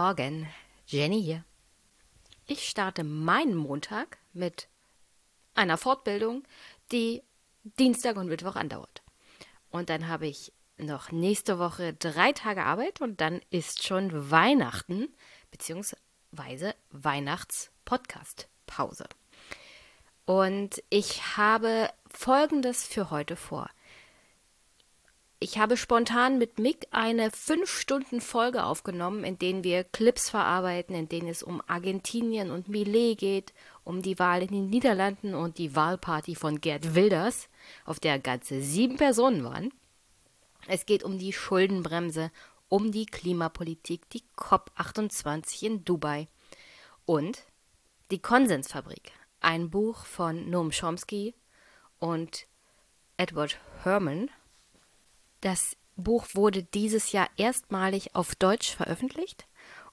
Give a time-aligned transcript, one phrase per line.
[0.00, 0.46] Morgen,
[0.86, 1.42] Jenny hier.
[2.46, 4.68] Ich starte meinen Montag mit
[5.56, 6.44] einer Fortbildung,
[6.92, 7.24] die
[7.64, 9.02] Dienstag und Mittwoch andauert.
[9.70, 15.08] Und dann habe ich noch nächste Woche drei Tage Arbeit und dann ist schon Weihnachten
[15.50, 19.08] beziehungsweise Weihnachts-Podcast-Pause.
[20.26, 23.68] Und ich habe Folgendes für heute vor.
[25.40, 31.28] Ich habe spontan mit Mick eine 5-Stunden-Folge aufgenommen, in denen wir Clips verarbeiten, in denen
[31.28, 36.34] es um Argentinien und Millet geht, um die Wahl in den Niederlanden und die Wahlparty
[36.34, 37.48] von Gerd Wilders,
[37.84, 39.72] auf der ganze sieben Personen waren.
[40.66, 42.32] Es geht um die Schuldenbremse,
[42.68, 46.26] um die Klimapolitik, die COP28 in Dubai
[47.06, 47.44] und
[48.10, 51.36] die Konsensfabrik, ein Buch von Noam Chomsky
[52.00, 52.48] und
[53.16, 54.30] Edward Herman
[55.40, 59.46] das Buch wurde dieses Jahr erstmalig auf Deutsch veröffentlicht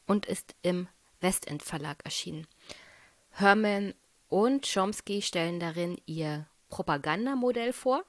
[0.06, 0.88] und ist im
[1.20, 2.48] Westend Verlag erschienen.
[3.32, 3.94] Herman
[4.30, 8.04] und Chomsky stellen darin ihr Propagandamodell vor.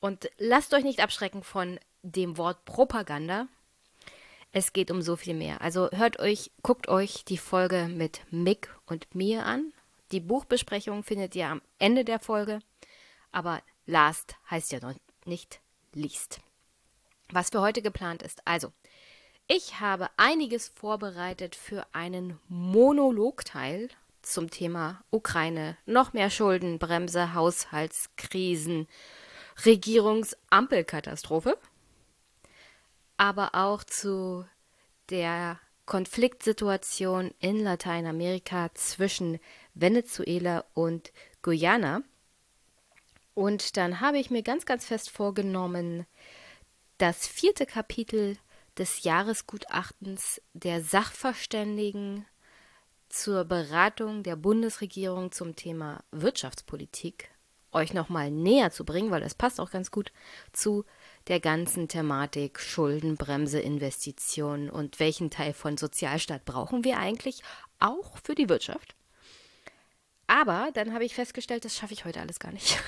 [0.00, 3.48] Und lasst euch nicht abschrecken von dem Wort Propaganda.
[4.52, 5.60] Es geht um so viel mehr.
[5.60, 9.72] Also hört euch, guckt euch die Folge mit Mick und mir an.
[10.12, 12.60] Die Buchbesprechung findet ihr am Ende der Folge.
[13.32, 15.60] Aber last heißt ja noch nicht
[15.92, 16.40] liest
[17.30, 18.42] was für heute geplant ist.
[18.46, 18.72] Also,
[19.48, 23.88] ich habe einiges vorbereitet für einen Monologteil
[24.22, 28.88] zum Thema Ukraine, noch mehr Schuldenbremse, Haushaltskrisen,
[29.64, 31.56] Regierungsampelkatastrophe,
[33.16, 34.44] aber auch zu
[35.10, 39.38] der Konfliktsituation in Lateinamerika zwischen
[39.74, 42.02] Venezuela und Guyana.
[43.34, 46.06] Und dann habe ich mir ganz, ganz fest vorgenommen,
[46.98, 48.38] das vierte Kapitel
[48.78, 52.26] des Jahresgutachtens der Sachverständigen
[53.08, 57.30] zur Beratung der Bundesregierung zum Thema Wirtschaftspolitik
[57.72, 60.12] euch nochmal näher zu bringen, weil das passt auch ganz gut
[60.52, 60.84] zu
[61.28, 67.42] der ganzen Thematik Schuldenbremse, Investitionen und welchen Teil von Sozialstaat brauchen wir eigentlich
[67.78, 68.96] auch für die Wirtschaft.
[70.26, 72.82] Aber dann habe ich festgestellt, das schaffe ich heute alles gar nicht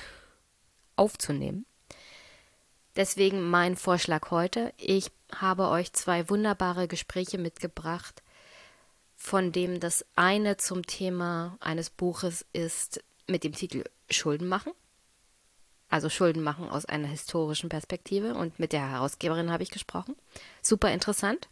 [0.95, 1.65] aufzunehmen.
[2.99, 4.73] Deswegen mein Vorschlag heute.
[4.75, 8.21] Ich habe euch zwei wunderbare Gespräche mitgebracht,
[9.15, 14.73] von dem das eine zum Thema eines Buches ist mit dem Titel Schulden machen.
[15.87, 20.17] Also Schulden machen aus einer historischen Perspektive und mit der Herausgeberin habe ich gesprochen.
[20.61, 21.47] Super interessant.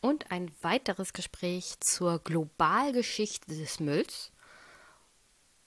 [0.00, 4.30] Und ein weiteres Gespräch zur Globalgeschichte des Mülls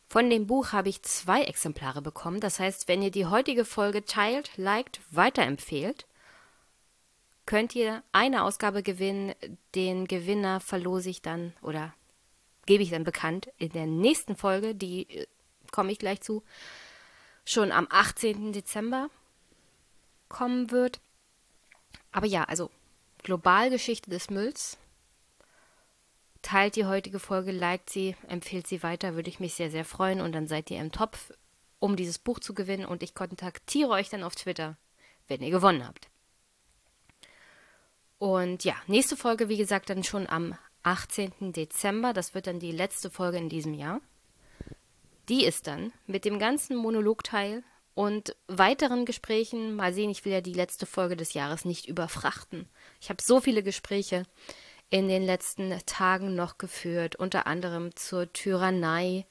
[0.09, 2.39] von dem Buch habe ich zwei Exemplare bekommen.
[2.39, 6.07] Das heißt, wenn ihr die heutige Folge teilt, liked, weiterempfehlt,
[7.45, 9.35] könnt ihr eine Ausgabe gewinnen.
[9.75, 11.93] Den Gewinner verlose ich dann oder
[12.65, 15.27] gebe ich dann bekannt in der nächsten Folge, die äh,
[15.71, 16.43] komme ich gleich zu,
[17.45, 18.51] schon am 18.
[18.51, 19.09] Dezember
[20.27, 20.99] kommen wird.
[22.11, 22.71] Aber ja, also
[23.21, 24.77] Globalgeschichte des Mülls
[26.41, 30.21] Teilt die heutige Folge, liked sie, empfiehlt sie weiter, würde ich mich sehr, sehr freuen.
[30.21, 31.33] Und dann seid ihr im Topf,
[31.79, 32.85] um dieses Buch zu gewinnen.
[32.85, 34.77] Und ich kontaktiere euch dann auf Twitter,
[35.27, 36.07] wenn ihr gewonnen habt.
[38.19, 41.53] Und ja, nächste Folge, wie gesagt, dann schon am 18.
[41.53, 42.13] Dezember.
[42.13, 44.01] Das wird dann die letzte Folge in diesem Jahr.
[45.29, 47.63] Die ist dann mit dem ganzen Monologteil
[47.93, 49.75] und weiteren Gesprächen.
[49.75, 52.67] Mal sehen, ich will ja die letzte Folge des Jahres nicht überfrachten.
[52.99, 54.23] Ich habe so viele Gespräche
[54.89, 59.25] in den letzten Tagen noch geführt, unter anderem zur Tyrannei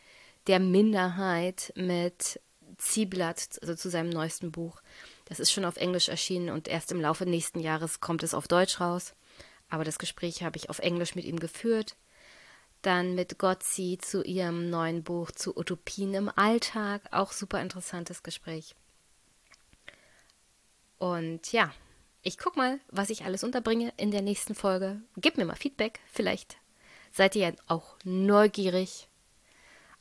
[0.47, 2.41] der Minderheit mit
[2.79, 4.81] Zieblatt, also zu seinem neuesten Buch.
[5.27, 8.49] Das ist schon auf Englisch erschienen und erst im Laufe nächsten Jahres kommt es auf
[8.49, 9.15] Deutsch raus.
[9.69, 11.97] Aber das Gespräch habe ich auf Englisch mit ihm geführt.
[12.81, 17.03] Dann mit Gotzi zu ihrem neuen Buch zu Utopien im Alltag.
[17.11, 18.75] Auch super interessantes Gespräch.
[20.99, 21.73] Und ja,
[22.29, 25.01] ich guck mal, was ich alles unterbringe in der nächsten Folge.
[25.17, 25.99] Gebt mir mal Feedback.
[26.13, 26.59] Vielleicht
[27.11, 29.09] seid ihr ja auch neugierig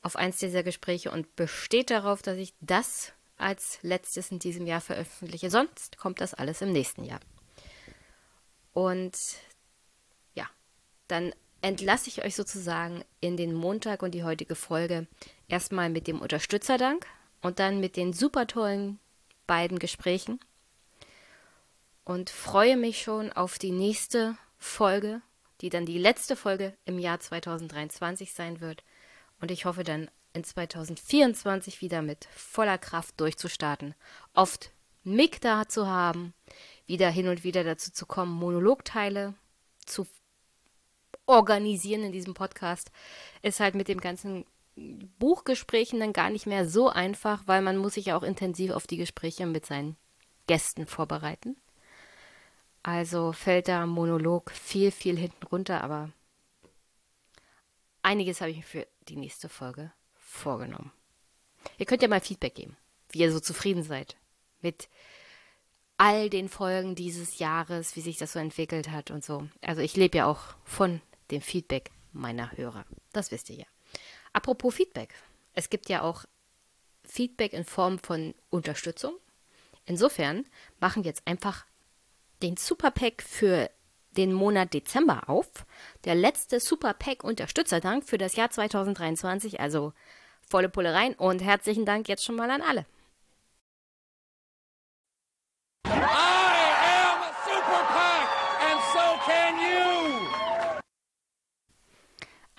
[0.01, 4.81] auf eins dieser Gespräche und besteht darauf, dass ich das als letztes in diesem Jahr
[4.81, 5.49] veröffentliche.
[5.49, 7.21] Sonst kommt das alles im nächsten Jahr.
[8.73, 9.17] Und
[10.35, 10.49] ja,
[11.07, 15.07] dann entlasse ich euch sozusagen in den Montag und die heutige Folge
[15.47, 17.07] erstmal mit dem Unterstützerdank
[17.41, 18.99] und dann mit den super tollen
[19.45, 20.41] beiden Gesprächen
[22.07, 25.21] und freue mich schon auf die nächste Folge,
[25.59, 28.85] die dann die letzte Folge im Jahr 2023 sein wird.
[29.41, 33.93] Und ich hoffe dann in 2024 wieder mit voller Kraft durchzustarten.
[34.33, 34.71] Oft
[35.03, 36.33] Mick da zu haben,
[36.85, 39.33] wieder hin und wieder dazu zu kommen, Monologteile
[39.85, 40.07] zu
[41.25, 42.89] organisieren in diesem Podcast,
[43.41, 44.45] ist halt mit dem ganzen
[45.19, 48.87] Buchgesprächen dann gar nicht mehr so einfach, weil man muss sich ja auch intensiv auf
[48.87, 49.97] die Gespräche mit seinen
[50.45, 51.57] Gästen vorbereiten.
[52.87, 56.09] Also fällt der Monolog viel, viel hinten runter, aber
[58.01, 60.93] einiges habe ich mir für die nächste Folge vorgenommen.
[61.77, 62.77] Ihr könnt ja mal Feedback geben,
[63.09, 64.15] wie ihr so zufrieden seid
[64.61, 64.87] mit
[65.97, 69.49] all den Folgen dieses Jahres, wie sich das so entwickelt hat und so.
[69.59, 72.85] Also ich lebe ja auch von dem Feedback meiner Hörer.
[73.11, 73.65] Das wisst ihr ja.
[74.31, 75.13] Apropos Feedback.
[75.51, 76.23] Es gibt ja auch
[77.03, 79.13] Feedback in Form von Unterstützung.
[79.83, 80.45] Insofern
[80.79, 81.65] machen wir jetzt einfach
[82.41, 83.69] den Superpack für
[84.11, 85.47] den Monat Dezember auf.
[86.05, 89.59] Der letzte Superpack Unterstützerdank für das Jahr 2023.
[89.59, 89.93] Also
[90.41, 92.85] volle Pulle rein und herzlichen Dank jetzt schon mal an alle.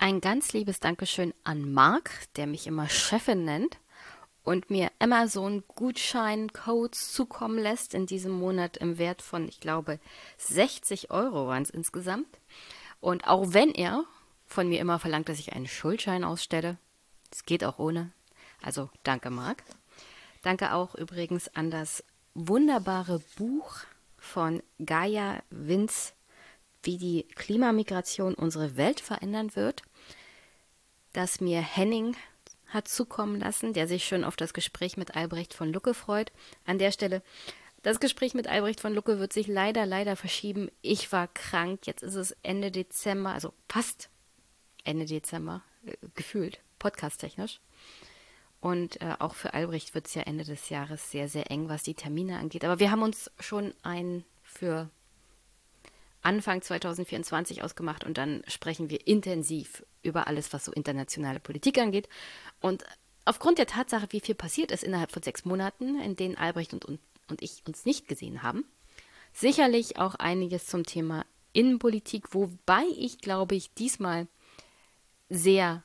[0.01, 3.79] Ein ganz liebes Dankeschön an Marc, der mich immer Chefin nennt
[4.49, 9.99] und mir Amazon Gutscheincodes zukommen lässt in diesem Monat im Wert von, ich glaube,
[10.39, 12.39] 60 Euro waren es insgesamt.
[12.99, 14.05] Und auch wenn er
[14.47, 16.77] von mir immer verlangt, dass ich einen Schuldschein ausstelle,
[17.31, 18.11] es geht auch ohne.
[18.63, 19.61] Also danke, Marc.
[20.41, 22.03] Danke auch übrigens an das
[22.33, 23.81] wunderbare Buch
[24.17, 26.13] von Gaia Vince,
[26.81, 29.83] wie die Klimamigration unsere Welt verändern wird
[31.13, 32.15] das mir Henning
[32.69, 36.31] hat zukommen lassen, der sich schon auf das Gespräch mit Albrecht von Lucke freut.
[36.65, 37.21] An der Stelle,
[37.83, 40.69] das Gespräch mit Albrecht von Lucke wird sich leider, leider verschieben.
[40.81, 44.09] Ich war krank, jetzt ist es Ende Dezember, also fast
[44.83, 47.59] Ende Dezember, äh, gefühlt, podcasttechnisch.
[48.61, 51.83] Und äh, auch für Albrecht wird es ja Ende des Jahres sehr, sehr eng, was
[51.83, 52.65] die Termine angeht.
[52.65, 54.89] Aber wir haben uns schon ein für
[56.21, 62.09] Anfang 2024 ausgemacht und dann sprechen wir intensiv über alles, was so internationale Politik angeht.
[62.59, 62.83] Und
[63.25, 66.85] aufgrund der Tatsache, wie viel passiert ist innerhalb von sechs Monaten, in denen Albrecht und,
[66.85, 66.99] und,
[67.29, 68.65] und ich uns nicht gesehen haben,
[69.33, 74.27] sicherlich auch einiges zum Thema Innenpolitik, wobei ich glaube ich diesmal
[75.29, 75.83] sehr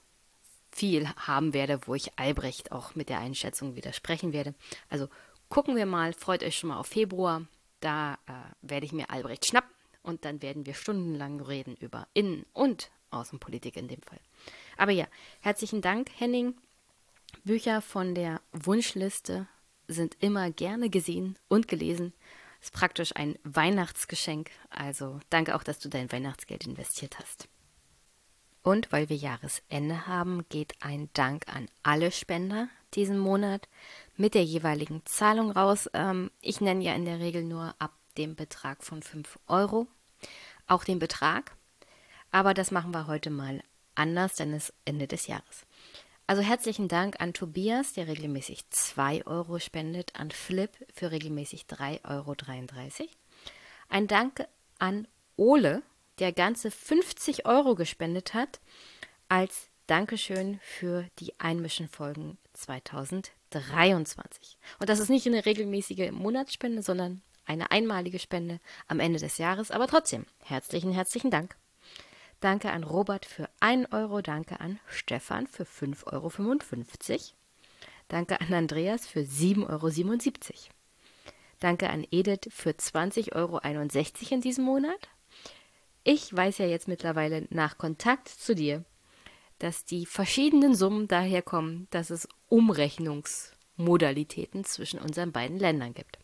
[0.71, 4.55] viel haben werde, wo ich Albrecht auch mit der Einschätzung widersprechen werde.
[4.89, 5.09] Also
[5.49, 7.47] gucken wir mal, freut euch schon mal auf Februar.
[7.81, 8.33] Da äh,
[8.63, 9.74] werde ich mir Albrecht schnappen
[10.05, 14.21] und dann werden wir stundenlang reden über Innen- und Außenpolitik in dem Fall.
[14.77, 15.07] Aber ja,
[15.41, 16.55] herzlichen Dank, Henning.
[17.43, 19.49] Bücher von der Wunschliste
[19.89, 22.13] sind immer gerne gesehen und gelesen.
[22.61, 24.51] Ist praktisch ein Weihnachtsgeschenk.
[24.71, 27.49] Also danke auch, dass du dein Weihnachtsgeld investiert hast.
[28.63, 33.69] Und weil wir Jahresende haben, geht ein Dank an alle Spender diesen Monat
[34.17, 35.91] mit der jeweiligen Zahlung raus.
[35.93, 39.87] Ähm, ich nenne ja in der Regel nur ab dem Betrag von 5 Euro.
[40.67, 41.57] Auch den Betrag.
[42.31, 43.63] Aber das machen wir heute mal
[43.95, 45.67] anders, denn es ist Ende des Jahres.
[46.27, 52.09] Also herzlichen Dank an Tobias, der regelmäßig 2 Euro spendet, an Flip für regelmäßig 3,33
[52.09, 52.35] Euro.
[53.91, 54.47] Ein Dank
[54.79, 55.83] an Ole,
[56.19, 58.61] der ganze 50 Euro gespendet hat,
[59.29, 64.57] als Dankeschön für die Einmischen-Folgen 2023.
[64.79, 69.71] Und das ist nicht eine regelmäßige Monatsspende, sondern eine einmalige Spende am Ende des Jahres,
[69.71, 71.57] aber trotzdem herzlichen, herzlichen Dank.
[72.41, 76.31] Danke an Robert für 1 Euro, danke an Stefan für 5,55 Euro.
[78.09, 79.89] Danke an Andreas für 7,77 Euro.
[81.61, 83.61] Danke an Edith für 20,61 Euro
[84.31, 85.09] in diesem Monat.
[86.03, 88.85] Ich weiß ja jetzt mittlerweile nach Kontakt zu dir,
[89.59, 96.19] dass die verschiedenen Summen daher kommen, dass es Umrechnungsmodalitäten zwischen unseren beiden Ländern gibt.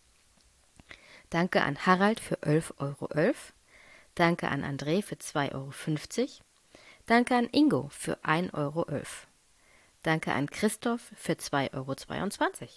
[1.30, 3.34] Danke an Harald für 11,11 Euro.
[4.16, 5.70] Danke an André für 2,50 Euro.
[7.06, 8.86] Danke an Ingo für 1,11 Euro.
[10.02, 12.68] Danke an Christoph für 2,22 Euro.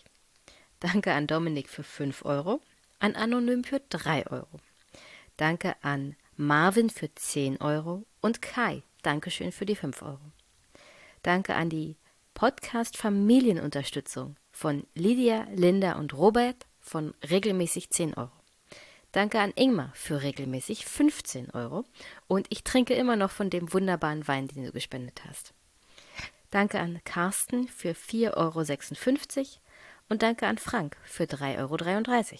[0.79, 2.61] Danke an Dominik für 5 Euro.
[2.99, 4.59] An Anonym für 3 Euro.
[5.37, 10.31] Danke an Marvin für 10 Euro und Kai, Dankeschön für die 5 Euro.
[11.21, 11.95] Danke an die
[12.33, 18.42] Podcast Familienunterstützung von Lydia, Linda und Robert von regelmäßig 10 Euro.
[19.13, 21.85] Danke an Ingmar für regelmäßig 15 Euro
[22.27, 25.53] und ich trinke immer noch von dem wunderbaren Wein, den du gespendet hast.
[26.49, 29.47] Danke an Carsten für 4,56 Euro
[30.09, 32.39] und danke an Frank für 3,33 Euro.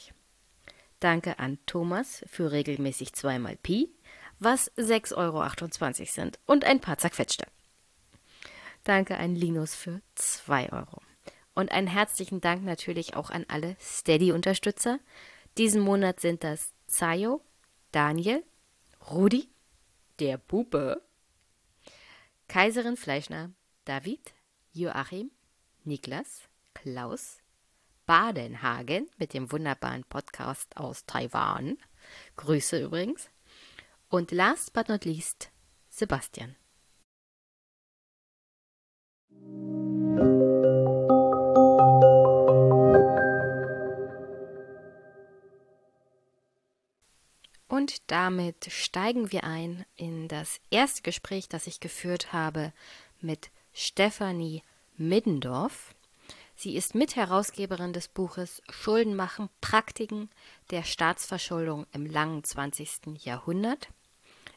[1.00, 3.92] Danke an Thomas für regelmäßig zweimal Pi,
[4.39, 7.46] was 6,28 Euro sind und ein paar zerquetschte.
[8.84, 11.03] Danke an Linus für 2 Euro.
[11.53, 14.98] Und einen herzlichen Dank natürlich auch an alle Steady-Unterstützer,
[15.57, 17.41] diesen Monat sind das Zayo,
[17.91, 18.43] Daniel,
[19.12, 19.50] Rudi,
[20.19, 21.01] der Bube,
[22.48, 23.51] Kaiserin Fleischner,
[23.86, 24.33] David,
[24.72, 25.31] Joachim,
[25.83, 26.41] Niklas,
[26.74, 27.39] Klaus,
[28.05, 31.77] Badenhagen mit dem wunderbaren Podcast aus Taiwan.
[32.36, 33.29] Grüße übrigens.
[34.10, 35.50] Und last but not least,
[35.89, 36.55] Sebastian.
[47.74, 52.72] Und damit steigen wir ein in das erste Gespräch, das ich geführt habe
[53.20, 54.62] mit Stefanie
[54.96, 55.96] Middendorf.
[56.56, 60.30] Sie ist Mitherausgeberin des Buches Schulden machen Praktiken
[60.70, 63.25] der Staatsverschuldung im langen 20.
[63.25, 63.88] Jahrhundert.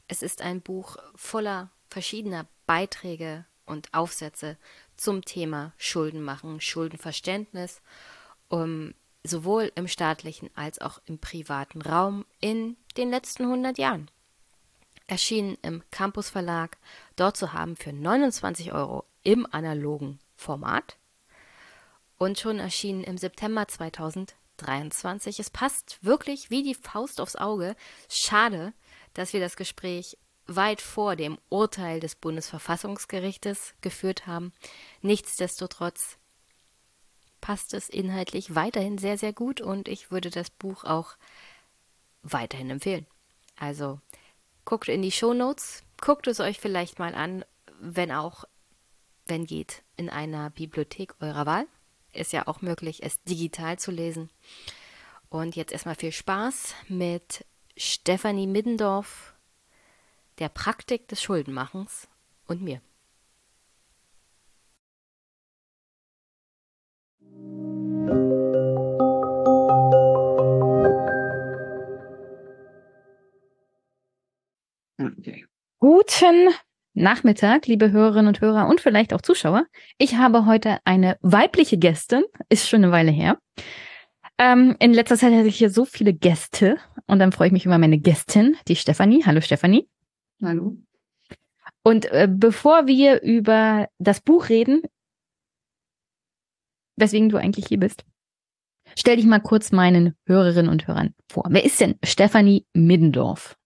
[0.09, 4.59] Es ist ein Buch voller verschiedener Beiträge und Aufsätze
[4.99, 7.81] zum Thema Schuldenmachen, Schuldenverständnis,
[8.51, 8.93] um,
[9.27, 14.11] sowohl im staatlichen als auch im privaten Raum in den letzten 100 Jahren.
[15.07, 16.79] Erschienen im Campus Verlag,
[17.15, 20.97] dort zu haben für 29 Euro im analogen Format
[22.19, 25.39] und schon erschienen im September 2023.
[25.39, 27.77] Es passt wirklich wie die Faust aufs Auge.
[28.09, 28.73] Schade,
[29.15, 30.17] dass wir das Gespräch
[30.47, 34.53] weit vor dem Urteil des Bundesverfassungsgerichtes geführt haben.
[35.03, 36.19] Nichtsdestotrotz
[37.47, 41.15] passt es inhaltlich weiterhin sehr, sehr gut und ich würde das Buch auch
[42.25, 43.07] weiterhin empfehlen.
[43.55, 44.01] Also
[44.65, 47.45] guckt in die Shownotes, guckt es euch vielleicht mal an,
[47.79, 48.47] wenn auch,
[49.29, 51.69] wenn geht, in einer Bibliothek eurer Wahl.
[52.13, 54.29] Ist ja auch möglich, es digital zu lesen.
[55.29, 59.35] Und jetzt erstmal viel Spaß mit Stefanie Middendorf,
[60.41, 62.09] der Praktik des Schuldenmachens
[62.49, 62.81] und mir.
[74.99, 75.47] Okay.
[75.79, 76.49] Guten
[76.95, 79.67] Nachmittag, liebe Hörerinnen und Hörer und vielleicht auch Zuschauer.
[79.99, 83.39] Ich habe heute eine weibliche Gästin, ist schon eine Weile her.
[84.39, 87.67] Ähm, in letzter Zeit hatte ich hier so viele Gäste und dann freue ich mich
[87.67, 89.25] über meine Gästin, die Stefanie.
[89.27, 89.89] Hallo Stefanie.
[90.43, 90.77] Hallo.
[91.83, 94.83] Und äh, bevor wir über das Buch reden,
[96.97, 98.05] weswegen du eigentlich hier bist,
[98.97, 101.45] stell dich mal kurz meinen Hörerinnen und Hörern vor.
[101.49, 103.57] Wer ist denn Stefanie Middendorf?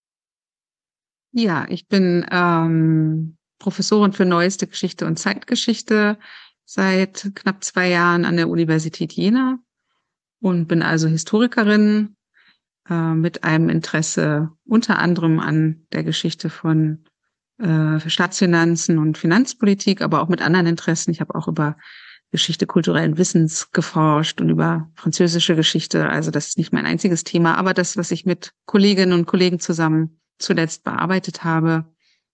[1.33, 6.19] Ja, ich bin ähm, Professorin für Neueste Geschichte und Zeitgeschichte
[6.65, 9.59] seit knapp zwei Jahren an der Universität Jena
[10.41, 12.17] und bin also Historikerin
[12.89, 17.05] äh, mit einem Interesse unter anderem an der Geschichte von
[17.59, 21.11] äh, Staatsfinanzen und Finanzpolitik, aber auch mit anderen Interessen.
[21.11, 21.77] Ich habe auch über
[22.31, 26.09] Geschichte kulturellen Wissens geforscht und über französische Geschichte.
[26.09, 29.59] Also das ist nicht mein einziges Thema, aber das, was ich mit Kolleginnen und Kollegen
[29.59, 31.93] zusammen zuletzt bearbeitet habe.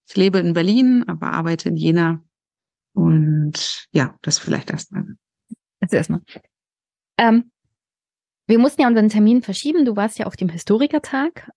[0.08, 2.22] Ich lebe in Berlin, aber arbeite in Jena.
[2.92, 5.04] Und ja, das vielleicht erstmal.
[5.80, 6.20] Das erstmal.
[7.18, 7.50] Ähm,
[8.46, 9.84] wir mussten ja unseren Termin verschieben.
[9.84, 11.50] Du warst ja auf dem Historikertag.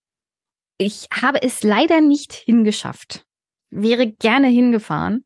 [0.77, 3.25] Ich habe es leider nicht hingeschafft.
[3.69, 5.25] Wäre gerne hingefahren,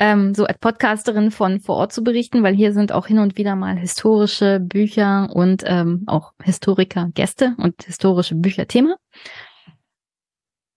[0.00, 3.36] ähm, so als Podcasterin von vor Ort zu berichten, weil hier sind auch hin und
[3.36, 8.96] wieder mal historische Bücher und ähm, auch Historiker Gäste und historische Bücher Thema.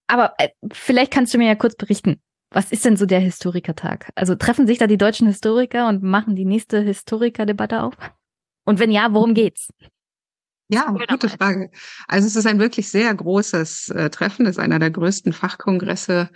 [0.08, 4.10] Aber äh, vielleicht kannst du mir ja kurz berichten, was ist denn so der Historikertag?
[4.13, 7.96] Also treffen sich da die deutschen Historiker und machen die nächste Historikerdebatte auf?
[8.65, 9.70] Und wenn ja, worum geht's?
[10.68, 11.72] Ja, gute Frage.
[12.08, 16.30] Also es ist ein wirklich sehr großes äh, Treffen, es ist einer der größten Fachkongresse,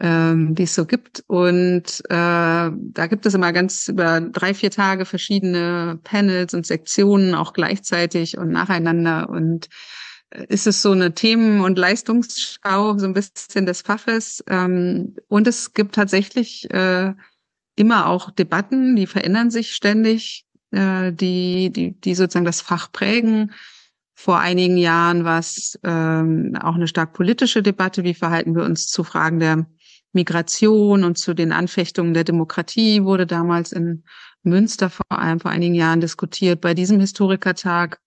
[0.00, 1.24] ähm, die es so gibt.
[1.26, 7.34] Und äh, da gibt es immer ganz über drei, vier Tage verschiedene Panels und Sektionen
[7.34, 9.28] auch gleichzeitig und nacheinander.
[9.28, 9.68] Und
[10.48, 14.44] ist es so eine Themen- und Leistungsschau, so ein bisschen des Faches.
[14.46, 17.14] Ähm, und es gibt tatsächlich äh,
[17.76, 23.52] immer auch Debatten, die verändern sich ständig, äh, die, die, die sozusagen das Fach prägen.
[24.14, 28.04] Vor einigen Jahren war es ähm, auch eine stark politische Debatte.
[28.04, 29.66] Wie verhalten wir uns zu Fragen der
[30.12, 34.04] Migration und zu den Anfechtungen der Demokratie wurde damals in
[34.42, 36.60] Münster vor allem vor einigen Jahren diskutiert.
[36.60, 38.00] Bei diesem Historikertag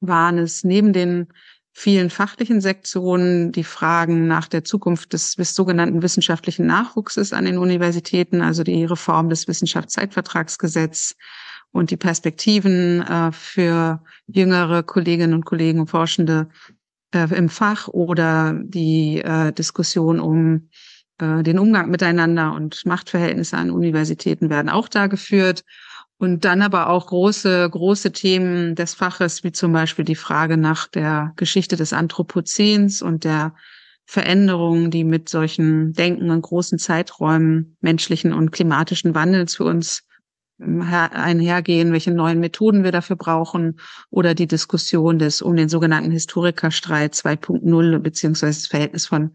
[0.00, 1.28] waren es neben den
[1.72, 8.42] vielen fachlichen Sektionen die Fragen nach der Zukunft des, sogenannten wissenschaftlichen Nachwuchses an den Universitäten,
[8.42, 11.16] also die Reform des Wissenschaftszeitvertragsgesetzes
[11.72, 16.48] und die Perspektiven äh, für jüngere Kolleginnen und Kollegen und Forschende
[17.12, 20.68] äh, im Fach oder die äh, Diskussion um
[21.18, 25.62] äh, den Umgang miteinander und Machtverhältnisse an Universitäten werden auch da geführt.
[26.16, 30.86] Und dann aber auch große, große Themen des Faches, wie zum Beispiel die Frage nach
[30.86, 33.54] der Geschichte des Anthropozäns und der
[34.06, 40.04] Veränderungen, die mit solchen Denken in großen Zeiträumen menschlichen und klimatischen Wandels für uns
[40.60, 43.80] ähm, einhergehen, welche neuen Methoden wir dafür brauchen
[44.10, 49.34] oder die Diskussion des um den sogenannten Historikerstreit 2.0 beziehungsweise das Verhältnis von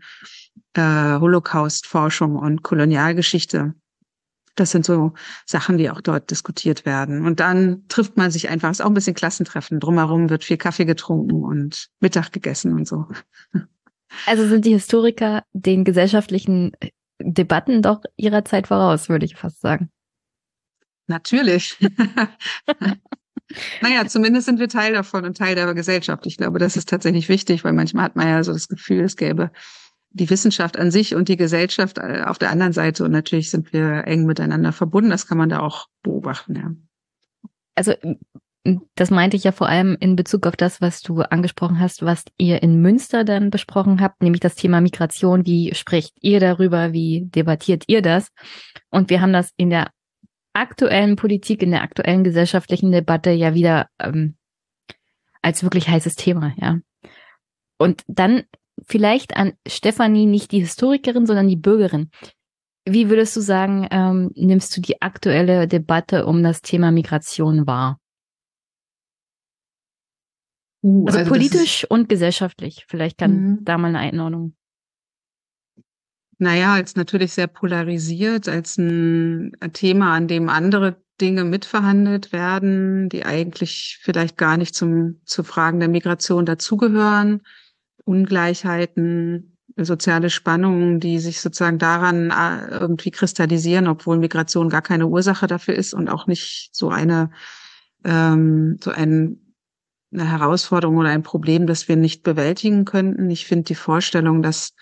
[0.73, 3.73] äh, Holocaust-Forschung und Kolonialgeschichte.
[4.55, 5.13] Das sind so
[5.45, 7.25] Sachen, die auch dort diskutiert werden.
[7.25, 9.79] Und dann trifft man sich einfach, ist auch ein bisschen Klassentreffen.
[9.79, 13.07] Drumherum wird viel Kaffee getrunken und Mittag gegessen und so.
[14.25, 16.71] Also sind die Historiker den gesellschaftlichen
[17.19, 19.89] Debatten doch ihrer Zeit voraus, würde ich fast sagen.
[21.07, 21.77] Natürlich.
[23.81, 26.25] naja, zumindest sind wir Teil davon und Teil der Gesellschaft.
[26.25, 29.15] Ich glaube, das ist tatsächlich wichtig, weil manchmal hat man ja so das Gefühl, es
[29.15, 29.51] gäbe
[30.11, 33.03] die Wissenschaft an sich und die Gesellschaft äh, auf der anderen Seite.
[33.03, 35.09] Und natürlich sind wir eng miteinander verbunden.
[35.09, 36.71] Das kann man da auch beobachten, ja.
[37.75, 37.93] Also,
[38.95, 42.25] das meinte ich ja vor allem in Bezug auf das, was du angesprochen hast, was
[42.37, 45.45] ihr in Münster dann besprochen habt, nämlich das Thema Migration.
[45.45, 46.91] Wie sprecht ihr darüber?
[46.91, 48.31] Wie debattiert ihr das?
[48.89, 49.91] Und wir haben das in der
[50.53, 54.35] aktuellen Politik, in der aktuellen gesellschaftlichen Debatte ja wieder ähm,
[55.41, 56.79] als wirklich heißes Thema, ja.
[57.77, 58.43] Und dann
[58.87, 62.09] vielleicht an Stefanie nicht die Historikerin, sondern die Bürgerin.
[62.85, 67.99] Wie würdest du sagen, ähm, nimmst du die aktuelle Debatte um das Thema Migration wahr?
[70.81, 72.85] Uh, also, also politisch und gesellschaftlich.
[72.87, 73.59] Vielleicht kann mhm.
[73.63, 74.55] da mal eine Einordnung.
[76.37, 83.25] Naja, als natürlich sehr polarisiert, als ein Thema, an dem andere Dinge mitverhandelt werden, die
[83.25, 87.41] eigentlich vielleicht gar nicht zum, zu Fragen der Migration dazugehören.
[88.09, 95.45] Ungleichheiten, soziale Spannungen, die sich sozusagen daran äh, irgendwie kristallisieren, obwohl Migration gar keine Ursache
[95.45, 97.29] dafür ist und auch nicht so eine
[98.03, 99.53] ähm, so ein,
[100.11, 103.29] eine Herausforderung oder ein Problem, das wir nicht bewältigen könnten.
[103.29, 104.73] Ich finde die Vorstellung, dass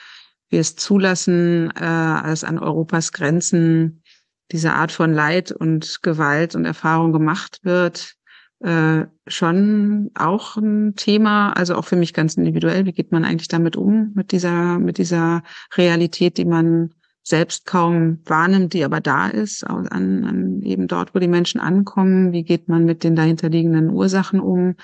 [0.49, 4.03] wir es zulassen, äh, als an Europas Grenzen
[4.51, 8.16] diese Art von Leid und Gewalt und Erfahrung gemacht wird,
[8.59, 12.85] äh, schon auch ein Thema, also auch für mich ganz individuell.
[12.85, 15.43] Wie geht man eigentlich damit um, mit dieser, mit dieser
[15.75, 16.93] Realität, die man
[17.23, 22.31] selbst kaum wahrnimmt, die aber da ist, an, an eben dort, wo die Menschen ankommen.
[22.31, 24.75] Wie geht man mit den dahinterliegenden Ursachen um?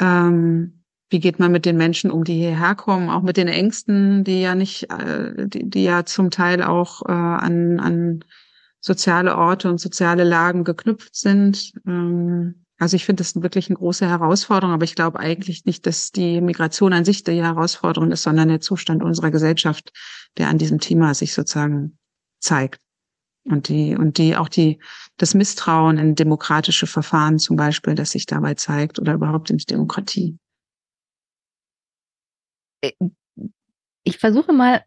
[0.00, 4.24] Ähm, wie geht man mit den Menschen um, die hierher kommen, auch mit den Ängsten,
[4.24, 8.24] die ja nicht, äh, die, die ja zum Teil auch äh, an, an
[8.80, 11.72] soziale Orte und soziale Lagen geknüpft sind.
[11.86, 16.10] Ähm, also ich finde das wirklich eine große Herausforderung, aber ich glaube eigentlich nicht, dass
[16.10, 19.92] die Migration an sich die Herausforderung ist, sondern der Zustand unserer Gesellschaft,
[20.38, 21.98] der an diesem Thema sich sozusagen
[22.40, 22.80] zeigt.
[23.44, 24.80] Und die, und die, auch die,
[25.18, 29.66] das Misstrauen in demokratische Verfahren zum Beispiel, das sich dabei zeigt oder überhaupt in die
[29.66, 30.38] Demokratie.
[32.80, 32.92] Äh,
[34.02, 34.84] ich versuche mal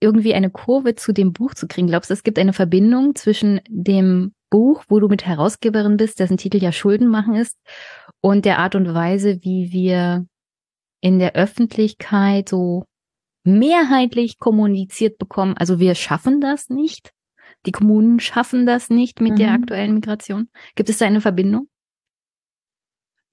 [0.00, 1.86] irgendwie eine Kurve zu dem Buch zu kriegen.
[1.86, 6.36] Glaubst du, es gibt eine Verbindung zwischen dem Buch, wo du mit Herausgeberin bist, dessen
[6.36, 7.56] Titel ja Schulden machen ist,
[8.20, 10.26] und der Art und Weise, wie wir
[11.00, 12.84] in der Öffentlichkeit so
[13.44, 15.54] mehrheitlich kommuniziert bekommen.
[15.56, 17.12] Also wir schaffen das nicht.
[17.64, 19.36] Die Kommunen schaffen das nicht mit mhm.
[19.36, 20.48] der aktuellen Migration.
[20.74, 21.68] Gibt es da eine Verbindung?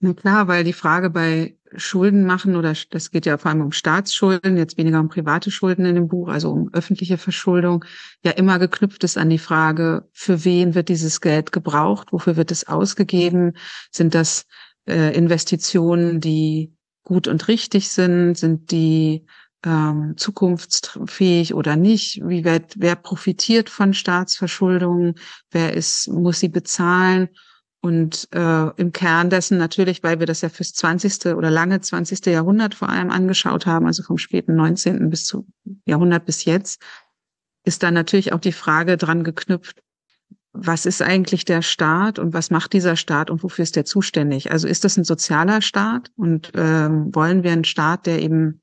[0.06, 3.72] Na klar, weil die Frage bei Schulden machen oder das geht ja vor allem um
[3.72, 7.86] Staatsschulden, jetzt weniger um private Schulden in dem Buch, also um öffentliche Verschuldung,
[8.22, 12.52] ja immer geknüpft ist an die Frage, für wen wird dieses Geld gebraucht, wofür wird
[12.52, 13.54] es ausgegeben?
[13.92, 14.46] Sind das
[14.90, 18.38] äh, Investitionen, die gut und richtig sind?
[18.38, 19.26] Sind die
[19.66, 22.20] ähm, zukunftsfähig oder nicht?
[22.28, 25.16] Wie wird, wer profitiert von Staatsverschuldung?
[25.50, 27.30] Wer ist, muss sie bezahlen?
[27.84, 31.36] Und äh, im Kern dessen natürlich, weil wir das ja fürs 20.
[31.36, 32.26] oder lange 20.
[32.28, 35.10] Jahrhundert vor allem angeschaut haben, also vom späten 19.
[35.10, 35.46] bis zu
[35.86, 36.82] Jahrhundert bis jetzt,
[37.66, 39.84] ist dann natürlich auch die Frage dran geknüpft,
[40.54, 44.50] was ist eigentlich der Staat und was macht dieser Staat und wofür ist der zuständig?
[44.50, 48.62] Also ist das ein sozialer Staat und ähm, wollen wir einen Staat, der eben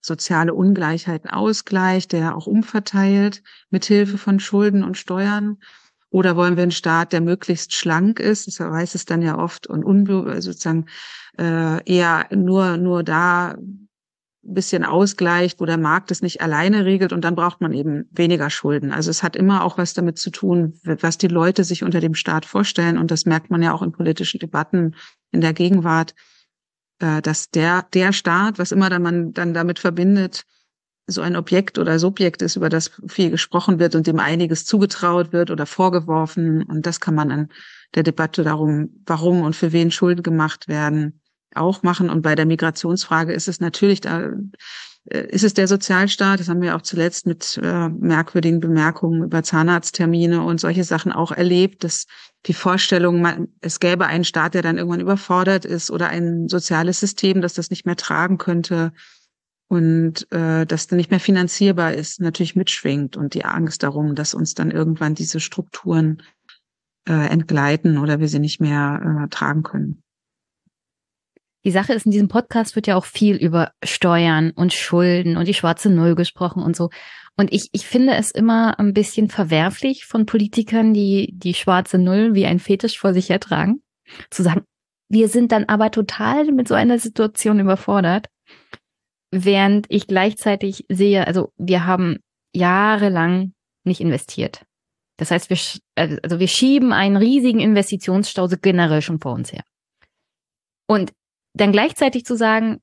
[0.00, 5.58] soziale Ungleichheiten ausgleicht, der auch umverteilt mit Hilfe von Schulden und Steuern?
[6.14, 8.46] Oder wollen wir einen Staat, der möglichst schlank ist?
[8.46, 10.86] Das heißt es dann ja oft und unbe also sozusagen
[11.36, 13.88] äh, eher nur nur da ein
[14.40, 18.48] bisschen ausgleicht, wo der Markt es nicht alleine regelt und dann braucht man eben weniger
[18.48, 18.92] Schulden.
[18.92, 22.14] Also es hat immer auch was damit zu tun, was die Leute sich unter dem
[22.14, 24.94] Staat vorstellen und das merkt man ja auch in politischen Debatten
[25.32, 26.14] in der Gegenwart,
[27.00, 30.44] äh, dass der der Staat, was immer dann man dann damit verbindet,
[31.06, 35.32] so ein Objekt oder Subjekt ist, über das viel gesprochen wird und dem einiges zugetraut
[35.32, 36.62] wird oder vorgeworfen.
[36.62, 37.48] Und das kann man an
[37.94, 41.20] der Debatte darum, warum und für wen Schulden gemacht werden,
[41.54, 42.10] auch machen.
[42.10, 44.32] Und bei der Migrationsfrage ist es natürlich, da
[45.10, 46.40] äh, ist es der Sozialstaat?
[46.40, 51.32] Das haben wir auch zuletzt mit äh, merkwürdigen Bemerkungen über Zahnarzttermine und solche Sachen auch
[51.32, 52.06] erlebt, dass
[52.46, 57.00] die Vorstellung, man, es gäbe einen Staat, der dann irgendwann überfordert ist oder ein soziales
[57.00, 58.92] System, das das nicht mehr tragen könnte
[59.74, 64.32] und äh, das dann nicht mehr finanzierbar ist, natürlich mitschwingt und die Angst darum, dass
[64.32, 66.22] uns dann irgendwann diese Strukturen
[67.08, 70.00] äh, entgleiten oder wir sie nicht mehr äh, tragen können.
[71.64, 75.48] Die Sache ist, in diesem Podcast wird ja auch viel über Steuern und Schulden und
[75.48, 76.90] die schwarze Null gesprochen und so.
[77.36, 82.34] Und ich, ich finde es immer ein bisschen verwerflich von Politikern, die die schwarze Null
[82.34, 83.82] wie ein Fetisch vor sich hertragen,
[84.30, 84.62] zu sagen,
[85.08, 88.28] wir sind dann aber total mit so einer Situation überfordert,
[89.34, 92.18] während ich gleichzeitig sehe, also wir haben
[92.54, 93.52] jahrelang
[93.84, 94.64] nicht investiert.
[95.16, 95.58] Das heißt, wir,
[96.22, 99.64] also wir schieben einen riesigen Investitionsstau generell schon vor uns her.
[100.86, 101.12] Und
[101.54, 102.80] dann gleichzeitig zu sagen,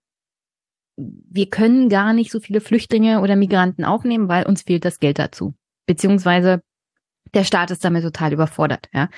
[0.97, 5.19] wir können gar nicht so viele Flüchtlinge oder Migranten aufnehmen, weil uns fehlt das Geld
[5.19, 5.55] dazu.
[5.85, 6.61] Beziehungsweise
[7.33, 9.09] der Staat ist damit total überfordert, ja.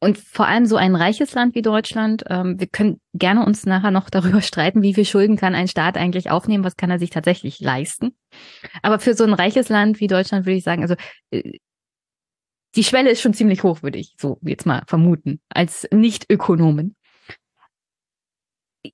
[0.00, 3.90] Und vor allem so ein reiches Land wie Deutschland, ähm, wir können gerne uns nachher
[3.90, 7.10] noch darüber streiten, wie viel Schulden kann ein Staat eigentlich aufnehmen, was kann er sich
[7.10, 8.16] tatsächlich leisten.
[8.82, 10.94] Aber für so ein reiches Land wie Deutschland würde ich sagen, also
[11.30, 11.58] äh,
[12.76, 16.94] die Schwelle ist schon ziemlich hoch, würde ich so jetzt mal vermuten, als Nicht-Ökonomen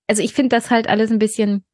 [0.07, 1.65] also ich finde das halt alles ein bisschen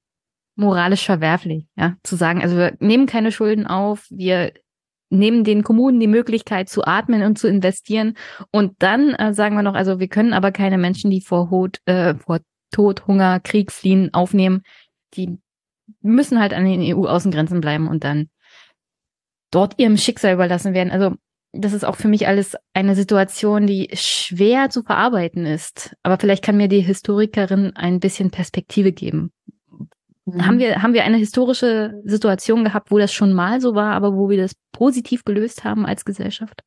[0.56, 4.52] moralisch verwerflich, ja, zu sagen, also wir nehmen keine Schulden auf, wir
[5.10, 8.14] nehmen den Kommunen die Möglichkeit zu atmen und zu investieren
[8.52, 11.78] und dann äh, sagen wir noch, also wir können aber keine Menschen, die vor, Hot,
[11.86, 14.62] äh, vor Tod, Hunger, Krieg fliehen, aufnehmen,
[15.14, 15.38] die
[16.00, 18.30] müssen halt an den EU-Außengrenzen bleiben und dann
[19.50, 20.92] dort ihrem Schicksal überlassen werden.
[20.92, 21.16] Also
[21.52, 25.96] das ist auch für mich alles eine Situation, die schwer zu verarbeiten ist.
[26.02, 29.32] Aber vielleicht kann mir die Historikerin ein bisschen Perspektive geben.
[30.34, 30.46] Mhm.
[30.46, 34.14] Haben wir, haben wir eine historische Situation gehabt, wo das schon mal so war, aber
[34.14, 36.62] wo wir das positiv gelöst haben als Gesellschaft?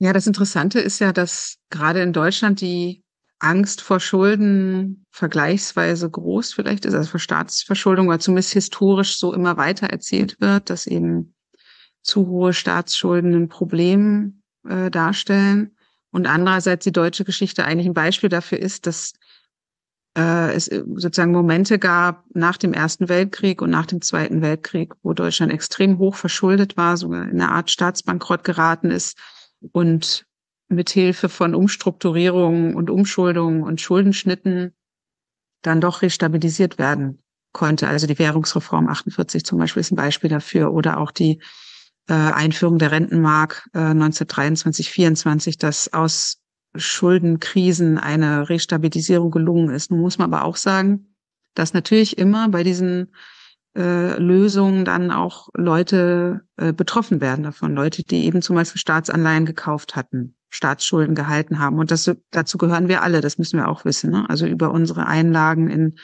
[0.00, 3.02] Ja, das Interessante ist ja, dass gerade in Deutschland die
[3.40, 9.56] Angst vor Schulden vergleichsweise groß vielleicht ist, also vor Staatsverschuldung, oder zumindest historisch so immer
[9.56, 11.34] weiter erzählt wird, dass eben
[12.02, 15.76] zu hohe Staatsschulden ein Problem äh, darstellen
[16.10, 19.12] und andererseits die deutsche Geschichte eigentlich ein Beispiel dafür ist, dass
[20.18, 24.94] äh, es äh, sozusagen Momente gab nach dem Ersten Weltkrieg und nach dem Zweiten Weltkrieg,
[25.02, 29.16] wo Deutschland extrem hoch verschuldet war, sogar in eine Art Staatsbankrott geraten ist
[29.72, 30.26] und
[30.68, 34.74] mit Hilfe von Umstrukturierungen und Umschuldungen und Schuldenschnitten
[35.62, 37.88] dann doch restabilisiert werden konnte.
[37.88, 41.40] Also die Währungsreform 48 zum Beispiel ist ein Beispiel dafür oder auch die
[42.08, 46.40] äh, Einführung der Rentenmark äh, 1923, 24, dass aus
[46.74, 49.90] Schuldenkrisen eine Restabilisierung gelungen ist.
[49.90, 51.14] Nun muss man aber auch sagen,
[51.54, 53.12] dass natürlich immer bei diesen
[53.76, 57.74] äh, Lösungen dann auch Leute äh, betroffen werden davon.
[57.74, 61.78] Leute, die eben zum Beispiel Staatsanleihen gekauft hatten, Staatsschulden gehalten haben.
[61.78, 64.10] Und das, dazu gehören wir alle, das müssen wir auch wissen.
[64.10, 64.28] Ne?
[64.28, 65.98] Also über unsere Einlagen in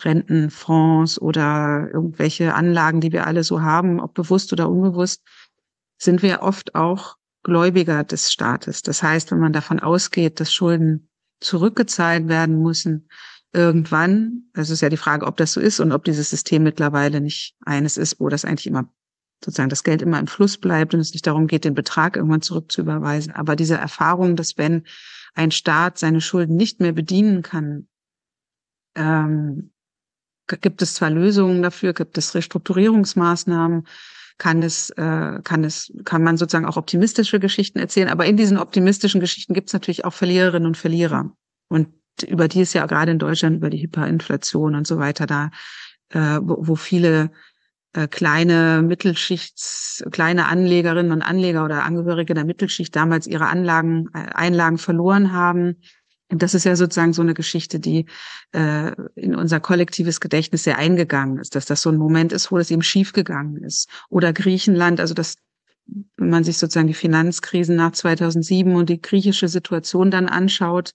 [0.00, 5.22] Rentenfonds oder irgendwelche Anlagen, die wir alle so haben, ob bewusst oder unbewusst,
[5.98, 8.82] sind wir oft auch Gläubiger des Staates.
[8.82, 11.08] Das heißt, wenn man davon ausgeht, dass Schulden
[11.40, 13.08] zurückgezahlt werden müssen,
[13.52, 17.20] irgendwann, das ist ja die Frage, ob das so ist und ob dieses System mittlerweile
[17.20, 18.92] nicht eines ist, wo das eigentlich immer
[19.44, 22.42] sozusagen das Geld immer im Fluss bleibt und es nicht darum geht, den Betrag irgendwann
[22.42, 23.32] zurückzuüberweisen.
[23.32, 24.84] Aber diese Erfahrung, dass wenn
[25.34, 27.86] ein Staat seine Schulden nicht mehr bedienen kann,
[28.96, 29.70] ähm,
[30.60, 33.86] gibt es zwar Lösungen dafür, gibt es Restrukturierungsmaßnahmen,
[34.38, 38.08] kann es, äh, kann es, kann man sozusagen auch optimistische Geschichten erzählen.
[38.08, 41.32] Aber in diesen optimistischen Geschichten gibt es natürlich auch Verliererinnen und Verlierer.
[41.68, 41.88] Und
[42.26, 45.50] über die ist ja gerade in Deutschland über die Hyperinflation und so weiter da,
[46.10, 47.30] äh, wo, wo viele
[47.92, 54.18] äh, kleine Mittelschichts, kleine Anlegerinnen und Anleger oder Angehörige der Mittelschicht damals ihre Anlagen, äh,
[54.34, 55.76] Einlagen verloren haben
[56.28, 58.06] das ist ja sozusagen so eine Geschichte, die
[58.52, 62.58] äh, in unser kollektives Gedächtnis sehr eingegangen ist, dass das so ein Moment ist, wo
[62.58, 63.88] es eben schiefgegangen ist.
[64.10, 65.36] Oder Griechenland, also das,
[66.16, 70.92] wenn man sich sozusagen die Finanzkrisen nach 2007 und die griechische Situation dann anschaut,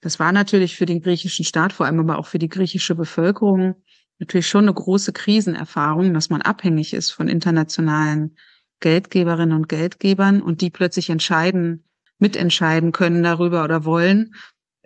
[0.00, 3.76] das war natürlich für den griechischen Staat, vor allem aber auch für die griechische Bevölkerung
[4.18, 8.36] natürlich schon eine große Krisenerfahrung, dass man abhängig ist von internationalen
[8.80, 11.84] Geldgeberinnen und Geldgebern und die plötzlich entscheiden,
[12.18, 14.34] mitentscheiden können darüber oder wollen,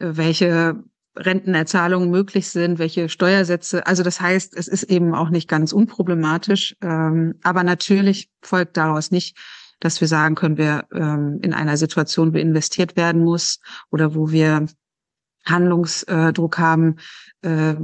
[0.00, 0.82] welche
[1.16, 3.86] Rentenerzahlungen möglich sind, welche Steuersätze.
[3.86, 6.76] Also das heißt, es ist eben auch nicht ganz unproblematisch.
[6.82, 9.36] Ähm, aber natürlich folgt daraus nicht,
[9.80, 13.60] dass wir sagen können, wir ähm, in einer Situation, wo investiert werden muss
[13.90, 14.66] oder wo wir
[15.44, 16.96] Handlungsdruck haben,
[17.42, 17.74] äh,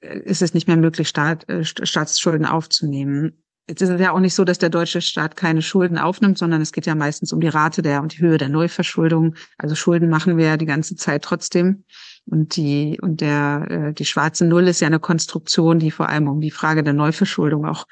[0.00, 3.42] ist es nicht mehr möglich, Staat, äh, Staatsschulden aufzunehmen.
[3.68, 6.62] Jetzt ist es ja auch nicht so, dass der deutsche Staat keine Schulden aufnimmt, sondern
[6.62, 9.34] es geht ja meistens um die Rate der und die Höhe der Neuverschuldung.
[9.58, 11.84] Also Schulden machen wir ja die ganze Zeit trotzdem.
[12.24, 16.28] Und die, und der, äh, die schwarze Null ist ja eine Konstruktion, die vor allem
[16.28, 17.86] um die Frage der Neuverschuldung auch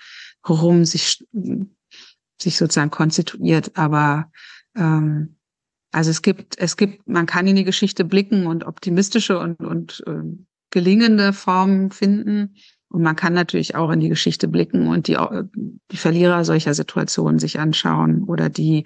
[0.45, 1.27] herum sich,
[2.41, 3.77] sich sozusagen konstituiert.
[3.77, 4.31] Aber
[4.77, 5.37] ähm,
[5.93, 10.03] also es gibt, es gibt, man kann in die Geschichte blicken und optimistische und, und
[10.07, 10.23] äh,
[10.71, 12.57] gelingende Formen finden.
[12.89, 15.19] Und man kann natürlich auch in die Geschichte blicken und die,
[15.91, 18.85] die Verlierer solcher Situationen sich anschauen oder die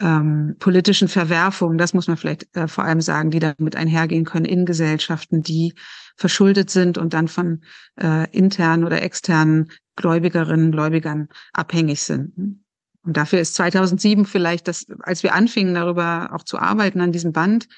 [0.00, 4.44] ähm, politischen Verwerfungen, das muss man vielleicht äh, vor allem sagen, die damit einhergehen können
[4.44, 5.74] in Gesellschaften, die
[6.16, 7.62] verschuldet sind und dann von
[8.00, 12.62] äh, internen oder externen Gläubigerinnen, Gläubigern abhängig sind.
[13.04, 17.32] Und dafür ist 2007 vielleicht das, als wir anfingen, darüber auch zu arbeiten an diesem
[17.32, 17.68] Band,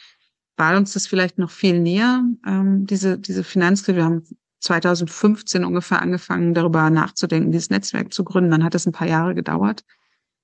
[0.56, 3.96] war uns das vielleicht noch viel näher, ähm, diese, diese Finanzkrise.
[3.96, 4.24] Wir haben
[4.60, 8.50] 2015 ungefähr angefangen, darüber nachzudenken, dieses Netzwerk zu gründen.
[8.50, 9.84] Dann hat es ein paar Jahre gedauert.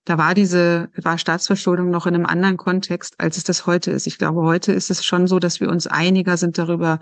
[0.04, 4.06] Da war diese, war Staatsverschuldung noch in einem anderen Kontext, als es das heute ist.
[4.06, 7.00] Ich glaube, heute ist es schon so, dass wir uns einiger sind darüber,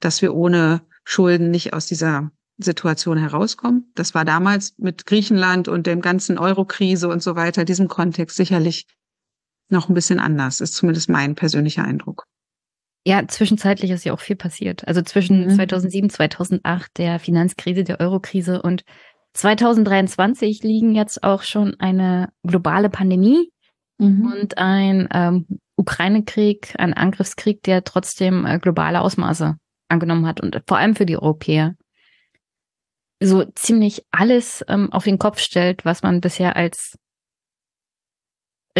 [0.00, 3.90] dass wir ohne Schulden nicht aus dieser Situation herauskommen.
[3.94, 8.86] Das war damals mit Griechenland und dem ganzen Euro-Krise und so weiter, diesem Kontext sicherlich
[9.68, 12.26] noch ein bisschen anders, ist zumindest mein persönlicher Eindruck.
[13.06, 14.86] Ja, zwischenzeitlich ist ja auch viel passiert.
[14.86, 15.50] Also zwischen mhm.
[15.50, 18.84] 2007, 2008, der Finanzkrise, der Eurokrise und
[19.34, 23.50] 2023 liegen jetzt auch schon eine globale Pandemie
[23.98, 24.32] mhm.
[24.32, 29.56] und ein ähm, Ukraine-Krieg, ein Angriffskrieg, der trotzdem äh, globale Ausmaße
[29.88, 31.74] angenommen hat und vor allem für die Europäer
[33.22, 36.98] so ziemlich alles ähm, auf den Kopf stellt, was man bisher als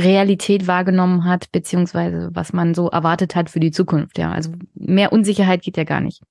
[0.02, 4.18] Realität wahrgenommen hat, beziehungsweise was man so erwartet hat für die Zukunft.
[4.18, 6.22] Ja, also mehr Unsicherheit geht ja gar nicht.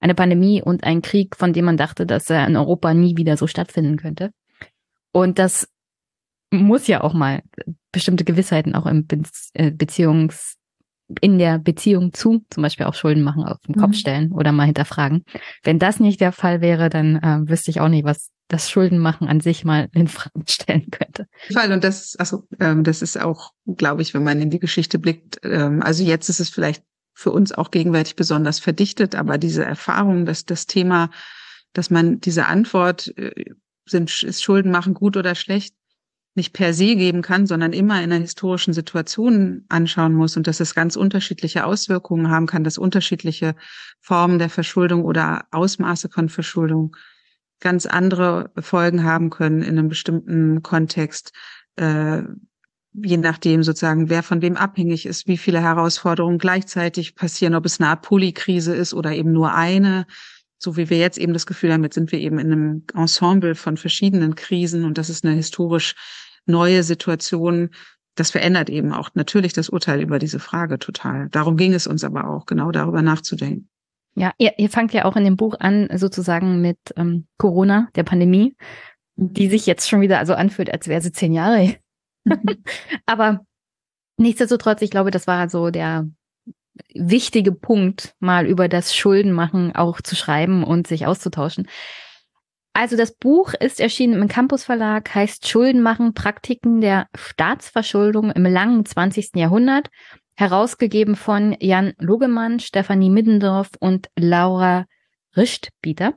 [0.00, 3.36] Eine Pandemie und ein Krieg, von dem man dachte, dass er in Europa nie wieder
[3.36, 4.32] so stattfinden könnte.
[5.12, 5.68] Und das
[6.50, 7.42] muss ja auch mal
[7.92, 9.06] bestimmte Gewissheiten auch im
[9.54, 10.56] äh, Beziehungs
[11.20, 13.94] in der Beziehung zu zum Beispiel auch Schulden machen auf den Kopf mhm.
[13.94, 15.24] stellen oder mal hinterfragen.
[15.62, 19.28] Wenn das nicht der Fall wäre, dann äh, wüsste ich auch nicht, was das Schuldenmachen
[19.28, 21.26] an sich mal in Frage stellen könnte.
[21.52, 24.98] Fall und das, also ähm, das ist auch, glaube ich, wenn man in die Geschichte
[24.98, 25.38] blickt.
[25.44, 26.82] Ähm, also jetzt ist es vielleicht
[27.14, 31.10] für uns auch gegenwärtig besonders verdichtet, aber diese Erfahrung, dass das Thema,
[31.72, 33.44] dass man diese Antwort äh,
[33.86, 35.74] sind ist Schuldenmachen gut oder schlecht
[36.40, 40.58] nicht per se geben kann, sondern immer in einer historischen Situation anschauen muss und dass
[40.58, 43.54] es ganz unterschiedliche Auswirkungen haben kann, dass unterschiedliche
[44.00, 46.96] Formen der Verschuldung oder Ausmaße von Verschuldung
[47.60, 51.32] ganz andere Folgen haben können in einem bestimmten Kontext,
[51.76, 52.22] äh,
[52.94, 57.82] je nachdem sozusagen, wer von wem abhängig ist, wie viele Herausforderungen gleichzeitig passieren, ob es
[57.82, 60.06] eine Polykrise ist oder eben nur eine.
[60.56, 63.54] So wie wir jetzt eben das Gefühl haben, jetzt sind wir eben in einem Ensemble
[63.54, 65.94] von verschiedenen Krisen und das ist eine historisch
[66.46, 67.70] neue Situation.
[68.14, 71.28] Das verändert eben auch natürlich das Urteil über diese Frage total.
[71.30, 73.68] Darum ging es uns aber auch, genau darüber nachzudenken.
[74.16, 78.02] Ja, ihr, ihr fangt ja auch in dem Buch an, sozusagen mit ähm, Corona, der
[78.02, 78.56] Pandemie,
[79.16, 81.76] die sich jetzt schon wieder also anfühlt, als wäre sie zehn Jahre.
[83.06, 83.40] Aber
[84.16, 86.08] nichtsdestotrotz, ich glaube, das war so der
[86.94, 91.68] wichtige Punkt, mal über das Schuldenmachen auch zu schreiben und sich auszutauschen.
[92.72, 98.84] Also das Buch ist erschienen im Campus Verlag, heißt Schuldenmachen, Praktiken der Staatsverschuldung im langen
[98.84, 99.30] 20.
[99.34, 99.88] Jahrhundert
[100.36, 104.86] herausgegeben von Jan Logemann, Stefanie Middendorf und Laura
[105.36, 106.14] Rischtbieter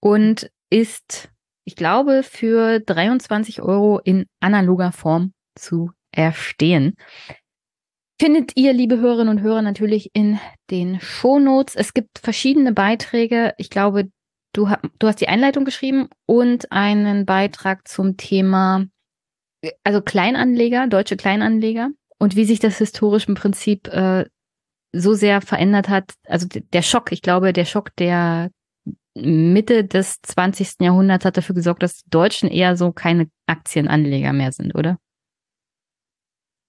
[0.00, 1.30] und ist,
[1.64, 6.94] ich glaube, für 23 Euro in analoger Form zu erstehen.
[8.20, 10.38] Findet ihr, liebe Hörerinnen und Hörer, natürlich in
[10.70, 11.74] den Shownotes.
[11.74, 13.54] Es gibt verschiedene Beiträge.
[13.58, 14.10] Ich glaube,
[14.54, 18.86] du, du hast die Einleitung geschrieben und einen Beitrag zum Thema,
[19.82, 24.24] also Kleinanleger, deutsche Kleinanleger und wie sich das historisch im Prinzip äh,
[24.92, 26.14] so sehr verändert hat.
[26.26, 28.50] Also der Schock, ich glaube, der Schock der
[29.14, 30.80] Mitte des 20.
[30.80, 34.98] Jahrhunderts hat dafür gesorgt, dass die Deutschen eher so keine Aktienanleger mehr sind, oder?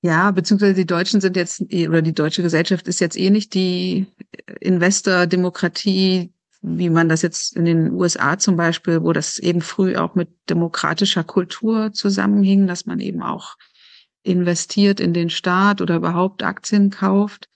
[0.02, 4.06] Ja, beziehungsweise die Deutschen sind jetzt, oder die deutsche Gesellschaft ist jetzt eh nicht die
[4.60, 6.32] Investor-Demokratie,
[6.68, 10.30] wie man das jetzt in den USA zum Beispiel, wo das eben früh auch mit
[10.50, 13.56] demokratischer Kultur zusammenhing, dass man eben auch
[14.24, 17.48] investiert in den Staat oder überhaupt Aktien kauft.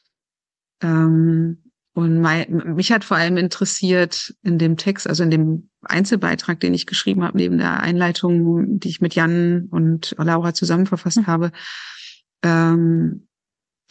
[0.82, 6.60] Ähm, und mein, mich hat vor allem interessiert in dem Text, also in dem Einzelbeitrag,
[6.60, 11.18] den ich geschrieben habe, neben der Einleitung, die ich mit Jan und Laura zusammen verfasst
[11.18, 11.28] mhm.
[11.28, 11.52] habe,
[12.44, 13.28] ähm,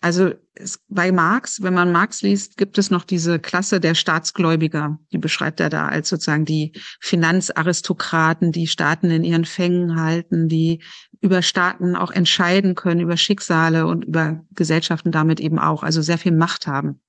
[0.01, 4.99] also es, bei Marx, wenn man Marx liest, gibt es noch diese Klasse der Staatsgläubiger.
[5.13, 10.83] Die beschreibt er da als sozusagen die Finanzaristokraten, die Staaten in ihren Fängen halten, die
[11.21, 16.19] über Staaten auch entscheiden können, über Schicksale und über Gesellschaften damit eben auch, also sehr
[16.19, 17.01] viel Macht haben.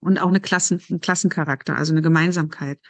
[0.00, 2.80] Und auch eine Klassen, einen Klassencharakter, also eine Gemeinsamkeit.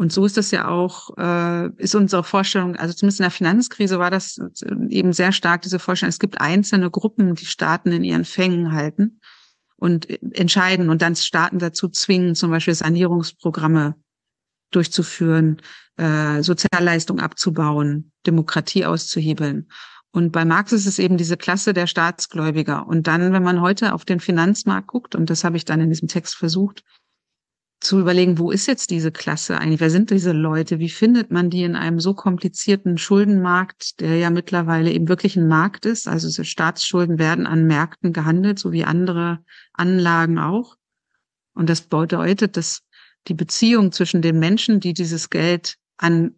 [0.00, 3.98] Und so ist das ja auch, äh, ist unsere Vorstellung, also zumindest in der Finanzkrise
[3.98, 4.40] war das
[4.88, 9.20] eben sehr stark, diese Vorstellung, es gibt einzelne Gruppen, die Staaten in ihren Fängen halten
[9.76, 13.94] und entscheiden und dann Staaten dazu zwingen, zum Beispiel Sanierungsprogramme
[14.70, 15.60] durchzuführen,
[15.98, 19.68] äh, Sozialleistung abzubauen, Demokratie auszuhebeln.
[20.12, 22.86] Und bei Marx ist es eben diese Klasse der Staatsgläubiger.
[22.86, 25.90] Und dann, wenn man heute auf den Finanzmarkt guckt, und das habe ich dann in
[25.90, 26.84] diesem Text versucht,
[27.80, 29.80] zu überlegen, wo ist jetzt diese Klasse eigentlich?
[29.80, 30.78] Wer sind diese Leute?
[30.78, 35.48] Wie findet man die in einem so komplizierten Schuldenmarkt, der ja mittlerweile eben wirklich ein
[35.48, 36.06] Markt ist?
[36.06, 40.76] Also so Staatsschulden werden an Märkten gehandelt, so wie andere Anlagen auch.
[41.54, 42.82] Und das bedeutet, dass
[43.28, 46.34] die Beziehung zwischen den Menschen, die dieses Geld an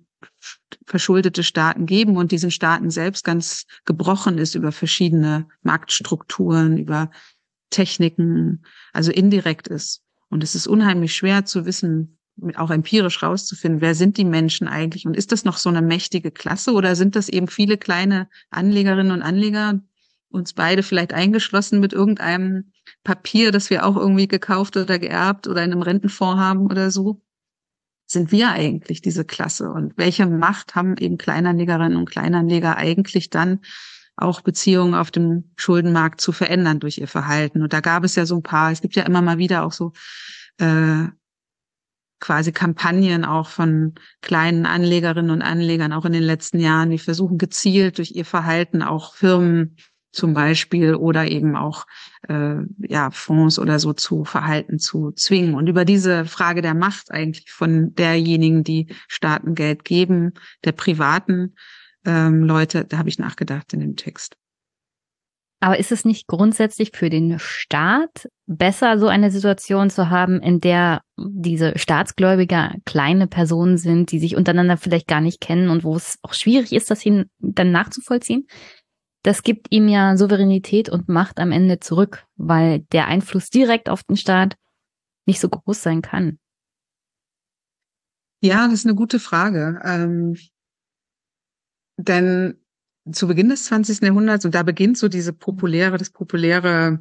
[0.87, 7.11] verschuldete Staaten geben und diesen Staaten selbst ganz gebrochen ist über verschiedene Marktstrukturen, über
[7.71, 10.03] Techniken, also indirekt ist.
[10.33, 12.17] Und es ist unheimlich schwer zu wissen,
[12.55, 16.31] auch empirisch rauszufinden, wer sind die Menschen eigentlich und ist das noch so eine mächtige
[16.31, 19.83] Klasse oder sind das eben viele kleine Anlegerinnen und Anleger,
[20.31, 22.73] uns beide vielleicht eingeschlossen mit irgendeinem
[23.05, 27.21] Papier, das wir auch irgendwie gekauft oder geerbt oder in einem Rentenfonds haben oder so?
[28.07, 33.61] Sind wir eigentlich diese Klasse und welche Macht haben eben Kleinanlegerinnen und Kleinanleger eigentlich dann
[34.23, 37.63] auch Beziehungen auf dem Schuldenmarkt zu verändern durch ihr Verhalten.
[37.63, 39.73] Und da gab es ja so ein paar, es gibt ja immer mal wieder auch
[39.73, 39.93] so
[40.59, 41.07] äh,
[42.21, 47.37] quasi Kampagnen auch von kleinen Anlegerinnen und Anlegern, auch in den letzten Jahren, die versuchen
[47.37, 49.77] gezielt durch ihr Verhalten auch Firmen
[50.13, 51.87] zum Beispiel oder eben auch
[52.29, 57.11] äh, ja Fonds oder so zu Verhalten zu zwingen und über diese Frage der Macht
[57.11, 61.55] eigentlich von derjenigen, die Staaten Geld geben, der privaten
[62.05, 64.37] ähm, Leute, da habe ich nachgedacht in dem Text.
[65.61, 70.61] Aber ist es nicht grundsätzlich für den Staat besser, so eine Situation zu haben, in
[70.61, 75.95] der diese Staatsgläubiger kleine Personen sind, die sich untereinander vielleicht gar nicht kennen und wo
[75.95, 78.49] es auch schwierig ist, das ihnen dann nachzuvollziehen?
[79.23, 84.03] Das gibt ihm ja Souveränität und Macht am Ende zurück, weil der Einfluss direkt auf
[84.03, 84.57] den Staat
[85.27, 86.41] nicht so groß sein kann.
[88.41, 89.81] Ja, das ist eine gute Frage.
[89.85, 90.37] Ähm,
[91.97, 92.57] denn
[93.11, 94.03] zu Beginn des 20.
[94.03, 97.01] Jahrhunderts, und da beginnt so diese populäre, das populäre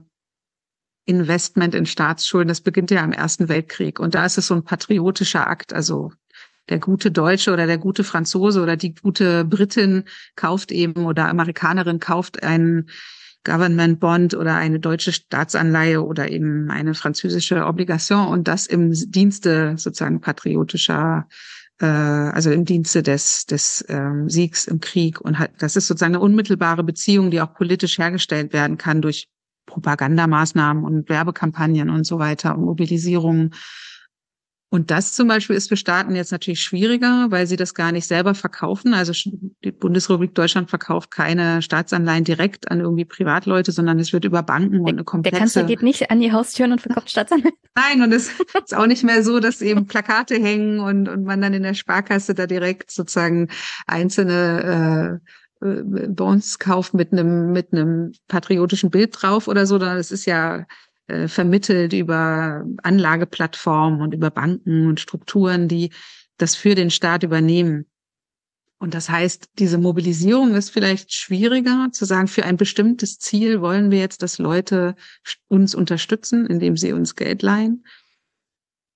[1.06, 4.00] Investment in Staatsschulden, das beginnt ja im Ersten Weltkrieg.
[4.00, 5.74] Und da ist es so ein patriotischer Akt.
[5.74, 6.12] Also
[6.70, 12.00] der gute Deutsche oder der gute Franzose oder die gute Britin kauft eben oder Amerikanerin
[12.00, 12.90] kauft einen
[13.44, 19.74] Government Bond oder eine deutsche Staatsanleihe oder eben eine französische Obligation und das im Dienste
[19.78, 21.28] sozusagen patriotischer
[21.82, 25.20] äh, also im Dienste des, des ähm, Siegs im Krieg.
[25.20, 29.28] Und halt, das ist sozusagen eine unmittelbare Beziehung, die auch politisch hergestellt werden kann durch
[29.66, 33.54] Propagandamaßnahmen und Werbekampagnen und so weiter und Mobilisierungen.
[34.74, 38.08] Und das zum Beispiel ist für Staaten jetzt natürlich schwieriger, weil sie das gar nicht
[38.08, 38.94] selber verkaufen.
[38.94, 39.12] Also
[39.66, 44.80] die Bundesrepublik Deutschland verkauft keine Staatsanleihen direkt an irgendwie Privatleute, sondern es wird über Banken
[44.80, 45.36] und eine komplexe...
[45.36, 47.54] Der Kanzler geht nicht an die Haustüren und verkauft Staatsanleihen.
[47.76, 48.32] Nein, und es
[48.64, 51.74] ist auch nicht mehr so, dass eben Plakate hängen und, und man dann in der
[51.74, 53.50] Sparkasse da direkt sozusagen
[53.88, 55.20] einzelne
[55.62, 60.12] äh, äh Bonds kauft mit einem mit einem patriotischen Bild drauf oder so, sondern es
[60.12, 60.66] ist ja
[61.12, 65.92] äh, vermittelt über Anlageplattformen und über Banken und Strukturen, die
[66.38, 67.86] das für den Staat übernehmen.
[68.80, 73.92] Und das heißt, diese Mobilisierung ist vielleicht schwieriger zu sagen, für ein bestimmtes Ziel wollen
[73.92, 74.96] wir jetzt, dass Leute
[75.48, 77.86] uns unterstützen, indem sie uns Geld leihen.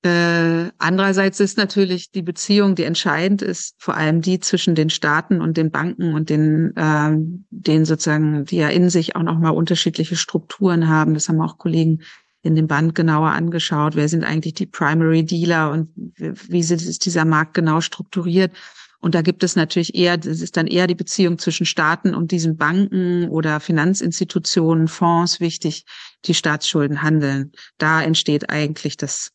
[0.06, 5.42] Äh, andererseits ist natürlich die Beziehung, die entscheidend ist, vor allem die zwischen den Staaten
[5.42, 7.16] und den Banken und den, äh,
[7.50, 11.16] den sozusagen, die ja in sich auch nochmal unterschiedliche Strukturen haben.
[11.16, 12.04] Das haben auch Kollegen
[12.44, 13.96] in dem Band genauer angeschaut.
[13.96, 18.52] Wer sind eigentlich die Primary Dealer und wie ist dieser Markt genau strukturiert?
[19.00, 22.30] Und da gibt es natürlich eher, das ist dann eher die Beziehung zwischen Staaten und
[22.30, 25.86] diesen Banken oder Finanzinstitutionen, Fonds wichtig,
[26.26, 27.52] die Staatsschulden handeln.
[27.80, 29.32] Da entsteht eigentlich das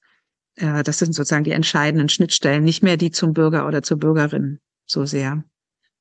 [0.60, 4.60] äh, das sind sozusagen die entscheidenden Schnittstellen, nicht mehr die zum Bürger oder zur Bürgerin
[4.86, 5.44] so sehr.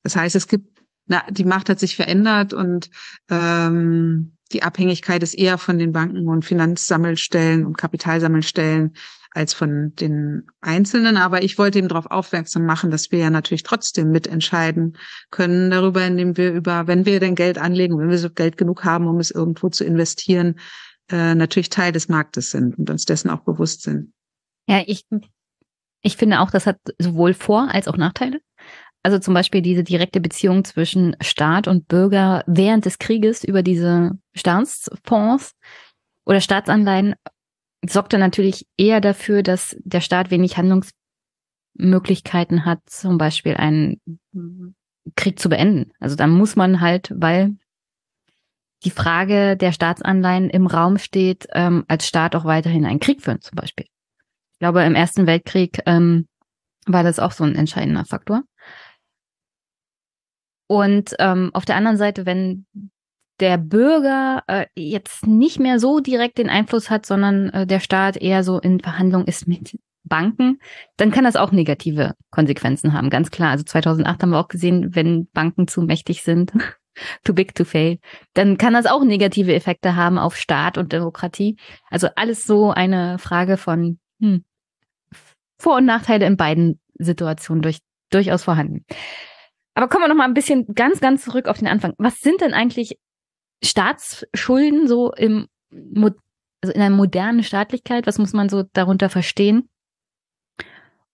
[0.02, 2.90] Das heißt, es gibt, na, die Macht hat sich verändert und
[3.30, 8.94] ähm, die Abhängigkeit ist eher von den Banken und Finanzsammelstellen und Kapitalsammelstellen
[9.32, 11.16] als von den Einzelnen.
[11.16, 14.96] Aber ich wollte eben darauf aufmerksam machen, dass wir ja natürlich trotzdem mitentscheiden
[15.30, 18.84] können darüber, indem wir über, wenn wir denn Geld anlegen, wenn wir so Geld genug
[18.84, 20.56] haben, um es irgendwo zu investieren,
[21.10, 24.12] äh, natürlich Teil des Marktes sind und uns dessen auch bewusst sind.
[24.68, 25.04] Ja, ich,
[26.02, 28.40] ich finde auch, das hat sowohl Vor- als auch Nachteile.
[29.02, 34.18] Also zum Beispiel diese direkte Beziehung zwischen Staat und Bürger während des Krieges über diese
[34.34, 35.54] Staatsfonds
[36.26, 37.14] oder Staatsanleihen
[37.86, 44.00] sorgte natürlich eher dafür, dass der Staat wenig Handlungsmöglichkeiten hat, zum Beispiel einen
[45.16, 45.92] Krieg zu beenden.
[45.98, 47.56] Also dann muss man halt, weil
[48.84, 53.40] die Frage der Staatsanleihen im Raum steht, ähm, als Staat auch weiterhin einen Krieg führen
[53.40, 53.86] zum Beispiel.
[54.60, 56.28] Ich glaube, im Ersten Weltkrieg ähm,
[56.84, 58.42] war das auch so ein entscheidender Faktor.
[60.66, 62.66] Und ähm, auf der anderen Seite, wenn
[63.40, 68.18] der Bürger äh, jetzt nicht mehr so direkt den Einfluss hat, sondern äh, der Staat
[68.18, 70.58] eher so in Verhandlung ist mit Banken,
[70.98, 73.52] dann kann das auch negative Konsequenzen haben, ganz klar.
[73.52, 76.52] Also 2008 haben wir auch gesehen, wenn Banken zu mächtig sind,
[77.24, 77.98] too big to fail,
[78.34, 81.56] dann kann das auch negative Effekte haben auf Staat und Demokratie.
[81.88, 84.44] Also alles so eine Frage von hm,
[85.60, 87.80] Vor- und Nachteile in beiden Situationen durch,
[88.10, 88.84] durchaus vorhanden.
[89.74, 91.94] Aber kommen wir noch mal ein bisschen ganz, ganz zurück auf den Anfang.
[91.98, 92.98] Was sind denn eigentlich
[93.62, 98.06] Staatsschulden so im, also in einer modernen Staatlichkeit?
[98.06, 99.68] Was muss man so darunter verstehen?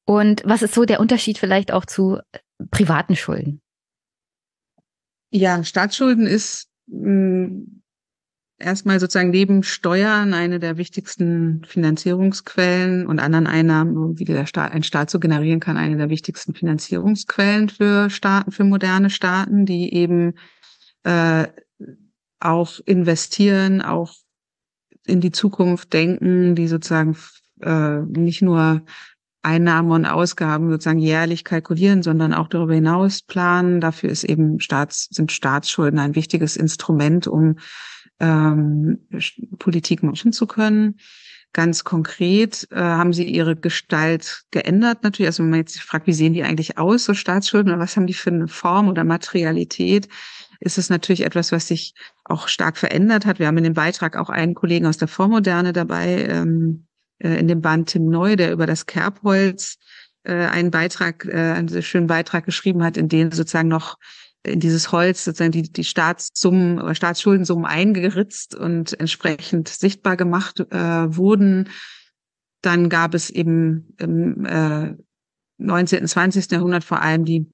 [0.04, 2.20] Und was ist so der Unterschied vielleicht auch zu
[2.70, 3.60] privaten Schulden?
[5.30, 7.75] Ja, Staatsschulden ist mh, hm,
[8.58, 14.82] erstmal sozusagen neben Steuern eine der wichtigsten Finanzierungsquellen und anderen Einnahmen, wie der Staat, ein
[14.82, 20.34] Staat so generieren kann, eine der wichtigsten Finanzierungsquellen für Staaten, für moderne Staaten, die eben
[21.04, 21.46] äh,
[22.40, 24.14] auch investieren, auch
[25.06, 27.16] in die Zukunft denken, die sozusagen
[27.60, 28.82] äh, nicht nur
[29.42, 33.80] Einnahmen und Ausgaben sozusagen jährlich kalkulieren, sondern auch darüber hinaus planen.
[33.80, 37.56] Dafür ist eben Staats, sind Staatsschulden ein wichtiges Instrument, um
[38.20, 38.98] ähm,
[39.58, 40.98] Politik machen zu können.
[41.52, 45.28] Ganz konkret äh, haben sie ihre Gestalt geändert natürlich.
[45.28, 48.06] Also wenn man jetzt fragt, wie sehen die eigentlich aus, so Staatsschulden, oder was haben
[48.06, 50.08] die für eine Form oder Materialität,
[50.60, 51.94] ist es natürlich etwas, was sich
[52.24, 53.38] auch stark verändert hat.
[53.38, 56.86] Wir haben in dem Beitrag auch einen Kollegen aus der Vormoderne dabei, ähm,
[57.18, 59.78] äh, in dem Band Tim Neu, der über das Kerbholz
[60.24, 63.96] äh, einen Beitrag, äh, einen schönen Beitrag geschrieben hat, in dem sozusagen noch
[64.46, 71.16] in dieses Holz sozusagen die, die Staatssummen oder Staatsschuldenssummen eingeritzt und entsprechend sichtbar gemacht äh,
[71.16, 71.68] wurden.
[72.62, 74.94] Dann gab es eben im äh,
[75.58, 76.06] 19.
[76.06, 76.50] 20.
[76.50, 77.46] Jahrhundert vor allem die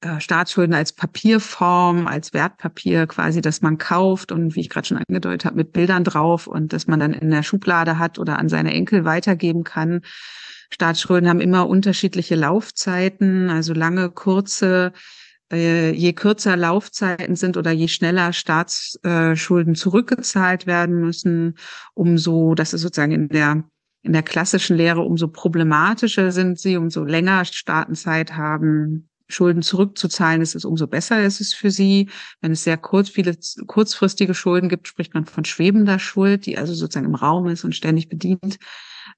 [0.00, 5.02] äh, Staatsschulden als Papierform, als Wertpapier quasi, das man kauft und wie ich gerade schon
[5.06, 8.48] angedeutet habe, mit Bildern drauf und dass man dann in der Schublade hat oder an
[8.48, 10.00] seine Enkel weitergeben kann.
[10.72, 14.92] Staatsschulden haben immer unterschiedliche Laufzeiten, also lange, kurze,
[15.52, 21.56] äh, je kürzer Laufzeiten sind oder je schneller Staatsschulden zurückgezahlt werden müssen,
[21.94, 23.64] umso, das ist sozusagen in der
[24.02, 30.54] in der klassischen Lehre, umso problematischer sind sie, umso länger Staatenzeit haben, Schulden zurückzuzahlen ist
[30.54, 32.08] es, umso besser ist es für sie.
[32.40, 33.36] Wenn es sehr kurz, viele
[33.66, 37.74] kurzfristige Schulden gibt, spricht man von schwebender Schuld, die also sozusagen im Raum ist und
[37.74, 38.58] ständig bedient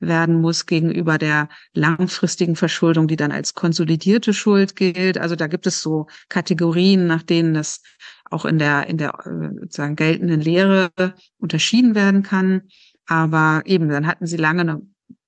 [0.02, 5.16] werden muss gegenüber der langfristigen Verschuldung, die dann als konsolidierte Schuld gilt.
[5.18, 7.82] Also da gibt es so Kategorien, nach denen das
[8.30, 10.90] auch in der, in der äh, sozusagen geltenden Lehre
[11.38, 12.62] unterschieden werden kann.
[13.06, 14.82] Aber eben, dann hatten sie lange eine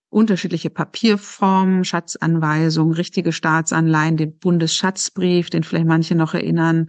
[0.08, 6.88] unterschiedliche Papierformen, Schatzanweisungen, richtige Staatsanleihen, den Bundesschatzbrief, den vielleicht manche noch erinnern,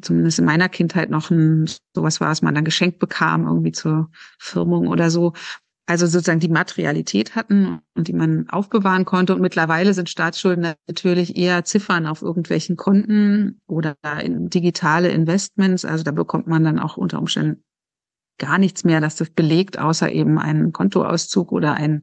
[0.00, 4.10] zumindest in meiner Kindheit noch ein, sowas war, was man dann geschenkt bekam, irgendwie zur
[4.38, 5.34] Firmung oder so
[5.88, 9.34] also sozusagen die Materialität hatten und die man aufbewahren konnte.
[9.34, 15.86] Und mittlerweile sind Staatsschulden natürlich eher Ziffern auf irgendwelchen Konten oder in digitale Investments.
[15.86, 17.64] Also da bekommt man dann auch unter Umständen
[18.36, 22.02] gar nichts mehr, das das belegt, außer eben einen Kontoauszug oder ein,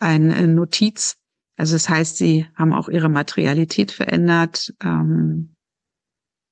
[0.00, 1.14] eine Notiz.
[1.56, 4.74] Also das heißt, sie haben auch ihre Materialität verändert.
[4.82, 5.54] Ähm,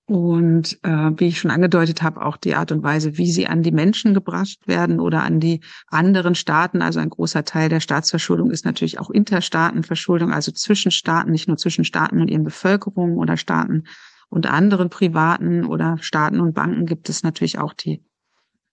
[0.07, 3.63] und äh, wie ich schon angedeutet habe, auch die Art und Weise, wie sie an
[3.63, 6.83] die Menschen gebracht werden oder an die anderen Staaten.
[6.83, 11.57] Also ein großer Teil der Staatsverschuldung ist natürlich auch Interstaatenverschuldung, also zwischen Staaten, nicht nur
[11.57, 13.85] zwischen Staaten und ihren Bevölkerungen oder Staaten
[14.29, 18.03] und anderen privaten oder Staaten und Banken gibt es natürlich auch die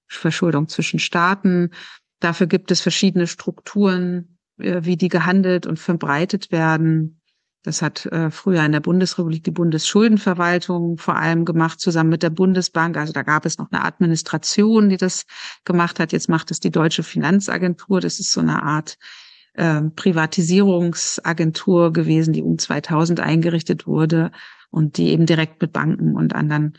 [0.07, 1.71] Verschuldung zwischen Staaten.
[2.19, 7.18] Dafür gibt es verschiedene Strukturen, äh, wie die gehandelt und verbreitet werden.
[7.69, 12.31] Das hat äh, früher in der Bundesrepublik die Bundesschuldenverwaltung vor allem gemacht, zusammen mit der
[12.31, 12.97] Bundesbank.
[12.97, 15.27] Also da gab es noch eine Administration, die das
[15.65, 16.11] gemacht hat.
[16.11, 18.01] Jetzt macht es die Deutsche Finanzagentur.
[18.01, 18.97] Das ist so eine Art
[19.53, 24.31] äh, Privatisierungsagentur gewesen, die um 2000 eingerichtet wurde
[24.71, 26.75] und die eben direkt mit Banken und anderen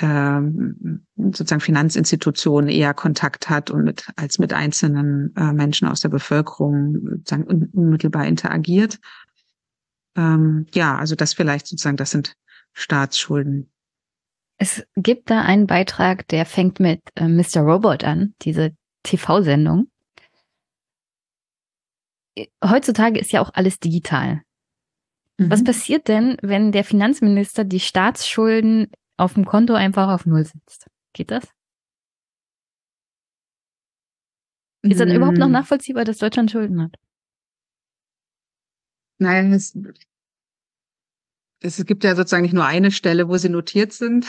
[0.00, 6.08] ähm, sozusagen Finanzinstitutionen eher Kontakt hat und mit als mit einzelnen äh, Menschen aus der
[6.08, 8.98] Bevölkerung sozusagen unmittelbar interagiert.
[10.16, 12.34] Ähm, ja, also das vielleicht sozusagen, das sind
[12.72, 13.70] Staatsschulden.
[14.58, 17.62] Es gibt da einen Beitrag, der fängt mit äh, Mr.
[17.62, 19.88] Robot an, diese TV-Sendung.
[22.64, 24.42] Heutzutage ist ja auch alles digital.
[25.38, 25.50] Mhm.
[25.50, 30.86] Was passiert denn, wenn der Finanzminister die Staatsschulden auf dem Konto einfach auf Null setzt?
[31.12, 31.44] Geht das?
[34.82, 35.52] Ist dann überhaupt noch mm.
[35.52, 36.96] nachvollziehbar, dass Deutschland Schulden hat?
[39.22, 39.78] Nein, es,
[41.60, 44.26] es gibt ja sozusagen nicht nur eine Stelle, wo sie notiert sind.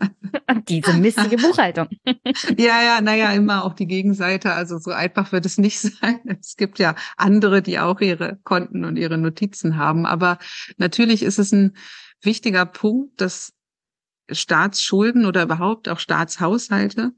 [0.68, 1.88] Diese missige Buchhaltung.
[2.56, 4.52] ja, ja, naja, immer auch die Gegenseite.
[4.52, 6.20] Also so einfach wird es nicht sein.
[6.40, 10.06] Es gibt ja andere, die auch ihre Konten und ihre Notizen haben.
[10.06, 10.38] Aber
[10.76, 11.76] natürlich ist es ein
[12.22, 13.52] wichtiger Punkt, dass
[14.30, 17.12] Staatsschulden oder überhaupt auch Staatshaushalte,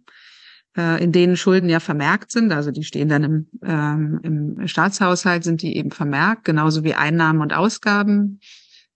[0.77, 5.45] äh, in denen Schulden ja vermerkt sind, also die stehen dann im, ähm, im Staatshaushalt,
[5.45, 8.41] sind die eben vermerkt, genauso wie Einnahmen und Ausgaben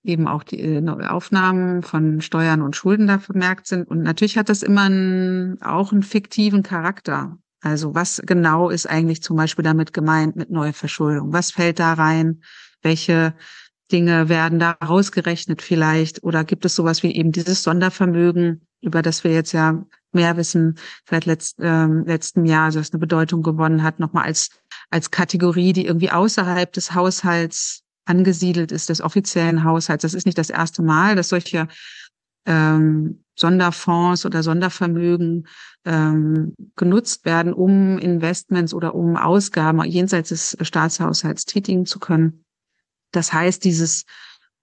[0.06, 3.88] eben auch die äh, Aufnahmen von Steuern und Schulden da vermerkt sind.
[3.88, 7.38] Und natürlich hat das immer einen, auch einen fiktiven Charakter.
[7.60, 11.32] Also was genau ist eigentlich zum Beispiel damit gemeint mit Neuverschuldung?
[11.32, 12.42] Was fällt da rein?
[12.82, 13.34] Welche
[13.90, 16.22] Dinge werden da rausgerechnet vielleicht?
[16.22, 19.84] Oder gibt es sowas wie eben dieses Sondervermögen, über das wir jetzt ja
[20.16, 24.50] mehr wissen, seit letzt, ähm, letztem Jahr, also das eine Bedeutung gewonnen hat, nochmal als,
[24.90, 30.02] als Kategorie, die irgendwie außerhalb des Haushalts angesiedelt ist des offiziellen Haushalts.
[30.02, 31.68] Das ist nicht das erste Mal, dass solche
[32.46, 35.46] ähm, Sonderfonds oder Sondervermögen
[35.84, 42.44] ähm, genutzt werden, um Investments oder um Ausgaben jenseits des Staatshaushalts tätigen zu können.
[43.12, 44.04] Das heißt, dieses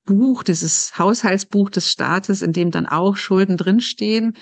[0.06, 4.36] Buch, dieses Haushaltsbuch des Staates, in dem dann auch Schulden drinstehen,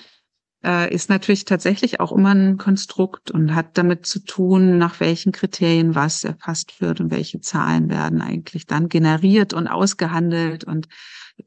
[0.64, 5.32] äh, ist natürlich tatsächlich auch immer ein Konstrukt und hat damit zu tun, nach welchen
[5.32, 10.88] Kriterien was erfasst wird und welche Zahlen werden eigentlich dann generiert und ausgehandelt und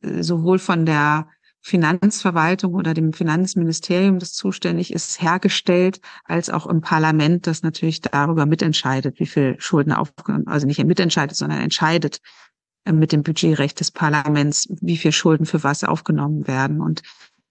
[0.02, 1.28] äh, sowohl von der
[1.62, 8.46] Finanzverwaltung oder dem Finanzministerium, das zuständig ist, hergestellt, als auch im Parlament, das natürlich darüber
[8.46, 12.20] mitentscheidet, wie viel Schulden aufgenommen, also nicht mitentscheidet, sondern entscheidet
[12.84, 16.82] äh, mit dem Budgetrecht des Parlaments, wie viel Schulden für was aufgenommen werden.
[16.82, 17.02] Und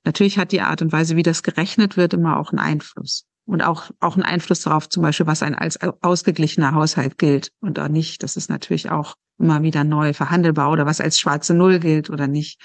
[0.05, 3.27] Natürlich hat die Art und Weise, wie das gerechnet wird, immer auch einen Einfluss.
[3.47, 7.79] Und auch, auch einen Einfluss darauf, zum Beispiel, was ein als ausgeglichener Haushalt gilt und
[7.79, 8.23] auch nicht.
[8.23, 12.27] Das ist natürlich auch immer wieder neu verhandelbar oder was als schwarze Null gilt oder
[12.27, 12.61] nicht.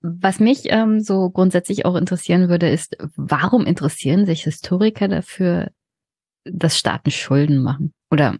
[0.00, 5.70] Was mich ähm, so grundsätzlich auch interessieren würde, ist, warum interessieren sich Historiker dafür,
[6.44, 8.36] dass Staaten Schulden machen oder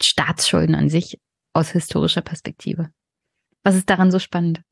[0.00, 1.20] Staatsschulden an sich
[1.54, 2.90] aus historischer Perspektive?
[3.62, 4.62] Was ist daran so spannend?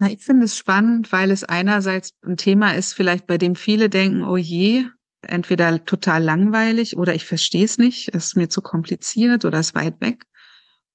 [0.00, 3.88] Na, ich finde es spannend, weil es einerseits ein Thema ist, vielleicht bei dem viele
[3.88, 4.84] denken, oh je,
[5.22, 9.74] entweder total langweilig oder ich verstehe es nicht, es ist mir zu kompliziert oder ist
[9.74, 10.24] weit weg.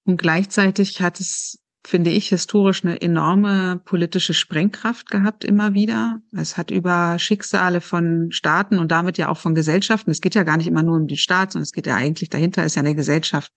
[0.05, 6.21] Und gleichzeitig hat es, finde ich, historisch eine enorme politische Sprengkraft gehabt immer wieder.
[6.31, 10.43] Es hat über Schicksale von Staaten und damit ja auch von Gesellschaften, es geht ja
[10.43, 12.81] gar nicht immer nur um die Staat, sondern es geht ja eigentlich dahinter, ist ja
[12.81, 13.51] eine Gesellschaft,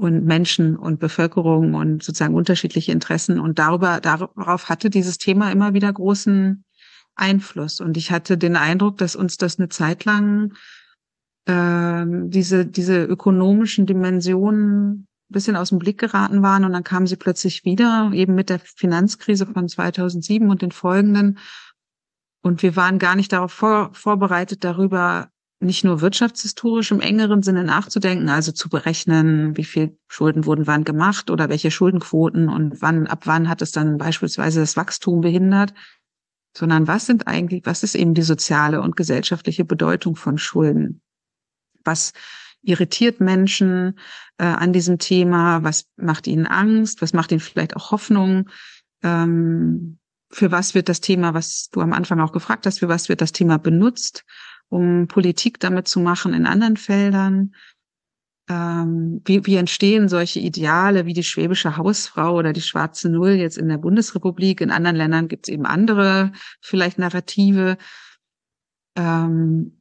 [0.00, 3.38] und Menschen und Bevölkerung und sozusagen unterschiedliche Interessen.
[3.38, 6.64] Und darüber, darauf hatte dieses Thema immer wieder großen
[7.16, 7.80] Einfluss.
[7.80, 10.54] Und ich hatte den Eindruck, dass uns das eine Zeit lang
[11.44, 17.14] äh, diese, diese ökonomischen Dimensionen bisschen aus dem Blick geraten waren und dann kamen sie
[17.14, 21.38] plötzlich wieder, eben mit der Finanzkrise von 2007 und den folgenden.
[22.42, 25.28] Und wir waren gar nicht darauf vor, vorbereitet, darüber
[25.60, 30.84] nicht nur wirtschaftshistorisch im engeren Sinne nachzudenken, also zu berechnen, wie viel Schulden wurden wann
[30.84, 35.74] gemacht oder welche Schuldenquoten und wann, ab wann hat es dann beispielsweise das Wachstum behindert,
[36.56, 41.02] sondern was sind eigentlich, was ist eben die soziale und gesellschaftliche Bedeutung von Schulden?
[41.84, 42.14] Was
[42.62, 43.98] irritiert Menschen
[44.38, 45.62] äh, an diesem Thema?
[45.62, 47.02] Was macht ihnen Angst?
[47.02, 48.48] Was macht ihnen vielleicht auch Hoffnung?
[49.02, 49.98] Ähm,
[50.32, 53.20] für was wird das Thema, was du am Anfang auch gefragt hast, für was wird
[53.20, 54.24] das Thema benutzt?
[54.70, 57.54] Um Politik damit zu machen in anderen Feldern?
[58.48, 63.58] Ähm, wie, wie entstehen solche Ideale wie die schwäbische Hausfrau oder die schwarze Null jetzt
[63.58, 64.60] in der Bundesrepublik?
[64.60, 67.76] In anderen Ländern gibt es eben andere, vielleicht Narrative.
[68.96, 69.80] Ähm,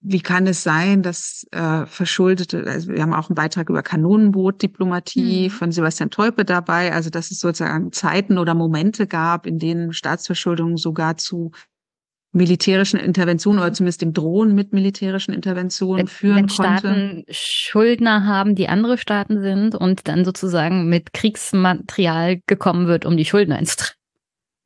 [0.00, 5.48] wie kann es sein, dass äh, verschuldete, also wir haben auch einen Beitrag über Kanonenbootdiplomatie
[5.48, 5.50] mhm.
[5.50, 10.76] von Sebastian Teupe dabei, also dass es sozusagen Zeiten oder Momente gab, in denen Staatsverschuldung
[10.76, 11.50] sogar zu
[12.32, 16.78] militärischen Interventionen oder zumindest dem Drohen mit militärischen Interventionen wenn, führen wenn konnte.
[16.78, 23.16] Staaten Schuldner haben, die andere Staaten sind und dann sozusagen mit Kriegsmaterial gekommen wird, um
[23.16, 23.96] die Schulden einzutreiben.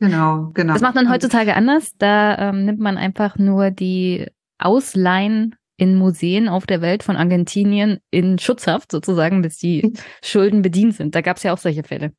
[0.00, 0.72] Genau, genau.
[0.72, 1.92] Das macht man heutzutage anders.
[1.98, 4.26] Da ähm, nimmt man einfach nur die
[4.58, 9.92] Ausleihen in Museen auf der Welt von Argentinien in Schutzhaft sozusagen, bis die
[10.22, 11.14] Schulden bedient sind.
[11.14, 12.12] Da gab es ja auch solche Fälle.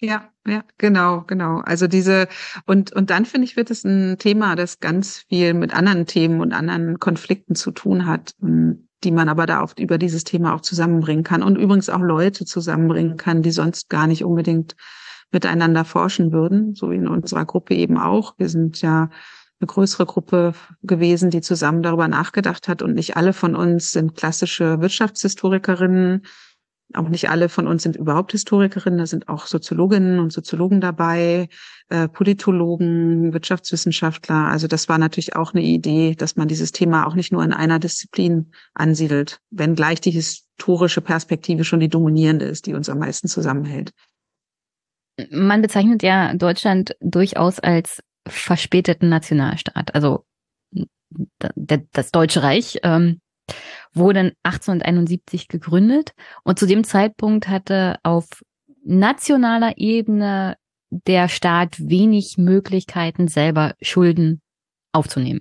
[0.00, 1.58] Ja, ja, genau, genau.
[1.58, 2.28] Also diese
[2.66, 6.40] und und dann finde ich wird es ein Thema, das ganz viel mit anderen Themen
[6.40, 10.60] und anderen Konflikten zu tun hat, die man aber da oft über dieses Thema auch
[10.60, 14.76] zusammenbringen kann und übrigens auch Leute zusammenbringen kann, die sonst gar nicht unbedingt
[15.32, 18.34] miteinander forschen würden, so wie in unserer Gruppe eben auch.
[18.38, 19.10] Wir sind ja
[19.60, 24.14] eine größere Gruppe gewesen, die zusammen darüber nachgedacht hat und nicht alle von uns sind
[24.14, 26.22] klassische Wirtschaftshistorikerinnen
[26.94, 31.48] auch nicht alle von uns sind überhaupt Historikerinnen, da sind auch Soziologinnen und Soziologen dabei,
[31.90, 34.48] äh, Politologen, Wirtschaftswissenschaftler.
[34.48, 37.52] Also das war natürlich auch eine Idee, dass man dieses Thema auch nicht nur in
[37.52, 43.28] einer Disziplin ansiedelt, wenngleich die historische Perspektive schon die dominierende ist, die uns am meisten
[43.28, 43.92] zusammenhält.
[45.30, 49.94] Man bezeichnet ja Deutschland durchaus als verspäteten Nationalstaat.
[49.94, 50.24] Also
[51.56, 53.20] das Deutsche Reich ähm,
[53.94, 56.12] wurde 1871 gegründet
[56.44, 58.26] und zu dem Zeitpunkt hatte auf
[58.84, 60.56] nationaler Ebene
[60.90, 64.40] der Staat wenig Möglichkeiten, selber Schulden
[64.92, 65.40] aufzunehmen.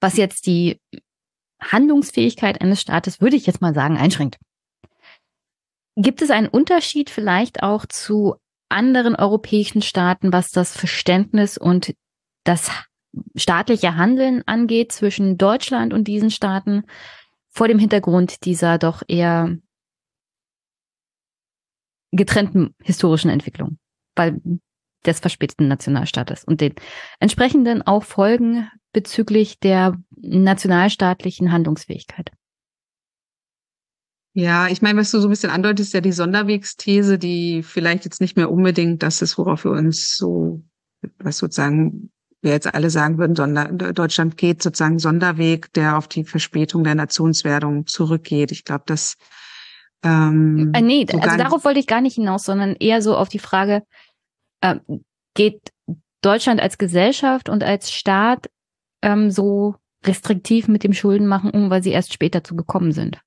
[0.00, 0.80] Was jetzt die
[1.60, 4.38] Handlungsfähigkeit eines Staates, würde ich jetzt mal sagen, einschränkt.
[5.96, 8.36] Gibt es einen Unterschied vielleicht auch zu
[8.68, 11.94] anderen europäischen Staaten, was das Verständnis und
[12.44, 12.70] das
[13.34, 16.84] staatliche Handeln angeht zwischen Deutschland und diesen Staaten
[17.50, 19.56] vor dem Hintergrund dieser doch eher
[22.12, 23.78] getrennten historischen Entwicklung,
[24.14, 24.40] weil
[25.04, 26.74] des verspäteten Nationalstaates und den
[27.18, 32.30] entsprechenden auch Folgen bezüglich der nationalstaatlichen Handlungsfähigkeit.
[34.34, 38.20] Ja, ich meine, was du so ein bisschen andeutest, ja die Sonderwegsthese, die vielleicht jetzt
[38.20, 40.62] nicht mehr unbedingt das ist, worauf wir uns so,
[41.18, 42.11] was sozusagen
[42.42, 46.96] wir jetzt alle sagen würden, Sonder, Deutschland geht sozusagen Sonderweg, der auf die Verspätung der
[46.96, 48.52] Nationswerdung zurückgeht.
[48.52, 49.16] Ich glaube, dass
[50.04, 53.28] ähm, äh, nee, so also darauf wollte ich gar nicht hinaus, sondern eher so auf
[53.28, 53.84] die Frage,
[54.60, 54.76] äh,
[55.34, 55.60] geht
[56.22, 58.50] Deutschland als Gesellschaft und als Staat
[59.02, 63.20] ähm, so restriktiv mit dem Schuldenmachen um, weil sie erst später zu gekommen sind?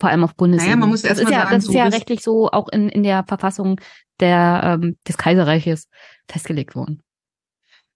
[0.00, 0.76] Vor allem auf Bundesebene.
[0.76, 3.02] Naja, man muss das ist ja, sagen, das ist ja rechtlich so auch in, in
[3.02, 3.80] der Verfassung
[4.20, 5.88] der, ähm, des Kaiserreiches
[6.28, 7.02] festgelegt worden.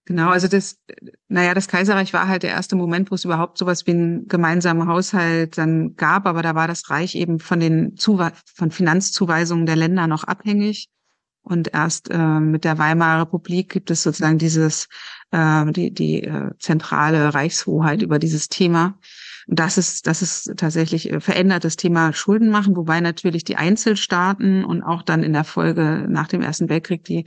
[0.09, 0.79] Genau, also das,
[1.27, 4.87] naja, das Kaiserreich war halt der erste Moment, wo es überhaupt sowas wie einen gemeinsamen
[4.87, 9.75] Haushalt dann gab, aber da war das Reich eben von den Zuwe von Finanzzuweisungen der
[9.75, 10.89] Länder noch abhängig.
[11.43, 14.87] Und erst äh, mit der Weimarer Republik gibt es sozusagen dieses,
[15.29, 18.97] äh, die, die äh, zentrale Reichshoheit über dieses Thema.
[19.49, 23.55] Und das ist, das ist tatsächlich äh, verändert das Thema Schulden machen, wobei natürlich die
[23.57, 27.25] Einzelstaaten und auch dann in der Folge nach dem Ersten Weltkrieg die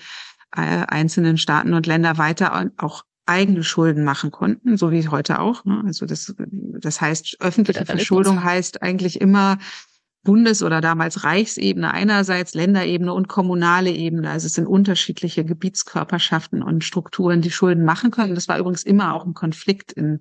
[0.52, 5.64] einzelnen Staaten und Länder weiter auch eigene Schulden machen konnten, so wie heute auch.
[5.64, 5.82] Ne?
[5.86, 9.58] Also das, das heißt, öffentliche Verschuldung heißt eigentlich immer
[10.24, 14.30] Bundes- oder damals Reichsebene einerseits, Länderebene und kommunale Ebene.
[14.30, 18.34] Also es sind unterschiedliche Gebietskörperschaften und Strukturen, die Schulden machen können.
[18.34, 20.20] Das war übrigens immer auch ein Konflikt in,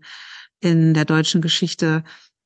[0.59, 2.03] in der deutschen Geschichte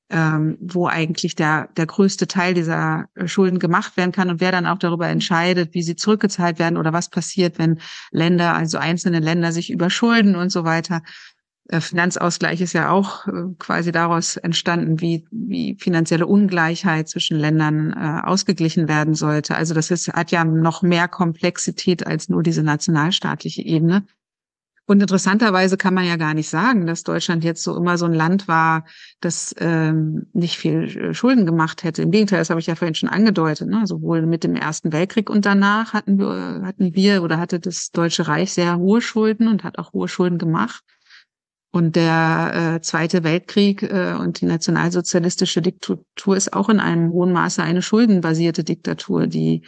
[0.09, 4.51] ähm, wo eigentlich der, der größte Teil dieser äh, Schulden gemacht werden kann und wer
[4.51, 7.79] dann auch darüber entscheidet, wie sie zurückgezahlt werden oder was passiert, wenn
[8.11, 11.01] Länder, also einzelne Länder sich überschulden und so weiter.
[11.71, 17.91] Der Finanzausgleich ist ja auch äh, quasi daraus entstanden, wie, wie finanzielle Ungleichheit zwischen Ländern
[17.91, 19.55] äh, ausgeglichen werden sollte.
[19.55, 24.05] Also das ist, hat ja noch mehr Komplexität als nur diese nationalstaatliche Ebene.
[24.87, 28.13] Und interessanterweise kann man ja gar nicht sagen, dass Deutschland jetzt so immer so ein
[28.13, 28.85] Land war,
[29.19, 32.03] das ähm, nicht viel äh, Schulden gemacht hätte.
[32.03, 33.67] Im Gegenteil, das habe ich ja vorhin schon angedeutet.
[33.67, 33.87] Ne?
[33.87, 38.27] Sowohl mit dem Ersten Weltkrieg und danach hatten wir, hatten wir oder hatte das Deutsche
[38.27, 40.83] Reich sehr hohe Schulden und hat auch hohe Schulden gemacht.
[41.71, 47.33] Und der äh, Zweite Weltkrieg äh, und die nationalsozialistische Diktatur ist auch in einem hohen
[47.33, 49.65] Maße eine schuldenbasierte Diktatur, die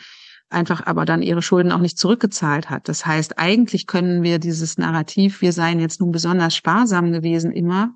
[0.50, 2.88] einfach aber dann ihre Schulden auch nicht zurückgezahlt hat.
[2.88, 7.94] Das heißt, eigentlich können wir dieses Narrativ, wir seien jetzt nun besonders sparsam gewesen immer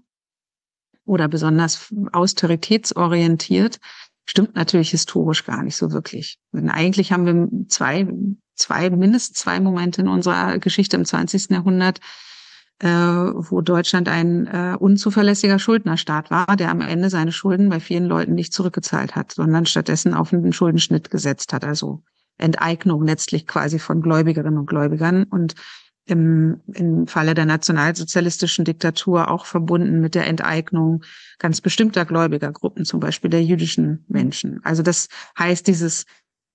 [1.06, 3.80] oder besonders austeritätsorientiert,
[4.26, 6.40] stimmt natürlich historisch gar nicht so wirklich.
[6.52, 8.08] Denn eigentlich haben wir zwei,
[8.56, 11.50] zwei, mindestens zwei Momente in unserer Geschichte im 20.
[11.50, 12.00] Jahrhundert,
[12.80, 18.06] äh, wo Deutschland ein äh, unzuverlässiger Schuldnerstaat war, der am Ende seine Schulden bei vielen
[18.06, 21.64] Leuten nicht zurückgezahlt hat, sondern stattdessen auf einen Schuldenschnitt gesetzt hat.
[21.64, 22.04] Also
[22.38, 25.56] Enteignung letztlich quasi von Gläubigerinnen und Gläubigern und
[26.06, 31.04] im, im Falle der nationalsozialistischen Diktatur auch verbunden mit der Enteignung
[31.38, 34.60] ganz bestimmter Gläubigergruppen, zum Beispiel der jüdischen Menschen.
[34.64, 35.08] Also das
[35.38, 36.06] heißt, dieses,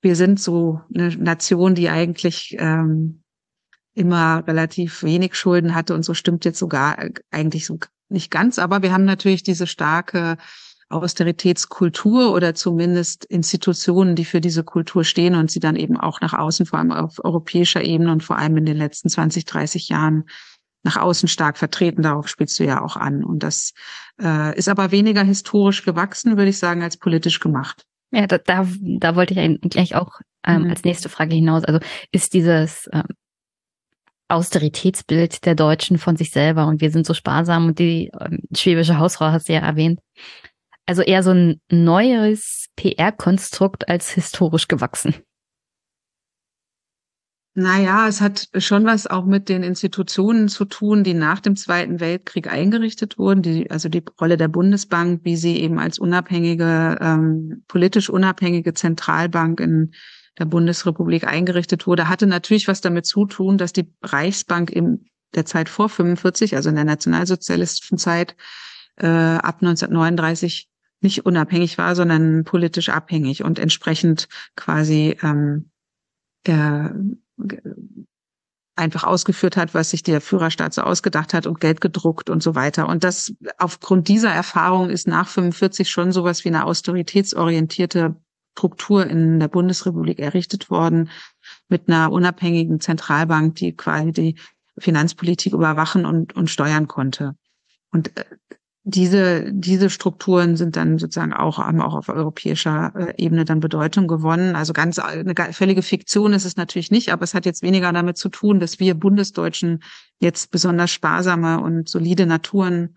[0.03, 3.23] wir sind so eine Nation, die eigentlich ähm,
[3.95, 6.99] immer relativ wenig Schulden hatte und so stimmt jetzt sogar
[7.31, 10.37] eigentlich so nicht ganz, aber wir haben natürlich diese starke
[10.89, 16.33] Austeritätskultur oder zumindest Institutionen, die für diese Kultur stehen und sie dann eben auch nach
[16.33, 20.25] außen, vor allem auf europäischer Ebene und vor allem in den letzten 20, 30 Jahren
[20.85, 22.03] nach außen stark vertreten.
[22.03, 23.25] Darauf spielst du ja auch an.
[23.25, 23.73] Und das
[24.23, 27.83] äh, ist aber weniger historisch gewachsen, würde ich sagen, als politisch gemacht.
[28.13, 30.71] Ja, da, da, da wollte ich eigentlich auch ähm, mhm.
[30.71, 31.65] als nächste Frage hinaus.
[31.65, 31.81] Also
[32.13, 33.09] ist dieses ähm,
[34.29, 38.99] Austeritätsbild der Deutschen von sich selber und wir sind so sparsam und die ähm, schwäbische
[38.99, 40.01] Hausfrau hast du ja erwähnt.
[40.87, 45.15] Also eher so ein neues PR-Konstrukt als historisch gewachsen.
[47.59, 52.01] Naja, es hat schon was auch mit den Institutionen zu tun, die nach dem Zweiten
[52.01, 53.41] Weltkrieg eingerichtet wurden.
[53.41, 59.61] Die, also die Rolle der Bundesbank, wie sie eben als unabhängige, ähm, politisch unabhängige Zentralbank
[59.61, 59.93] in
[60.39, 65.47] der Bundesrepublik eingerichtet wurde, hatte natürlich was damit zu tun, dass die Reichsbank in der
[65.47, 68.37] Zeit vor 45, also in der nationalsozialistischen Zeit,
[68.97, 70.69] äh, ab 1939
[71.01, 75.71] nicht unabhängig war, sondern politisch abhängig und entsprechend quasi ähm,
[76.45, 76.89] äh,
[78.77, 82.55] einfach ausgeführt hat, was sich der Führerstaat so ausgedacht hat und Geld gedruckt und so
[82.55, 82.89] weiter.
[82.89, 88.17] Und das aufgrund dieser Erfahrung ist nach 45 schon sowas wie eine austeritätsorientierte
[88.53, 91.11] Struktur in der Bundesrepublik errichtet worden
[91.69, 94.39] mit einer unabhängigen Zentralbank, die quasi die
[94.79, 97.35] Finanzpolitik überwachen und, und steuern konnte.
[97.93, 98.25] Und äh,
[98.89, 104.07] diese, diese Strukturen sind dann sozusagen auch, haben auch auf europäischer äh, Ebene dann Bedeutung
[104.07, 104.55] gewonnen.
[104.55, 108.17] Also ganz eine völlige Fiktion ist es natürlich nicht, aber es hat jetzt weniger damit
[108.17, 109.83] zu tun, dass wir Bundesdeutschen
[110.21, 112.97] jetzt besonders sparsame und solide Naturen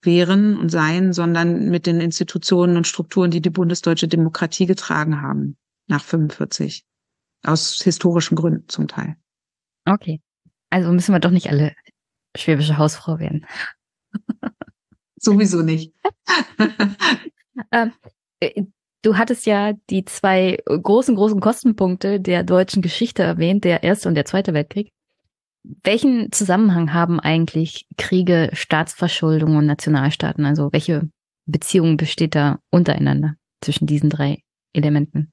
[0.00, 5.58] wären und seien, sondern mit den Institutionen und Strukturen, die die bundesdeutsche Demokratie getragen haben
[5.86, 6.86] nach 45.
[7.44, 9.16] Aus historischen Gründen zum Teil.
[9.84, 10.22] Okay.
[10.70, 11.74] Also müssen wir doch nicht alle
[12.34, 13.44] schwäbische Hausfrau werden.
[15.20, 15.92] Sowieso nicht.
[17.72, 17.92] ähm,
[18.40, 18.64] äh,
[19.02, 24.14] du hattest ja die zwei großen, großen Kostenpunkte der deutschen Geschichte erwähnt, der Erste und
[24.14, 24.90] der Zweite Weltkrieg.
[25.84, 30.46] Welchen Zusammenhang haben eigentlich Kriege, Staatsverschuldung und Nationalstaaten?
[30.46, 31.10] Also welche
[31.44, 34.42] Beziehung besteht da untereinander zwischen diesen drei
[34.72, 35.32] Elementen?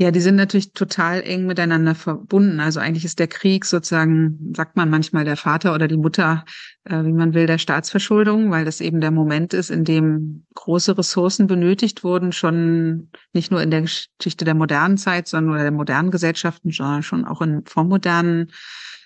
[0.00, 2.58] Ja, die sind natürlich total eng miteinander verbunden.
[2.58, 6.46] Also eigentlich ist der Krieg sozusagen, sagt man manchmal, der Vater oder die Mutter,
[6.84, 10.96] äh, wie man will, der Staatsverschuldung, weil das eben der Moment ist, in dem große
[10.96, 15.70] Ressourcen benötigt wurden, schon nicht nur in der Geschichte der modernen Zeit, sondern oder der
[15.70, 18.52] modernen Gesellschaften, sondern schon auch in vormodernen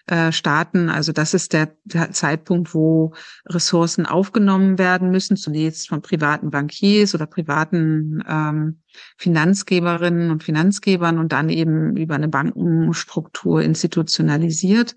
[0.06, 0.90] äh, Staaten.
[0.90, 3.14] Also das ist der, der, Zeitpunkt, wo
[3.46, 8.82] Ressourcen aufgenommen werden müssen, zunächst von privaten Bankiers oder privaten ähm,
[9.16, 14.94] Finanzgeberinnen und Finanzgebern und dann eben über eine Bankenstruktur institutionalisiert.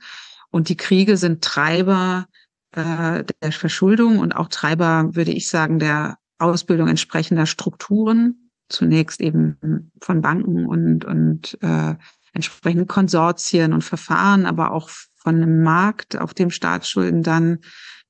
[0.50, 2.28] Und die Kriege sind Treiber
[2.74, 8.52] äh, der Verschuldung und auch Treiber, würde ich sagen, der Ausbildung entsprechender Strukturen.
[8.70, 11.96] Zunächst eben von Banken und, und äh,
[12.38, 17.60] entsprechende Konsortien und Verfahren, aber auch von einem Markt, auf dem Staatsschulden dann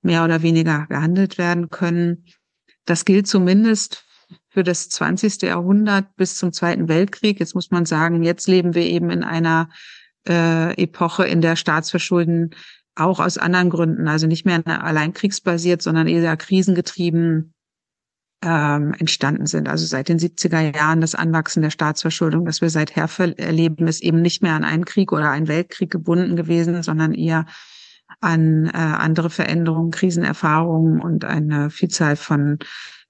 [0.02, 2.26] mehr oder weniger gehandelt werden können.
[2.86, 4.06] Das gilt zumindest
[4.50, 5.44] für das 20.
[5.44, 7.40] Jahrhundert bis zum Zweiten Weltkrieg.
[7.40, 9.70] Jetzt muss man sagen, jetzt leben wir eben in einer
[10.28, 12.52] äh, Epoche, in der Staatsverschulden
[12.96, 17.54] auch aus anderen Gründen, also nicht mehr allein kriegsbasiert, sondern eher krisengetrieben
[18.44, 19.68] ähm, entstanden sind.
[19.68, 24.22] Also seit den 70er Jahren das Anwachsen der Staatsverschuldung, das wir seither erleben, ist eben
[24.22, 27.46] nicht mehr an einen Krieg oder einen Weltkrieg gebunden gewesen, sondern eher
[28.22, 32.60] an äh, andere Veränderungen, Krisenerfahrungen und eine Vielzahl von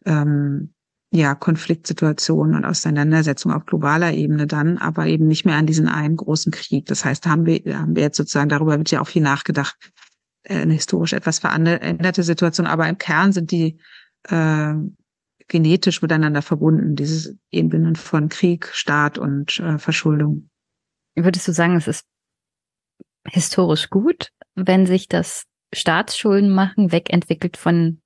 [0.06, 0.74] ähm,
[1.12, 6.18] ja, Konfliktsituationen und Auseinandersetzungen auf globaler Ebene dann, aber eben nicht mehr an diesen einen
[6.18, 6.86] großen Krieg.
[6.88, 9.78] Das heißt, haben wir, haben wir jetzt sozusagen, darüber wird ja auch viel nachgedacht,
[10.44, 13.80] äh, eine historisch etwas veränderte Situation, aber im Kern sind die
[14.30, 14.74] äh,
[15.48, 20.50] genetisch miteinander verbunden, dieses Ebenen von Krieg, Staat und äh, Verschuldung.
[21.16, 22.06] Würdest du sagen, es ist
[23.30, 28.02] historisch gut, wenn sich das Staatsschulden machen wegentwickelt von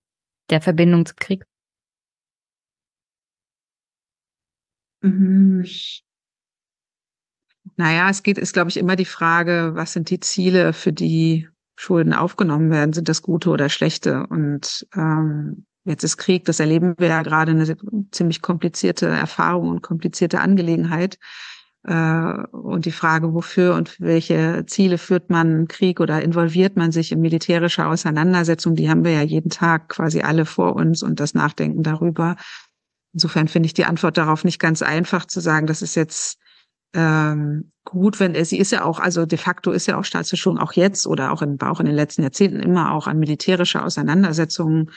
[0.49, 1.43] der Verbindung zum Krieg?
[5.01, 5.65] Mhm.
[7.75, 11.47] Naja, es geht, ist, glaube ich, immer die Frage, was sind die Ziele, für die
[11.75, 12.93] Schulden aufgenommen werden?
[12.93, 14.27] Sind das gute oder schlechte?
[14.27, 17.75] Und ähm, Jetzt ist Krieg, das erleben wir ja gerade eine
[18.11, 21.17] ziemlich komplizierte Erfahrung und komplizierte Angelegenheit.
[21.83, 27.11] Äh, und die Frage, wofür und welche Ziele führt man Krieg oder involviert man sich
[27.11, 31.33] in militärische Auseinandersetzungen, die haben wir ja jeden Tag quasi alle vor uns und das
[31.33, 32.35] Nachdenken darüber.
[33.13, 36.37] Insofern finde ich die Antwort darauf nicht ganz einfach zu sagen, das ist jetzt
[36.93, 40.73] ähm, gut, wenn sie ist ja auch, also de facto ist ja auch Staatsverschuldung auch
[40.73, 44.91] jetzt oder auch in, auch in den letzten Jahrzehnten immer auch an militärische Auseinandersetzungen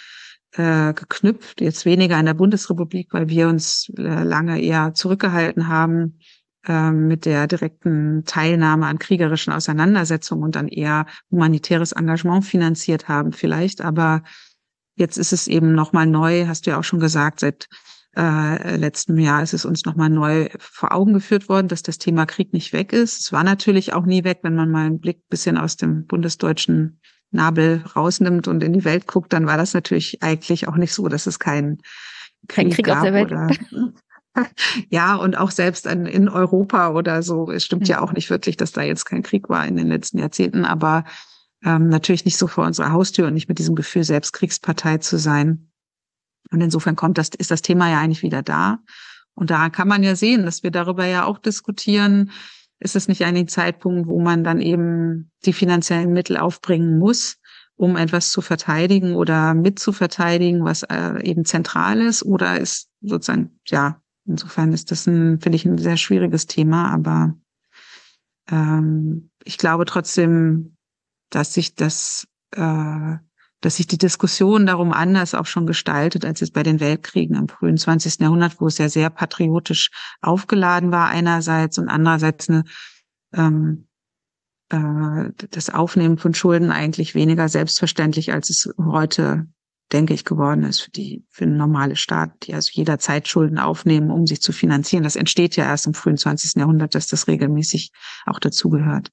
[0.56, 1.60] äh, geknüpft.
[1.60, 6.18] Jetzt weniger in der Bundesrepublik, weil wir uns äh, lange eher zurückgehalten haben
[6.66, 13.32] äh, mit der direkten Teilnahme an kriegerischen Auseinandersetzungen und dann eher humanitäres Engagement finanziert haben
[13.32, 13.80] vielleicht.
[13.80, 14.22] Aber
[14.96, 17.68] jetzt ist es eben nochmal neu, hast du ja auch schon gesagt, seit
[18.16, 22.26] äh, letzten Jahr ist es uns nochmal neu vor Augen geführt worden, dass das Thema
[22.26, 23.20] Krieg nicht weg ist.
[23.20, 27.00] Es war natürlich auch nie weg, wenn man mal einen Blick bisschen aus dem bundesdeutschen
[27.34, 31.08] Nabel rausnimmt und in die Welt guckt, dann war das natürlich eigentlich auch nicht so,
[31.08, 31.78] dass es keinen
[32.48, 33.32] Krieg, Kein Krieg gab auf der Welt.
[33.32, 33.48] Oder,
[34.90, 37.50] ja, und auch selbst in, in Europa oder so.
[37.50, 37.88] Es stimmt mhm.
[37.88, 41.04] ja auch nicht wirklich, dass da jetzt kein Krieg war in den letzten Jahrzehnten, aber
[41.64, 45.18] ähm, natürlich nicht so vor unserer Haustür und nicht mit diesem Gefühl, selbst Kriegspartei zu
[45.18, 45.70] sein.
[46.50, 48.78] Und insofern kommt das, ist das Thema ja eigentlich wieder da.
[49.34, 52.30] Und da kann man ja sehen, dass wir darüber ja auch diskutieren.
[52.84, 57.38] Ist es nicht ein Zeitpunkt, wo man dann eben die finanziellen Mittel aufbringen muss,
[57.76, 62.22] um etwas zu verteidigen oder mit zu verteidigen, was äh, eben zentral ist?
[62.22, 67.34] Oder ist sozusagen, ja, insofern ist das ein, finde ich, ein sehr schwieriges Thema, aber
[68.50, 70.76] ähm, ich glaube trotzdem,
[71.30, 73.16] dass sich das äh,
[73.64, 77.48] dass sich die Diskussion darum anders auch schon gestaltet als jetzt bei den Weltkriegen im
[77.48, 78.20] frühen 20.
[78.20, 79.90] Jahrhundert, wo es ja sehr patriotisch
[80.20, 82.64] aufgeladen war einerseits und andererseits eine,
[83.32, 83.88] ähm,
[84.68, 89.46] äh, das Aufnehmen von Schulden eigentlich weniger selbstverständlich, als es heute,
[89.92, 94.26] denke ich, geworden ist für die für normale Staat, die also jederzeit Schulden aufnehmen, um
[94.26, 95.04] sich zu finanzieren.
[95.04, 96.56] Das entsteht ja erst im frühen 20.
[96.56, 97.92] Jahrhundert, dass das regelmäßig
[98.26, 99.10] auch dazugehört.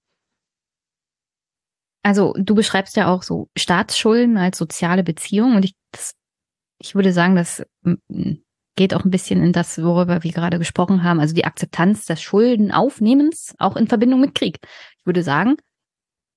[2.04, 6.14] Also du beschreibst ja auch so Staatsschulden als soziale Beziehung und ich, das,
[6.80, 7.64] ich würde sagen, das
[8.76, 12.22] geht auch ein bisschen in das, worüber wir gerade gesprochen haben, also die Akzeptanz des
[12.22, 14.60] Schuldenaufnehmens, auch in Verbindung mit Krieg.
[14.98, 15.58] Ich würde sagen,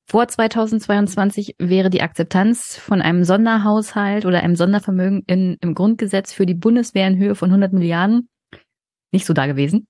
[0.07, 6.45] vor 2022 wäre die Akzeptanz von einem Sonderhaushalt oder einem Sondervermögen in, im Grundgesetz für
[6.45, 8.29] die Bundeswehr in Höhe von 100 Milliarden
[9.13, 9.87] nicht so da gewesen.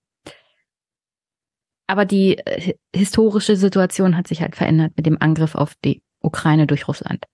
[1.87, 6.67] Aber die äh, historische Situation hat sich halt verändert mit dem Angriff auf die Ukraine
[6.67, 7.25] durch Russland.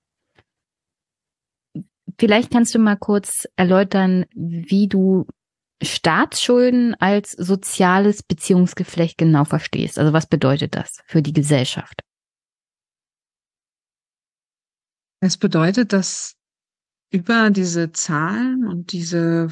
[2.19, 5.27] Vielleicht kannst du mal kurz erläutern, wie du
[5.83, 9.99] Staatsschulden als soziales Beziehungsgeflecht genau verstehst.
[9.99, 12.03] Also was bedeutet das für die Gesellschaft?
[15.23, 16.35] Es bedeutet, dass
[17.13, 19.49] über diese Zahlen und diese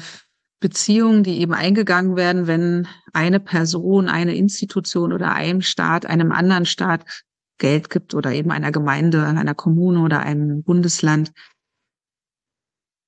[0.59, 6.65] Beziehungen, die eben eingegangen werden, wenn eine Person, eine Institution oder ein Staat einem anderen
[6.65, 7.05] Staat
[7.57, 11.31] Geld gibt oder eben einer Gemeinde, einer Kommune oder einem Bundesland,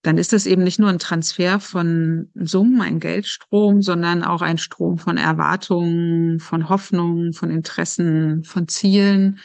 [0.04, 4.58] dann ist es eben nicht nur ein Transfer von Summen, ein Geldstrom, sondern auch ein
[4.58, 9.39] Strom von Erwartungen, von Hoffnungen, von Interessen, von Zielen,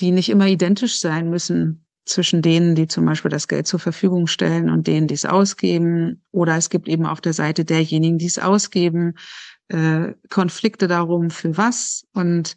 [0.00, 4.26] die nicht immer identisch sein müssen zwischen denen, die zum Beispiel das Geld zur Verfügung
[4.26, 6.22] stellen und denen, die es ausgeben.
[6.30, 9.14] Oder es gibt eben auf der Seite derjenigen, die es ausgeben,
[9.68, 12.06] äh, Konflikte darum, für was.
[12.14, 12.56] Und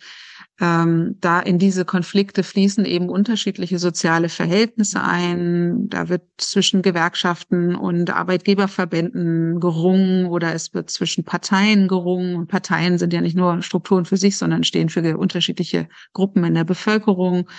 [0.61, 5.89] ähm, da in diese Konflikte fließen eben unterschiedliche soziale Verhältnisse ein.
[5.89, 12.35] Da wird zwischen Gewerkschaften und Arbeitgeberverbänden gerungen oder es wird zwischen Parteien gerungen.
[12.35, 16.53] Und Parteien sind ja nicht nur Strukturen für sich, sondern stehen für unterschiedliche Gruppen in
[16.53, 17.49] der Bevölkerung.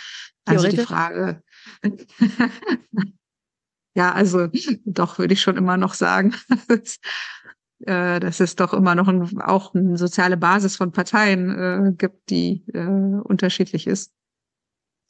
[0.45, 1.43] Also die Frage,
[3.95, 4.49] ja, also
[4.85, 6.35] doch würde ich schon immer noch sagen,
[7.87, 12.31] äh, dass es doch immer noch ein, auch eine soziale Basis von Parteien äh, gibt,
[12.31, 14.13] die äh, unterschiedlich ist.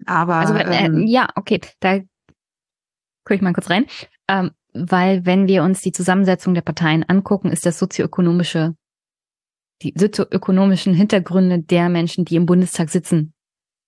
[0.07, 3.87] Aber also, äh, ähm, ja, okay, da gucke ich mal kurz rein.
[4.29, 8.75] Ähm, weil wenn wir uns die Zusammensetzung der Parteien angucken, ist das sozioökonomische,
[9.83, 13.35] die sozioökonomischen Hintergründe der Menschen, die im Bundestag sitzen,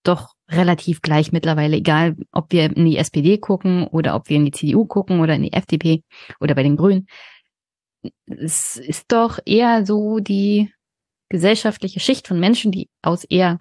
[0.04, 4.44] doch relativ gleich mittlerweile, egal ob wir in die SPD gucken oder ob wir in
[4.44, 6.02] die CDU gucken oder in die FDP
[6.40, 7.06] oder bei den Grünen.
[8.26, 10.72] Es ist doch eher so die
[11.30, 13.60] gesellschaftliche Schicht von Menschen, die aus eher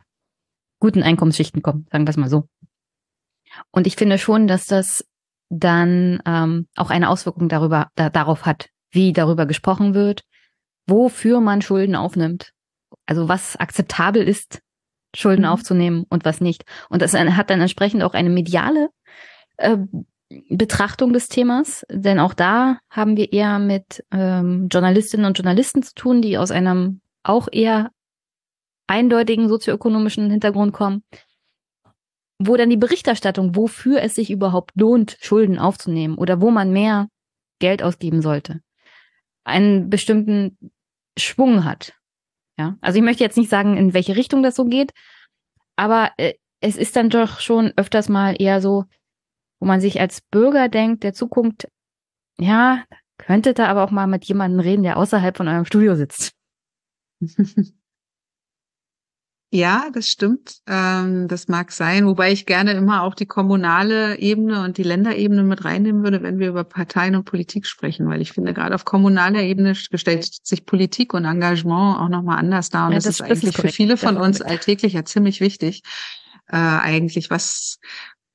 [0.80, 2.50] guten Einkommensschichten kommen, sagen wir es mal so.
[3.72, 5.06] Und ich finde schon, dass das
[5.50, 10.24] dann ähm, auch eine Auswirkung darüber da, darauf hat, wie darüber gesprochen wird,
[10.88, 12.52] wofür man Schulden aufnimmt,
[13.06, 14.63] also was akzeptabel ist
[15.16, 15.50] Schulden mhm.
[15.50, 16.66] aufzunehmen und was nicht.
[16.90, 18.90] Und das hat dann entsprechend auch eine mediale
[19.58, 19.78] äh,
[20.50, 25.94] Betrachtung des Themas, denn auch da haben wir eher mit ähm, Journalistinnen und Journalisten zu
[25.94, 27.92] tun, die aus einem auch eher
[28.88, 31.04] eindeutigen sozioökonomischen Hintergrund kommen,
[32.40, 37.08] wo dann die Berichterstattung, wofür es sich überhaupt lohnt, Schulden aufzunehmen oder wo man mehr
[37.60, 38.62] Geld ausgeben sollte,
[39.44, 40.58] einen bestimmten
[41.18, 41.94] Schwung hat.
[42.58, 44.92] Ja, also ich möchte jetzt nicht sagen, in welche Richtung das so geht,
[45.76, 48.86] aber äh, es ist dann doch schon öfters mal eher so,
[49.60, 51.68] wo man sich als Bürger denkt, der Zukunft,
[52.38, 52.84] ja,
[53.18, 56.34] könnte da aber auch mal mit jemandem reden, der außerhalb von eurem Studio sitzt.
[59.54, 60.62] Ja, das stimmt.
[60.66, 65.44] Ähm, das mag sein, wobei ich gerne immer auch die kommunale Ebene und die Länderebene
[65.44, 68.84] mit reinnehmen würde, wenn wir über Parteien und Politik sprechen, weil ich finde, gerade auf
[68.84, 72.88] kommunaler Ebene gestellt sich Politik und Engagement auch nochmal anders dar.
[72.88, 75.84] Und ja, das, das, ist eigentlich für viele von uns alltäglich ja ziemlich wichtig.
[76.48, 77.78] Äh, eigentlich, was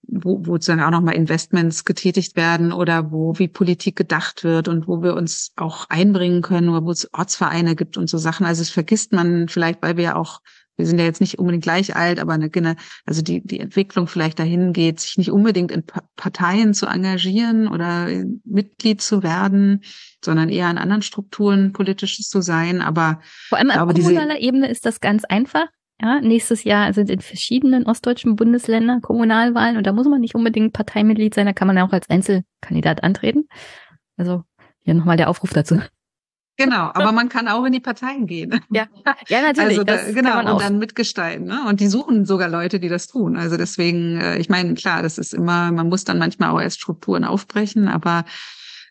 [0.06, 4.86] wo, wo dann auch nochmal Investments getätigt werden oder wo wie Politik gedacht wird und
[4.86, 8.46] wo wir uns auch einbringen können oder wo es Ortsvereine gibt und so Sachen.
[8.46, 10.40] Also es vergisst man vielleicht, weil wir ja auch
[10.78, 14.38] wir sind ja jetzt nicht unbedingt gleich alt, aber eine, also die, die Entwicklung vielleicht
[14.38, 15.82] dahin geht, sich nicht unbedingt in
[16.16, 18.08] Parteien zu engagieren oder
[18.44, 19.82] Mitglied zu werden,
[20.24, 22.80] sondern eher an anderen Strukturen politisches zu sein.
[22.80, 25.66] Aber vor allem auf kommunaler Ebene ist das ganz einfach.
[26.00, 30.72] Ja, nächstes Jahr sind in verschiedenen ostdeutschen Bundesländern Kommunalwahlen und da muss man nicht unbedingt
[30.72, 33.48] Parteimitglied sein, da kann man ja auch als Einzelkandidat antreten.
[34.16, 34.44] Also
[34.84, 35.80] hier nochmal der Aufruf dazu.
[36.58, 38.60] Genau, aber man kann auch in die Parteien gehen.
[38.70, 38.86] Ja,
[39.28, 39.78] ja natürlich.
[39.78, 41.46] Also da, genau und dann mitgestalten.
[41.46, 41.60] Ne?
[41.68, 43.36] Und die suchen sogar Leute, die das tun.
[43.36, 46.80] Also deswegen, äh, ich meine, klar, das ist immer, man muss dann manchmal auch erst
[46.80, 48.24] Strukturen aufbrechen, aber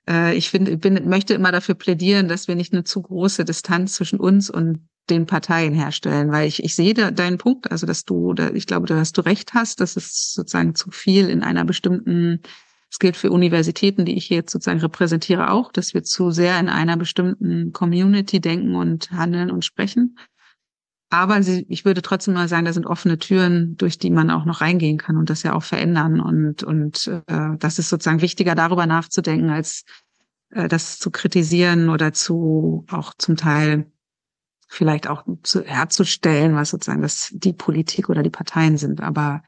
[0.10, 3.96] äh, ich finde, bin, möchte immer dafür plädieren, dass wir nicht eine zu große Distanz
[3.96, 8.06] zwischen uns und den Parteien herstellen, weil ich, ich sehe da deinen Punkt, also dass
[8.06, 11.66] du, da, ich glaube, dass du recht hast, dass es sozusagen zu viel in einer
[11.66, 12.42] bestimmten
[12.90, 16.60] es gilt für Universitäten, die ich hier jetzt sozusagen repräsentiere, auch, dass wir zu sehr
[16.60, 20.18] in einer bestimmten Community denken und handeln und sprechen.
[21.10, 24.46] Aber sie, ich würde trotzdem mal sagen, da sind offene Türen, durch die man auch
[24.46, 26.20] noch reingehen kann und das ja auch verändern.
[26.20, 29.86] Und, und äh, das ist sozusagen wichtiger, darüber nachzudenken, als
[30.50, 33.90] äh, das zu kritisieren oder zu auch zum Teil
[34.68, 39.00] vielleicht auch zu, herzustellen, was sozusagen das die Politik oder die Parteien sind.
[39.00, 39.44] Aber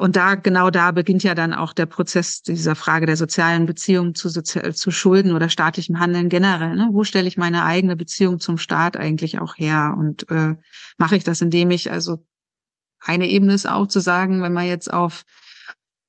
[0.00, 4.14] und da, genau da beginnt ja dann auch der Prozess dieser Frage der sozialen Beziehung
[4.14, 6.74] zu, Sozi zu Schulden oder staatlichem Handeln generell.
[6.74, 6.88] Ne?
[6.92, 9.94] Wo stelle ich meine eigene Beziehung zum Staat eigentlich auch her?
[9.96, 10.56] Und äh,
[10.96, 12.26] mache ich das, indem ich, also
[13.00, 15.24] eine Ebene ist auch zu sagen, wenn man jetzt auf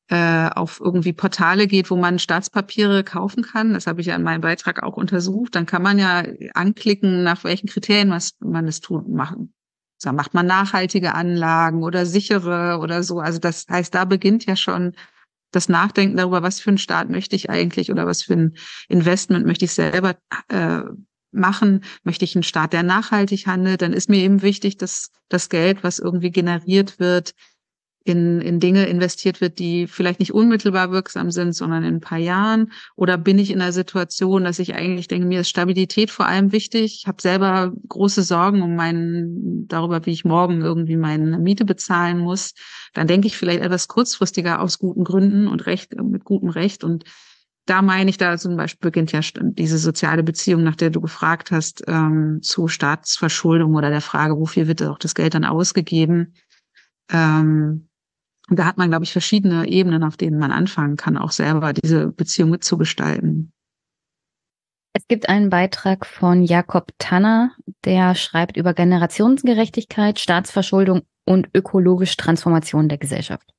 [0.10, 4.24] äh, auf irgendwie Portale geht, wo man Staatspapiere kaufen kann, das habe ich ja in
[4.24, 6.24] meinem Beitrag auch untersucht, dann kann man ja
[6.56, 8.10] anklicken, nach welchen Kriterien
[8.40, 9.54] man es tun machen
[10.02, 13.20] so, macht man nachhaltige Anlagen oder sichere oder so.
[13.20, 14.94] Also das heißt, da beginnt ja schon
[15.52, 18.56] das Nachdenken darüber, was für einen Staat möchte ich eigentlich oder was für ein
[18.88, 20.16] Investment möchte ich selber
[20.48, 20.82] äh,
[21.32, 21.84] machen.
[22.04, 25.84] Möchte ich einen Staat, der nachhaltig handelt, dann ist mir eben wichtig, dass das Geld,
[25.84, 27.34] was irgendwie generiert wird,
[28.10, 32.18] in, in Dinge investiert wird, die vielleicht nicht unmittelbar wirksam sind, sondern in ein paar
[32.18, 32.72] Jahren?
[32.96, 36.52] Oder bin ich in einer Situation, dass ich eigentlich denke, mir ist Stabilität vor allem
[36.52, 37.02] wichtig.
[37.02, 42.20] Ich habe selber große Sorgen um meinen, darüber, wie ich morgen irgendwie meine Miete bezahlen
[42.20, 42.54] muss.
[42.94, 46.84] Dann denke ich vielleicht etwas kurzfristiger aus guten Gründen und Recht, mit gutem Recht.
[46.84, 47.06] Und
[47.70, 51.52] da meine ich, da zum Beispiel beginnt ja diese soziale Beziehung, nach der du gefragt
[51.52, 56.34] hast, ähm, zu Staatsverschuldung oder der Frage, wofür wird auch das Geld dann ausgegeben?
[57.12, 57.89] Ähm,
[58.50, 61.74] und da hat man, glaube ich, verschiedene Ebenen, auf denen man anfangen kann, auch selber
[61.74, 63.52] diese Beziehung mitzugestalten.
[64.94, 67.52] Es gibt einen Beitrag von Jakob Tanner,
[67.86, 73.54] der schreibt über Generationsgerechtigkeit, Staatsverschuldung und ökologische Transformation der Gesellschaft.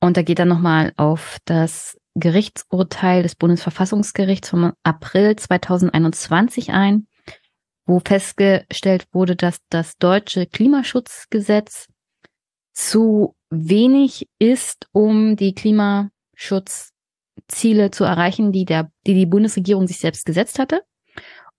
[0.00, 7.06] Und da geht er nochmal auf das Gerichtsurteil des Bundesverfassungsgerichts vom April 2021 ein,
[7.86, 11.88] wo festgestellt wurde, dass das deutsche Klimaschutzgesetz
[12.76, 20.26] zu wenig ist, um die Klimaschutzziele zu erreichen, die der, die die Bundesregierung sich selbst
[20.26, 20.82] gesetzt hatte.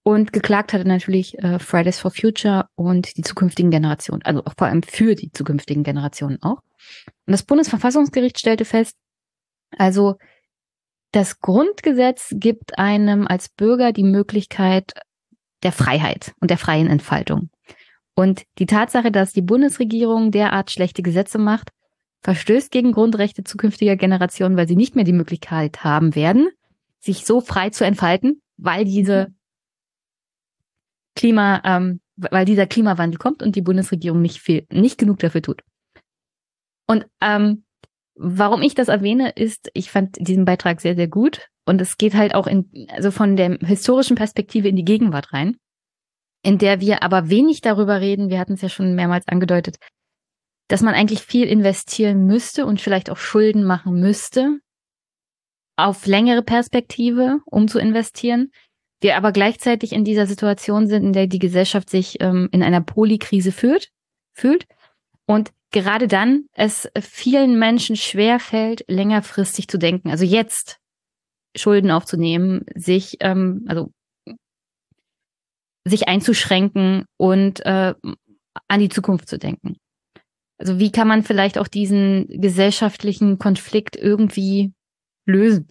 [0.04, 4.84] Und geklagt hatte natürlich äh, Fridays for Future und die zukünftigen Generationen, also vor allem
[4.84, 6.62] für die zukünftigen Generationen auch.
[7.26, 8.96] Und das Bundesverfassungsgericht stellte fest,
[9.76, 10.18] also
[11.12, 14.94] das Grundgesetz gibt einem als Bürger die Möglichkeit
[15.64, 17.50] der Freiheit und der freien Entfaltung.
[18.18, 21.70] Und die Tatsache, dass die Bundesregierung derart schlechte Gesetze macht,
[22.24, 26.50] verstößt gegen Grundrechte zukünftiger Generationen, weil sie nicht mehr die Möglichkeit haben werden,
[27.00, 29.28] sich so frei zu entfalten, weil diese
[31.16, 35.62] Klima, ähm, weil dieser Klimawandel kommt und die Bundesregierung nicht viel, nicht genug dafür tut.
[36.88, 37.66] Und ähm,
[38.16, 41.50] warum ich das erwähne, ist, ich fand diesen Beitrag sehr, sehr gut.
[41.66, 45.58] Und es geht halt auch in, also von der historischen Perspektive in die Gegenwart rein,
[46.48, 48.30] in der wir aber wenig darüber reden.
[48.30, 49.76] Wir hatten es ja schon mehrmals angedeutet,
[50.70, 54.60] dass man eigentlich viel investieren müsste und vielleicht auch Schulden machen müsste
[55.76, 58.52] auf längere Perspektive, um zu investieren,
[59.02, 62.82] wir aber gleichzeitig in dieser Situation sind, in der die Gesellschaft sich ähm, in einer
[62.82, 63.90] Polykrise fühlt,
[64.34, 64.68] fühlt
[65.26, 70.12] und gerade dann es vielen Menschen schwer fällt, längerfristig zu denken.
[70.12, 70.78] Also jetzt
[71.58, 73.92] Schulden aufzunehmen, sich ähm, also
[75.90, 77.94] sich einzuschränken und äh,
[78.68, 79.78] an die Zukunft zu denken.
[80.58, 84.74] Also wie kann man vielleicht auch diesen gesellschaftlichen Konflikt irgendwie
[85.26, 85.68] lösen?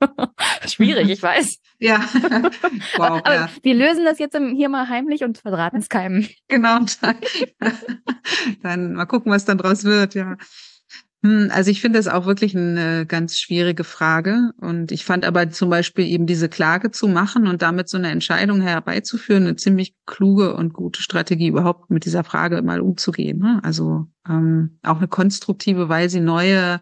[0.66, 1.58] Schwierig, ich weiß.
[1.78, 1.98] Ja.
[2.96, 3.50] wow, Aber ja.
[3.62, 6.28] wir lösen das jetzt hier mal heimlich und verraten es keinem.
[6.48, 6.80] Genau.
[8.62, 10.36] Dann mal gucken, was dann draus wird, ja.
[11.22, 14.52] Hm, also ich finde das auch wirklich eine ganz schwierige Frage.
[14.58, 18.10] Und ich fand aber zum Beispiel eben diese Klage zu machen und damit so eine
[18.10, 23.38] Entscheidung herbeizuführen, eine ziemlich kluge und gute Strategie, überhaupt mit dieser Frage mal umzugehen.
[23.38, 23.60] Ne?
[23.62, 26.80] Also ähm, auch eine konstruktive, weil sie neue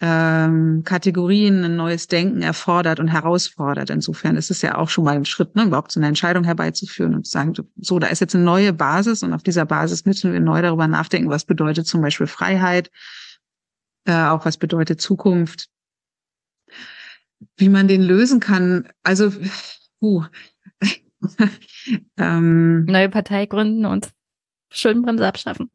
[0.00, 3.90] ähm, Kategorien, ein neues Denken erfordert und herausfordert.
[3.90, 7.16] Insofern ist es ja auch schon mal ein Schritt, ne, überhaupt so eine Entscheidung herbeizuführen
[7.16, 10.32] und zu sagen, so, da ist jetzt eine neue Basis und auf dieser Basis müssen
[10.32, 12.92] wir neu darüber nachdenken, was bedeutet zum Beispiel Freiheit,
[14.08, 15.68] äh, auch was bedeutet Zukunft,
[17.56, 18.88] wie man den lösen kann.
[19.02, 19.30] Also,
[20.00, 20.24] uh,
[22.16, 24.10] ähm, neue Partei gründen und
[24.70, 25.70] Schuldenbremse abschaffen.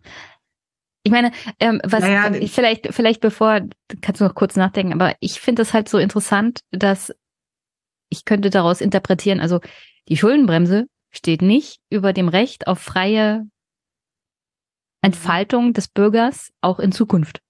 [1.03, 3.61] Ich meine, ähm, was naja, vielleicht, vielleicht bevor,
[4.01, 7.13] kannst du noch kurz nachdenken, aber ich finde es halt so interessant, dass
[8.09, 9.59] ich könnte daraus interpretieren, also
[10.07, 13.45] die Schuldenbremse steht nicht über dem Recht auf freie
[15.01, 17.43] Entfaltung des Bürgers auch in Zukunft.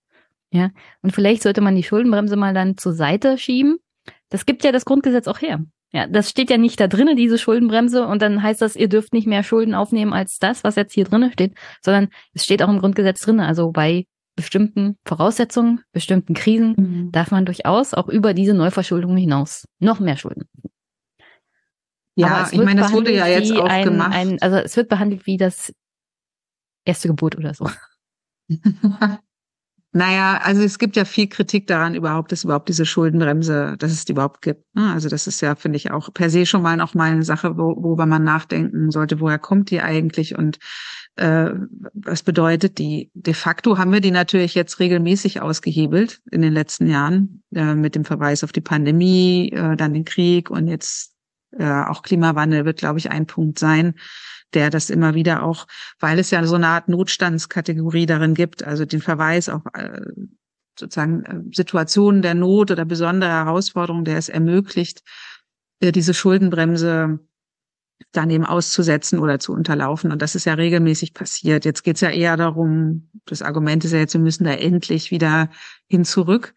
[0.54, 0.70] Ja,
[1.02, 3.78] und vielleicht sollte man die Schuldenbremse mal dann zur Seite schieben.
[4.30, 5.66] Das gibt ja das Grundgesetz auch her.
[5.92, 9.14] Ja, das steht ja nicht da drinnen, diese Schuldenbremse, und dann heißt das, ihr dürft
[9.14, 12.70] nicht mehr Schulden aufnehmen als das, was jetzt hier drinnen steht, sondern es steht auch
[12.70, 13.40] im Grundgesetz drin.
[13.40, 17.12] Also bei bestimmten Voraussetzungen, bestimmten Krisen mhm.
[17.12, 20.48] darf man durchaus auch über diese Neuverschuldung hinaus noch mehr Schulden.
[22.16, 24.14] Ja, ich meine, das wurde ja jetzt auch ein, gemacht.
[24.14, 25.74] Ein, also es wird behandelt wie das
[26.86, 27.68] erste Gebot oder so.
[29.96, 34.06] Naja, also es gibt ja viel Kritik daran überhaupt, dass überhaupt diese Schuldenbremse, dass es
[34.06, 34.76] die überhaupt gibt.
[34.76, 34.92] Ne?
[34.92, 37.58] Also das ist ja, finde ich, auch per se schon mal noch mal eine Sache,
[37.58, 40.58] wo, worüber man nachdenken sollte, woher kommt die eigentlich und
[41.16, 41.52] äh,
[41.94, 43.12] was bedeutet die?
[43.14, 47.94] De facto haben wir die natürlich jetzt regelmäßig ausgehebelt in den letzten Jahren äh, mit
[47.94, 51.14] dem Verweis auf die Pandemie, äh, dann den Krieg und jetzt
[51.52, 53.94] äh, auch Klimawandel wird, glaube ich, ein Punkt sein
[54.56, 55.68] der das immer wieder auch,
[56.00, 60.02] weil es ja so eine Art Notstandskategorie darin gibt, also den Verweis auf äh,
[60.80, 65.04] sozusagen äh, Situationen der Not oder besondere Herausforderungen, der es ermöglicht,
[65.80, 67.20] äh, diese Schuldenbremse
[68.12, 70.12] dann eben auszusetzen oder zu unterlaufen.
[70.12, 71.66] Und das ist ja regelmäßig passiert.
[71.66, 75.12] Jetzt geht es ja eher darum, das Argument ist ja jetzt, wir müssen da endlich
[75.12, 75.50] wieder
[75.88, 76.54] hin zurück.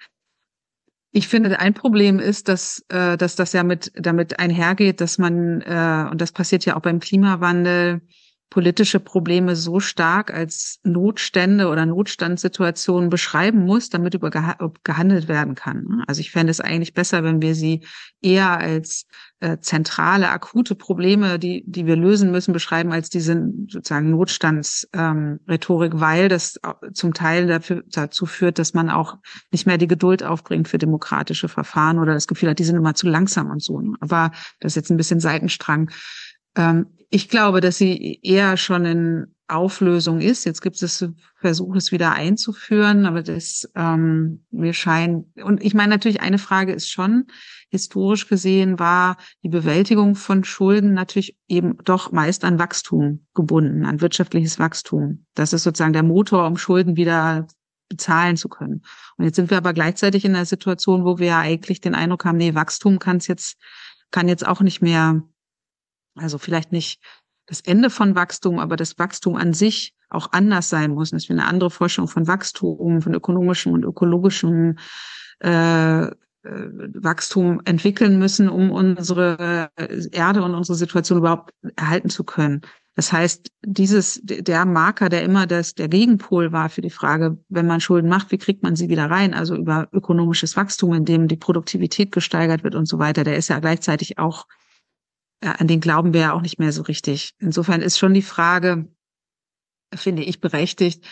[1.17, 5.63] Ich finde, ein Problem ist, dass, äh, dass das ja mit damit einhergeht, dass man,
[5.63, 8.03] äh, und das passiert ja auch beim Klimawandel,
[8.51, 16.03] politische Probleme so stark als Notstände oder Notstandssituationen beschreiben muss, damit über gehandelt werden kann.
[16.07, 17.85] Also ich fände es eigentlich besser, wenn wir sie
[18.23, 19.07] eher als
[19.41, 23.35] äh, zentrale, akute Probleme, die, die wir lösen müssen, beschreiben, als diese
[23.69, 26.59] sozusagen Notstandsrhetorik, ähm, weil das
[26.95, 29.19] zum Teil dafür, dazu führt, dass man auch
[29.51, 32.95] nicht mehr die Geduld aufbringt für demokratische Verfahren oder das Gefühl hat, die sind immer
[32.95, 33.83] zu langsam und so.
[34.01, 35.91] Aber das ist jetzt ein bisschen Seitenstrang.
[36.57, 40.45] Ähm, ich glaube, dass sie eher schon in Auflösung ist.
[40.45, 41.07] Jetzt gibt es
[41.37, 46.73] Versuche, es wieder einzuführen, aber das ähm, mir scheint, und ich meine natürlich, eine Frage
[46.73, 47.27] ist schon,
[47.71, 54.01] historisch gesehen war die Bewältigung von Schulden natürlich eben doch meist an Wachstum gebunden, an
[54.01, 55.27] wirtschaftliches Wachstum.
[55.35, 57.47] Das ist sozusagen der Motor, um Schulden wieder
[57.89, 58.83] bezahlen zu können.
[59.17, 62.25] Und jetzt sind wir aber gleichzeitig in einer Situation, wo wir ja eigentlich den Eindruck
[62.25, 63.59] haben, nee, Wachstum kann es jetzt,
[64.11, 65.23] kann jetzt auch nicht mehr
[66.17, 67.01] also vielleicht nicht
[67.47, 71.37] das Ende von Wachstum, aber das Wachstum an sich auch anders sein muss, dass wir
[71.37, 74.79] eine andere Forschung von Wachstum, von ökonomischem und ökologischem
[75.41, 76.11] äh, äh,
[76.43, 79.71] Wachstum entwickeln müssen, um unsere
[80.13, 82.63] Erde und unsere Situation überhaupt erhalten zu können.
[82.97, 87.67] Das heißt, dieses, der Marker, der immer das, der Gegenpol war für die Frage, wenn
[87.67, 89.35] man Schulden macht, wie kriegt man sie wieder rein?
[89.35, 93.49] Also über ökonomisches Wachstum, in dem die Produktivität gesteigert wird und so weiter, der ist
[93.49, 94.47] ja gleichzeitig auch
[95.41, 97.35] an den glauben wir ja auch nicht mehr so richtig.
[97.39, 98.89] Insofern ist schon die Frage,
[99.95, 101.05] finde ich, berechtigt,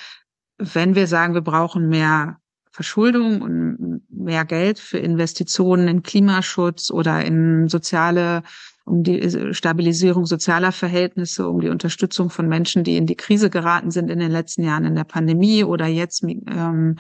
[0.58, 2.38] wenn wir sagen, wir brauchen mehr
[2.70, 8.42] Verschuldung und mehr Geld für Investitionen in Klimaschutz oder in soziale,
[8.84, 13.92] um die Stabilisierung sozialer Verhältnisse, um die Unterstützung von Menschen, die in die Krise geraten
[13.92, 16.96] sind in den letzten Jahren in der Pandemie oder jetzt ähm,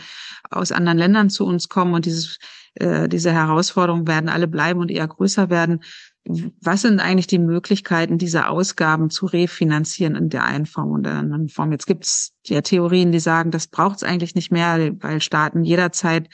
[0.48, 2.38] aus anderen Ländern zu uns kommen und dieses,
[2.74, 5.80] äh, diese Herausforderungen werden alle bleiben und eher größer werden
[6.26, 11.14] was sind eigentlich die Möglichkeiten, diese Ausgaben zu refinanzieren in der einen Form und der
[11.14, 11.70] anderen Form?
[11.70, 15.64] Jetzt gibt es ja Theorien, die sagen, das braucht es eigentlich nicht mehr, weil Staaten
[15.64, 16.28] jederzeit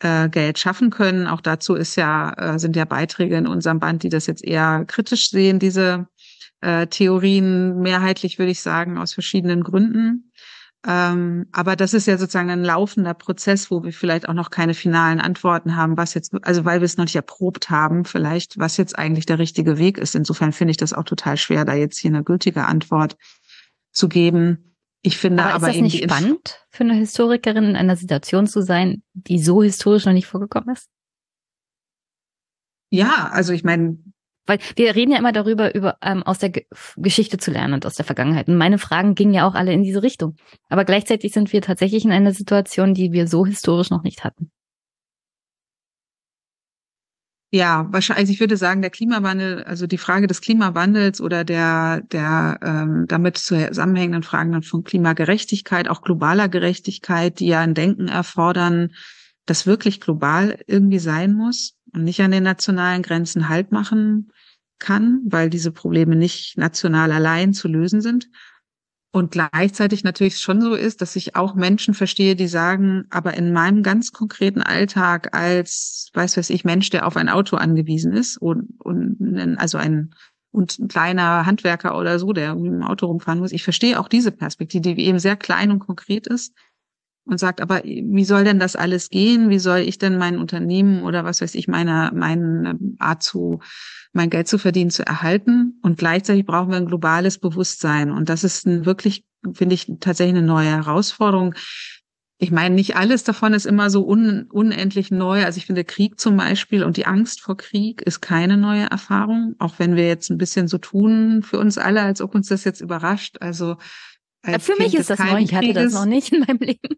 [0.00, 1.26] äh, Geld schaffen können.
[1.26, 4.84] Auch dazu ist ja, äh, sind ja Beiträge in unserem Band, die das jetzt eher
[4.86, 6.06] kritisch sehen, diese
[6.60, 10.27] äh, Theorien, mehrheitlich würde ich sagen, aus verschiedenen Gründen.
[10.86, 14.74] Ähm, aber das ist ja sozusagen ein laufender Prozess, wo wir vielleicht auch noch keine
[14.74, 18.76] finalen Antworten haben, was jetzt, also weil wir es noch nicht erprobt haben, vielleicht, was
[18.76, 20.14] jetzt eigentlich der richtige Weg ist.
[20.14, 23.16] Insofern finde ich das auch total schwer, da jetzt hier eine gültige Antwort
[23.92, 24.76] zu geben.
[25.02, 28.62] Ich finde aber, aber ist das nicht spannend für eine Historikerin in einer Situation zu
[28.62, 30.88] sein, die so historisch noch nicht vorgekommen ist?
[32.90, 33.98] Ja, also ich meine,
[34.48, 36.64] weil wir reden ja immer darüber, über ähm, aus der G
[36.96, 38.48] Geschichte zu lernen und aus der Vergangenheit.
[38.48, 40.36] Und meine Fragen gingen ja auch alle in diese Richtung.
[40.68, 44.50] Aber gleichzeitig sind wir tatsächlich in einer Situation, die wir so historisch noch nicht hatten.
[47.50, 52.02] Ja, wahrscheinlich, also ich würde sagen, der Klimawandel, also die Frage des Klimawandels oder der,
[52.12, 58.90] der ähm, damit zusammenhängenden Fragen von Klimagerechtigkeit, auch globaler Gerechtigkeit, die ja ein Denken erfordern,
[59.48, 64.30] das wirklich global irgendwie sein muss und nicht an den nationalen Grenzen Halt machen
[64.78, 68.28] kann, weil diese Probleme nicht national allein zu lösen sind.
[69.10, 73.54] Und gleichzeitig natürlich schon so ist, dass ich auch Menschen verstehe, die sagen, aber in
[73.54, 78.36] meinem ganz konkreten Alltag als, weiß was ich, Mensch, der auf ein Auto angewiesen ist
[78.36, 80.14] und, und also ein,
[80.50, 83.52] und ein kleiner Handwerker oder so, der mit dem Auto rumfahren muss.
[83.52, 86.52] Ich verstehe auch diese Perspektive, die eben sehr klein und konkret ist
[87.28, 89.50] und sagt, aber wie soll denn das alles gehen?
[89.50, 93.60] Wie soll ich denn mein Unternehmen oder was weiß ich, meine, meine Art zu,
[94.12, 95.78] mein Geld zu verdienen, zu erhalten?
[95.82, 98.10] Und gleichzeitig brauchen wir ein globales Bewusstsein.
[98.10, 101.54] Und das ist ein wirklich, finde ich, tatsächlich eine neue Herausforderung.
[102.38, 105.44] Ich meine, nicht alles davon ist immer so un, unendlich neu.
[105.44, 109.54] Also ich finde, Krieg zum Beispiel und die Angst vor Krieg ist keine neue Erfahrung,
[109.58, 112.64] auch wenn wir jetzt ein bisschen so tun für uns alle, als ob uns das
[112.64, 113.36] jetzt überrascht.
[113.40, 113.76] Also
[114.42, 116.96] als Für mich ist das neu, ich hatte das noch nicht in meinem Leben.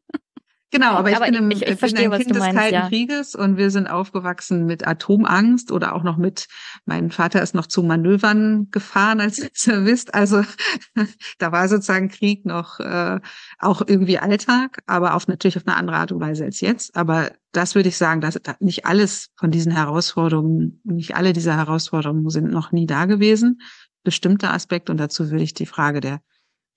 [0.73, 2.75] Genau, aber ich aber bin, im, ich, ich verstehe, bin ein Kind des meinst, Kalten
[2.75, 2.89] ja.
[2.89, 6.47] Krieges und wir sind aufgewachsen mit Atomangst oder auch noch mit,
[6.85, 10.15] mein Vater ist noch zu Manövern gefahren als Reservist.
[10.15, 10.45] Also
[11.39, 13.19] da war sozusagen Krieg noch äh,
[13.59, 16.95] auch irgendwie Alltag, aber auf natürlich auf eine andere Art und Weise als jetzt.
[16.95, 22.29] Aber das würde ich sagen, dass nicht alles von diesen Herausforderungen, nicht alle dieser Herausforderungen
[22.31, 23.61] sind noch nie da gewesen.
[24.05, 26.21] Bestimmte Aspekte und dazu würde ich die Frage der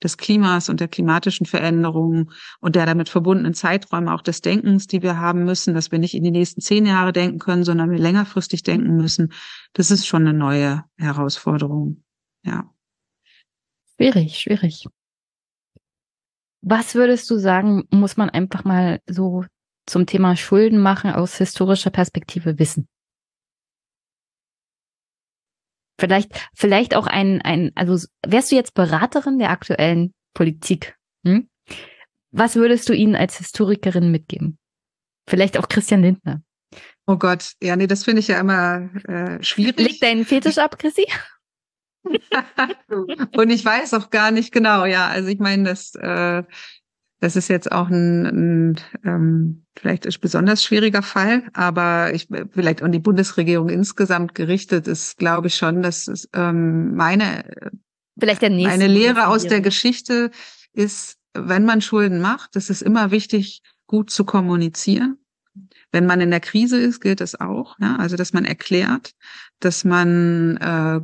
[0.03, 5.01] des Klimas und der klimatischen Veränderungen und der damit verbundenen Zeiträume auch des Denkens, die
[5.01, 7.99] wir haben müssen, dass wir nicht in die nächsten zehn Jahre denken können, sondern wir
[7.99, 9.33] längerfristig denken müssen.
[9.73, 12.03] Das ist schon eine neue Herausforderung.
[12.43, 12.69] Ja.
[13.95, 14.85] Schwierig, schwierig.
[16.61, 19.45] Was würdest du sagen, muss man einfach mal so
[19.85, 22.87] zum Thema Schulden machen aus historischer Perspektive wissen?
[25.99, 30.95] Vielleicht, vielleicht auch ein, ein, also wärst du jetzt Beraterin der aktuellen Politik?
[31.25, 31.49] Hm?
[32.31, 34.57] Was würdest du ihnen als Historikerin mitgeben?
[35.27, 36.41] Vielleicht auch Christian Lindner.
[37.05, 39.77] Oh Gott, ja, nee, das finde ich ja immer äh, schwierig.
[39.77, 41.05] Legt deinen Fetisch ab, Chrissy?
[43.37, 45.07] Und ich weiß auch gar nicht genau, ja.
[45.07, 46.43] Also ich meine, das äh,
[47.23, 52.83] das ist jetzt auch ein, ein ähm, vielleicht ein besonders schwieriger Fall, aber ich vielleicht
[52.83, 57.45] an die Bundesregierung insgesamt gerichtet ist, glaube ich schon, dass es, ähm, meine
[58.19, 60.31] vielleicht der nächste meine Lehre aus der Geschichte
[60.73, 65.17] ist, wenn man Schulden macht, es ist immer wichtig, gut zu kommunizieren.
[65.93, 67.77] Wenn man in der Krise ist, gilt das auch.
[67.79, 67.95] Ja?
[67.99, 69.13] Also, dass man erklärt,
[69.61, 70.99] dass man äh,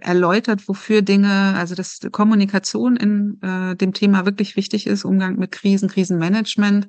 [0.00, 5.52] erläutert, wofür Dinge, also dass Kommunikation in äh, dem Thema wirklich wichtig ist, Umgang mit
[5.52, 6.88] Krisen, Krisenmanagement.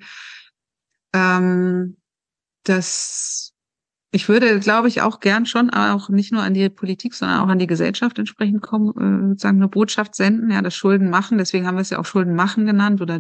[1.14, 1.98] Ähm,
[2.64, 3.54] das
[4.12, 7.50] ich würde, glaube ich, auch gern schon auch nicht nur an die Politik, sondern auch
[7.50, 11.38] an die Gesellschaft entsprechend kommen, äh, sagen eine Botschaft senden, ja, das Schulden machen.
[11.38, 13.20] Deswegen haben wir es ja auch Schulden machen genannt oder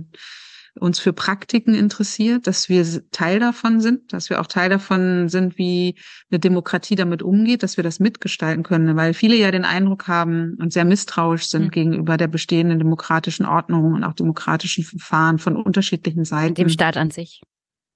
[0.79, 5.57] uns für Praktiken interessiert, dass wir Teil davon sind, dass wir auch Teil davon sind,
[5.57, 5.95] wie
[6.29, 10.55] eine Demokratie damit umgeht, dass wir das mitgestalten können, weil viele ja den Eindruck haben
[10.59, 11.71] und sehr misstrauisch sind mhm.
[11.71, 16.55] gegenüber der bestehenden demokratischen Ordnung und auch demokratischen Verfahren von unterschiedlichen Seiten.
[16.55, 17.41] Dem Staat an sich.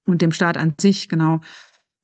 [0.04, 1.40] Und dem Staat an sich, genau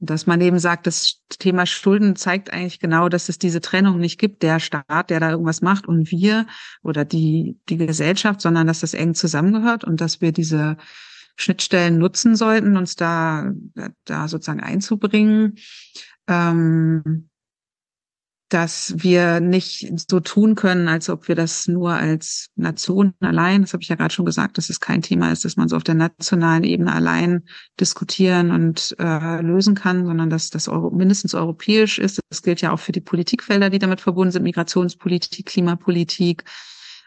[0.00, 4.18] dass man eben sagt, das Thema Schulden zeigt eigentlich genau, dass es diese Trennung nicht
[4.18, 6.46] gibt, der Staat, der da irgendwas macht und wir
[6.82, 10.76] oder die, die Gesellschaft, sondern dass das eng zusammengehört und dass wir diese
[11.36, 13.52] Schnittstellen nutzen sollten, uns da,
[14.04, 15.56] da sozusagen einzubringen.
[16.26, 17.28] Ähm,
[18.48, 23.74] dass wir nicht so tun können, als ob wir das nur als Nation allein, das
[23.74, 25.84] habe ich ja gerade schon gesagt, dass es kein Thema ist, dass man so auf
[25.84, 27.44] der nationalen Ebene allein
[27.78, 32.20] diskutieren und äh, lösen kann, sondern dass das Euro, mindestens europäisch ist.
[32.30, 36.44] Das gilt ja auch für die Politikfelder, die damit verbunden sind, Migrationspolitik, Klimapolitik,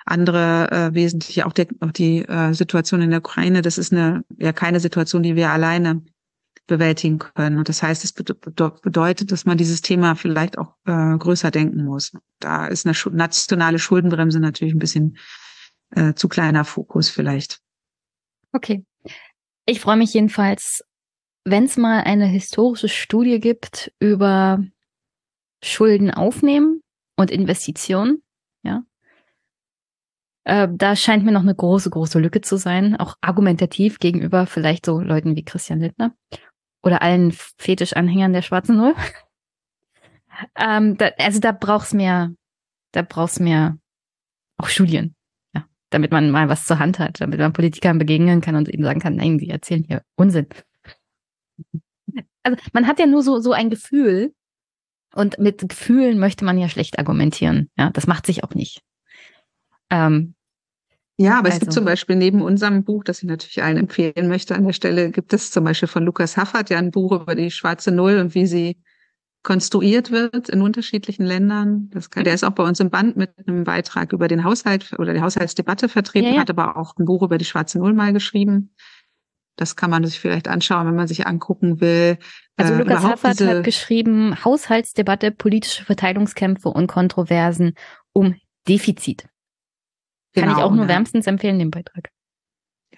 [0.05, 3.61] andere äh, wesentliche, auch, der, auch die äh, Situation in der Ukraine.
[3.61, 6.03] Das ist eine ja keine Situation, die wir alleine
[6.68, 7.58] bewältigen können.
[7.58, 12.14] Und das heißt, es bedeutet, dass man dieses Thema vielleicht auch äh, größer denken muss.
[12.40, 15.18] Da ist eine nationale Schuldenbremse natürlich ein bisschen
[15.92, 17.60] äh, zu kleiner Fokus vielleicht.
[18.54, 18.86] Okay.
[19.66, 20.84] Ich freue mich jedenfalls,
[21.44, 24.64] wenn es mal eine historische Studie gibt über
[25.64, 26.82] Schulden aufnehmen
[27.16, 28.24] und Investitionen,
[28.64, 28.84] ja.
[30.44, 34.88] Äh, da scheint mir noch eine große, große Lücke zu sein, auch argumentativ gegenüber vielleicht
[34.88, 36.16] so Leuten wie Christian Littner
[36.84, 38.95] oder allen Fetischanhängern der schwarzen Null.
[40.56, 42.34] ähm, da, also da braucht's mehr,
[42.91, 43.78] da braucht's mehr
[44.58, 45.16] auch Studien,
[45.53, 48.84] ja, damit man mal was zur Hand hat, damit man Politikern begegnen kann und ihnen
[48.84, 50.48] sagen kann, nein, sie erzählen hier Unsinn.
[52.44, 54.34] Also man hat ja nur so so ein Gefühl
[55.14, 58.82] und mit Gefühlen möchte man ja schlecht argumentieren, ja, das macht sich auch nicht.
[59.90, 60.36] Ähm,
[61.22, 61.56] ja, aber also.
[61.56, 64.73] es gibt zum Beispiel neben unserem Buch, das ich natürlich allen empfehlen möchte an der
[64.73, 68.18] Stelle, gibt es zum Beispiel von Lukas Haffert ja ein Buch über die schwarze Null
[68.18, 68.77] und wie sie
[69.43, 71.89] konstruiert wird in unterschiedlichen Ländern.
[72.11, 75.14] Kann, der ist auch bei uns im Band mit einem Beitrag über den Haushalt oder
[75.14, 76.41] die Haushaltsdebatte vertreten, ja, ja.
[76.41, 78.73] hat aber auch ein Buch über die schwarze Null mal geschrieben.
[79.57, 82.18] Das kann man sich vielleicht anschauen, wenn man sich angucken will.
[82.56, 87.73] Also äh, Lukas Haffert hat geschrieben, Haushaltsdebatte, politische Verteilungskämpfe und Kontroversen
[88.14, 88.35] um
[88.68, 89.27] Defizit.
[90.34, 90.90] Genau, kann ich auch nur ja.
[90.90, 92.10] wärmstens empfehlen, den Beitrag.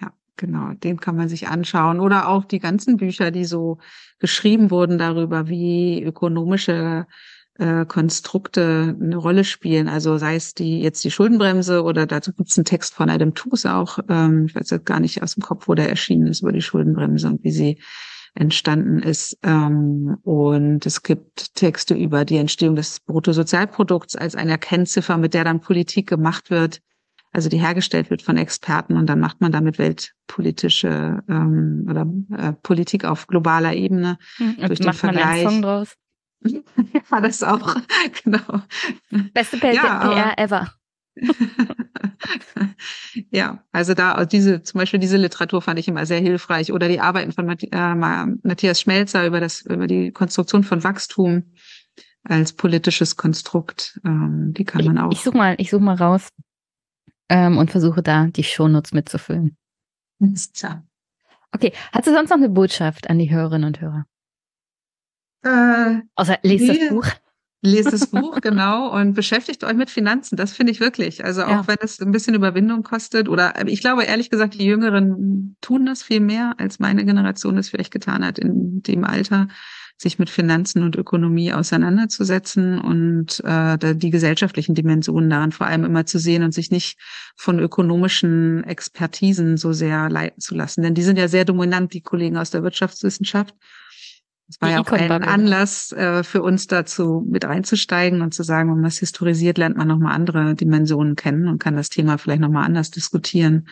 [0.00, 2.00] Ja, genau, den kann man sich anschauen.
[2.00, 3.78] Oder auch die ganzen Bücher, die so
[4.18, 7.06] geschrieben wurden darüber, wie ökonomische
[7.58, 9.88] äh, Konstrukte eine Rolle spielen.
[9.88, 13.34] Also sei es die jetzt die Schuldenbremse oder dazu gibt es einen Text von Adam
[13.34, 13.98] Tooze auch.
[14.08, 16.62] Ähm, ich weiß jetzt gar nicht aus dem Kopf, wo der erschienen ist über die
[16.62, 17.80] Schuldenbremse und wie sie
[18.34, 19.38] entstanden ist.
[19.42, 25.44] Ähm, und es gibt Texte über die Entstehung des Bruttosozialprodukts als eine Kennziffer, mit der
[25.44, 26.80] dann Politik gemacht wird
[27.34, 32.06] also die hergestellt wird von Experten und dann macht man damit weltpolitische ähm, oder
[32.38, 35.24] äh, Politik auf globaler Ebene hm, durch den Vergleich.
[35.24, 35.94] Man einen Song draus.
[36.44, 37.74] ja, das auch,
[38.22, 38.62] genau.
[39.32, 40.72] Beste PR, ja, PR ever.
[43.30, 47.00] ja, also da diese zum Beispiel diese Literatur fand ich immer sehr hilfreich oder die
[47.00, 47.94] Arbeiten von äh,
[48.42, 51.52] Matthias Schmelzer über das über die Konstruktion von Wachstum
[52.24, 55.12] als politisches Konstrukt, ähm, die kann man auch.
[55.12, 56.28] Ich, ich such mal, ich such mal raus
[57.28, 59.56] ähm, und versuche da die Shownotes mitzufüllen.
[60.52, 60.82] Tja.
[61.52, 64.06] Okay, hast du sonst noch eine Botschaft an die Hörerinnen und Hörer?
[65.44, 66.78] Äh, Außer lest nee.
[66.78, 67.06] das Buch.
[67.62, 70.36] Lest das Buch, genau, und beschäftigt euch mit Finanzen.
[70.36, 71.24] Das finde ich wirklich.
[71.24, 71.68] Also auch ja.
[71.68, 76.02] wenn es ein bisschen Überwindung kostet oder ich glaube ehrlich gesagt, die Jüngeren tun das
[76.02, 79.48] viel mehr, als meine Generation es vielleicht getan hat in dem Alter
[79.96, 86.04] sich mit Finanzen und Ökonomie auseinanderzusetzen und äh, die gesellschaftlichen Dimensionen daran vor allem immer
[86.04, 86.98] zu sehen und sich nicht
[87.36, 90.82] von ökonomischen Expertisen so sehr leiten zu lassen.
[90.82, 93.54] Denn die sind ja sehr dominant, die Kollegen aus der Wirtschaftswissenschaft.
[94.46, 98.42] Das war die ja auch ein Anlass äh, für uns dazu mit einzusteigen und zu
[98.42, 102.18] sagen, wenn man es historisiert, lernt man nochmal andere Dimensionen kennen und kann das Thema
[102.18, 103.68] vielleicht nochmal anders diskutieren.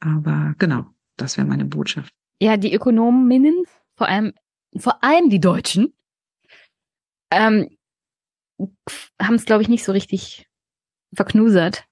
[0.00, 0.86] Aber genau,
[1.16, 2.12] das wäre meine Botschaft.
[2.40, 3.64] Ja, die Ökonominnen,
[3.96, 4.34] vor allem
[4.78, 5.94] vor allem die Deutschen,
[7.30, 7.76] ähm,
[9.20, 10.46] haben es, glaube ich, nicht so richtig
[11.14, 11.84] verknusert,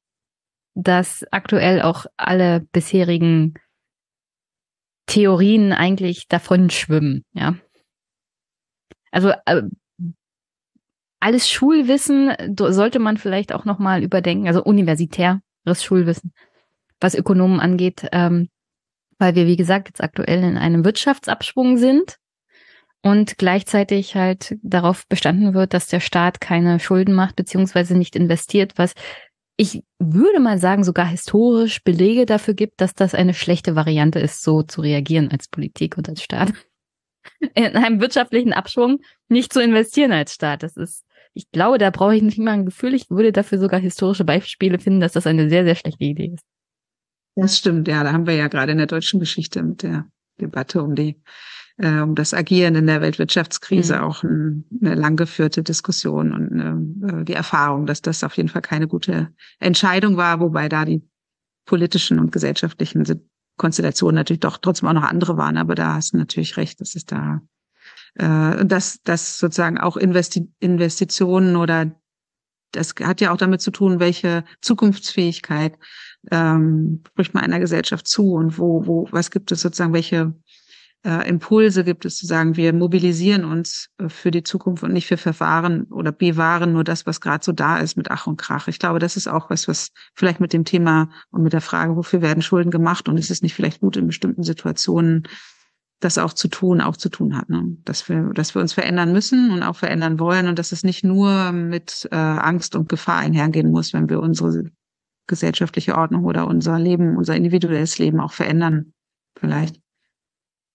[0.74, 3.54] dass aktuell auch alle bisherigen
[5.06, 7.56] Theorien eigentlich davon schwimmen, ja.
[9.10, 9.62] Also äh,
[11.20, 15.40] alles Schulwissen sollte man vielleicht auch nochmal überdenken, also universitäres
[15.82, 16.32] Schulwissen,
[17.00, 18.48] was Ökonomen angeht, ähm,
[19.18, 22.18] weil wir, wie gesagt, jetzt aktuell in einem Wirtschaftsabschwung sind
[23.04, 28.72] und gleichzeitig halt darauf bestanden wird, dass der Staat keine Schulden macht beziehungsweise nicht investiert,
[28.76, 28.94] was
[29.56, 34.42] ich würde mal sagen, sogar historisch Belege dafür gibt, dass das eine schlechte Variante ist,
[34.42, 36.52] so zu reagieren als Politik und als Staat.
[37.54, 40.62] In einem wirtschaftlichen Abschwung nicht zu investieren als Staat.
[40.62, 41.04] Das ist,
[41.34, 42.94] ich glaube, da brauche ich nicht mal ein Gefühl.
[42.94, 46.44] Ich würde dafür sogar historische Beispiele finden, dass das eine sehr, sehr schlechte Idee ist.
[47.36, 48.02] Das stimmt, ja.
[48.02, 50.06] Da haben wir ja gerade in der deutschen Geschichte mit der
[50.40, 51.20] Debatte um die
[51.76, 54.02] äh, um das Agieren in der Weltwirtschaftskrise mhm.
[54.02, 58.62] auch ein, eine lang geführte Diskussion und äh, die Erfahrung, dass das auf jeden Fall
[58.62, 59.28] keine gute
[59.58, 61.02] Entscheidung war, wobei da die
[61.66, 63.04] politischen und gesellschaftlichen
[63.56, 65.56] Konstellationen natürlich doch trotzdem auch noch andere waren.
[65.56, 67.40] Aber da hast du natürlich recht, dass es da
[68.14, 71.92] äh, dass, dass sozusagen auch Investi Investitionen oder
[72.72, 75.78] das hat ja auch damit zu tun, welche Zukunftsfähigkeit
[76.30, 80.34] ähm, spricht man einer Gesellschaft zu und wo, wo, was gibt es sozusagen, welche
[81.04, 85.06] äh, Impulse gibt es zu sagen, wir mobilisieren uns äh, für die Zukunft und nicht
[85.06, 88.68] für Verfahren oder bewahren nur das, was gerade so da ist mit Ach und Krach.
[88.68, 91.96] Ich glaube, das ist auch was, was vielleicht mit dem Thema und mit der Frage,
[91.96, 95.28] wofür werden Schulden gemacht und ist es nicht vielleicht gut in bestimmten Situationen,
[96.00, 97.76] das auch zu tun, auch zu tun hat, ne?
[97.84, 101.04] dass wir, dass wir uns verändern müssen und auch verändern wollen und dass es nicht
[101.04, 104.70] nur mit äh, Angst und Gefahr einhergehen muss, wenn wir unsere
[105.26, 108.92] gesellschaftliche Ordnung oder unser Leben, unser individuelles Leben auch verändern,
[109.38, 109.83] vielleicht.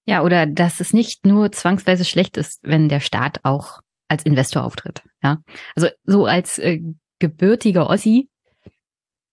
[0.10, 4.64] Ja, oder dass es nicht nur zwangsweise schlecht ist, wenn der Staat auch als Investor
[4.64, 5.04] auftritt.
[5.22, 5.38] Ja,
[5.76, 6.80] also so als äh,
[7.20, 8.28] gebürtiger Ossi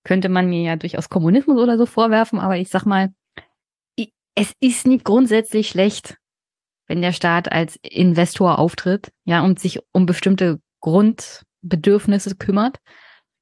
[0.05, 3.09] könnte man mir ja durchaus Kommunismus oder so vorwerfen, aber ich sag mal,
[4.35, 6.19] es ist nicht grundsätzlich schlecht,
[6.89, 12.81] wenn der Staat als Investor auftritt, ja, und sich um bestimmte Grundbedürfnisse kümmert.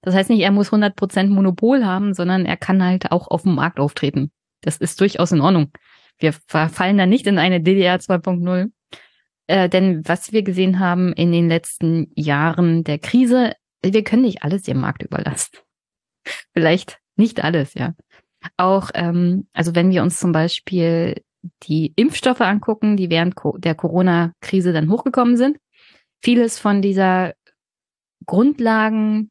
[0.03, 3.57] Das heißt nicht, er muss 100% Monopol haben, sondern er kann halt auch auf dem
[3.57, 4.31] Markt auftreten.
[4.61, 5.73] Das ist durchaus in Ordnung.
[6.19, 8.71] Wir verfallen da nicht in eine DDR 2.0.
[9.47, 13.53] Äh, denn was wir gesehen haben in den letzten Jahren der Krise,
[13.85, 15.59] wir können nicht alles dem Markt überlassen.
[16.55, 17.95] Vielleicht nicht alles, ja.
[18.57, 21.23] Auch, ähm, also wenn wir uns zum Beispiel
[21.65, 25.59] die Impfstoffe angucken, die während der Corona-Krise dann hochgekommen sind,
[26.23, 27.35] vieles von dieser
[28.27, 29.29] Grundlagenforschung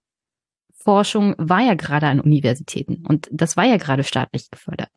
[1.38, 4.90] war ja gerade an Universitäten und das war ja gerade staatlich gefördert.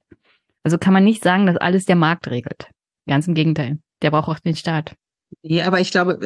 [0.66, 2.66] Also kann man nicht sagen, dass alles der Markt regelt.
[3.06, 3.78] Ganz im Gegenteil.
[4.02, 4.96] Der braucht auch den Staat.
[5.44, 6.18] Nee, aber ich glaube,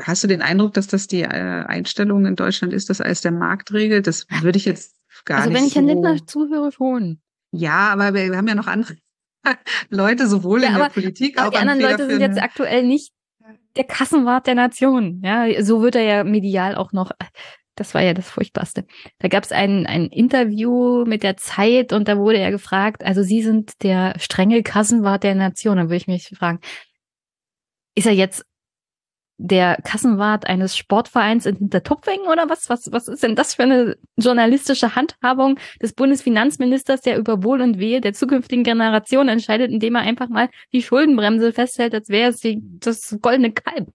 [0.00, 3.32] hast du den Eindruck, dass das die äh, Einstellung in Deutschland ist, dass alles der
[3.32, 4.06] Markt regelt?
[4.06, 4.94] Das würde ich jetzt
[5.24, 5.56] gar also nicht.
[5.56, 7.20] Also wenn ich so Herrn Lindner zuhöre, schon.
[7.50, 8.94] Ja, aber wir haben ja noch andere
[9.90, 13.12] Leute, sowohl ja, in der Politik auch die anderen Leute sind jetzt aktuell nicht
[13.76, 15.22] der Kassenwart der Nation.
[15.24, 17.10] Ja, so wird er ja medial auch noch.
[17.78, 18.84] Das war ja das Furchtbarste.
[19.18, 23.22] Da gab es ein, ein Interview mit der Zeit und da wurde er gefragt, also
[23.22, 25.76] Sie sind der strenge Kassenwart der Nation.
[25.76, 26.60] Dann würde ich mich fragen,
[27.94, 28.44] ist er jetzt
[29.38, 32.68] der Kassenwart eines Sportvereins in Hintertupfingen oder was?
[32.68, 37.78] Was, was ist denn das für eine journalistische Handhabung des Bundesfinanzministers, der über Wohl und
[37.78, 42.40] Wehe der zukünftigen Generation entscheidet, indem er einfach mal die Schuldenbremse festhält, als wäre es
[42.40, 43.92] die, das goldene Kalb?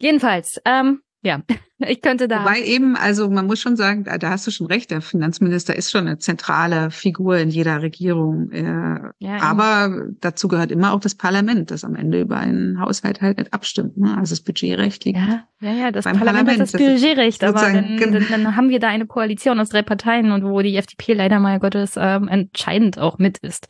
[0.00, 1.40] Jedenfalls, ähm, ja,
[1.78, 2.42] ich könnte da.
[2.42, 5.90] Wobei eben, also man muss schon sagen, da, hast du schon recht, der Finanzminister ist
[5.90, 8.50] schon eine zentrale Figur in jeder Regierung.
[8.52, 13.20] Äh, ja, aber dazu gehört immer auch das Parlament, das am Ende über einen Haushalt
[13.20, 13.96] halt nicht abstimmt.
[13.96, 14.16] Ne?
[14.16, 15.18] Also das Budgetrecht liegt.
[15.18, 18.78] Ja, ja, ja das Parlament, Parlament hat das Budgetrecht, aber dann, dann, dann, haben wir
[18.78, 22.98] da eine Koalition aus drei Parteien und wo die FDP leider mal Gottes ähm, entscheidend
[22.98, 23.66] auch mit ist.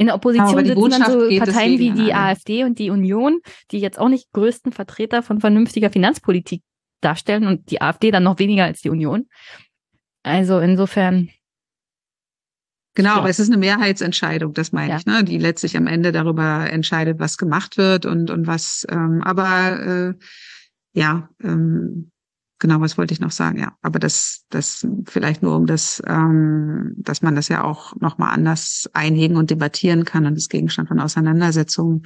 [0.00, 3.40] In der Opposition sitzen dann so Parteien wie die AfD und die Union,
[3.72, 6.62] die jetzt auch nicht größten Vertreter von vernünftiger Finanzpolitik
[7.00, 9.26] darstellen und die AfD dann noch weniger als die Union.
[10.22, 11.30] Also insofern.
[12.94, 13.16] Genau, ja.
[13.16, 14.96] aber es ist eine Mehrheitsentscheidung, das meine ja.
[14.98, 18.86] ich, ne, die letztlich am Ende darüber entscheidet, was gemacht wird und und was.
[18.90, 20.14] Ähm, aber äh,
[20.92, 22.10] ja, ähm,
[22.58, 23.60] genau, was wollte ich noch sagen?
[23.60, 28.18] Ja, aber das, das vielleicht nur um das, ähm, dass man das ja auch noch
[28.18, 32.02] mal anders einhegen und debattieren kann und das Gegenstand von Auseinandersetzungen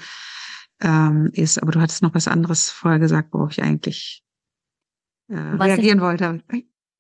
[0.81, 1.63] ähm, ist.
[1.63, 4.23] Aber du hattest noch was anderes vorher gesagt, worauf ich eigentlich
[5.33, 6.43] äh, reagieren wollte.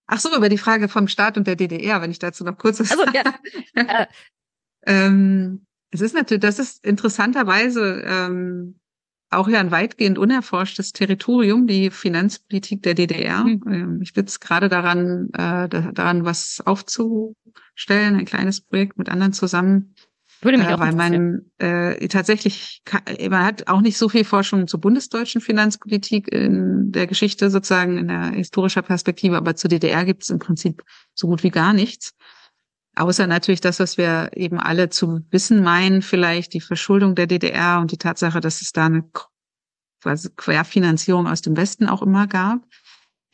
[0.07, 2.81] Ach so, über die Frage vom Staat und der DDR, wenn ich dazu noch kurz
[2.81, 3.37] was also, ja.
[4.87, 8.81] ähm, es ist natürlich, das ist interessanterweise ähm,
[9.31, 13.45] auch ja ein weitgehend unerforschtes Territorium, die Finanzpolitik der DDR.
[13.45, 14.01] Mhm.
[14.03, 19.95] Ich bin gerade daran, äh, daran was aufzustellen, ein kleines Projekt mit anderen zusammen,
[20.45, 22.83] würde mich äh, auch weil man äh, tatsächlich,
[23.31, 28.09] man hat auch nicht so viel Forschung zur bundesdeutschen Finanzpolitik in der Geschichte sozusagen in
[28.09, 30.83] der historischer Perspektive, aber zur DDR gibt es im Prinzip
[31.15, 32.15] so gut wie gar nichts.
[32.95, 37.81] Außer natürlich das, was wir eben alle zu wissen meinen, vielleicht die Verschuldung der DDR
[37.81, 39.05] und die Tatsache, dass es da eine
[40.03, 42.61] quasi Querfinanzierung aus dem Westen auch immer gab.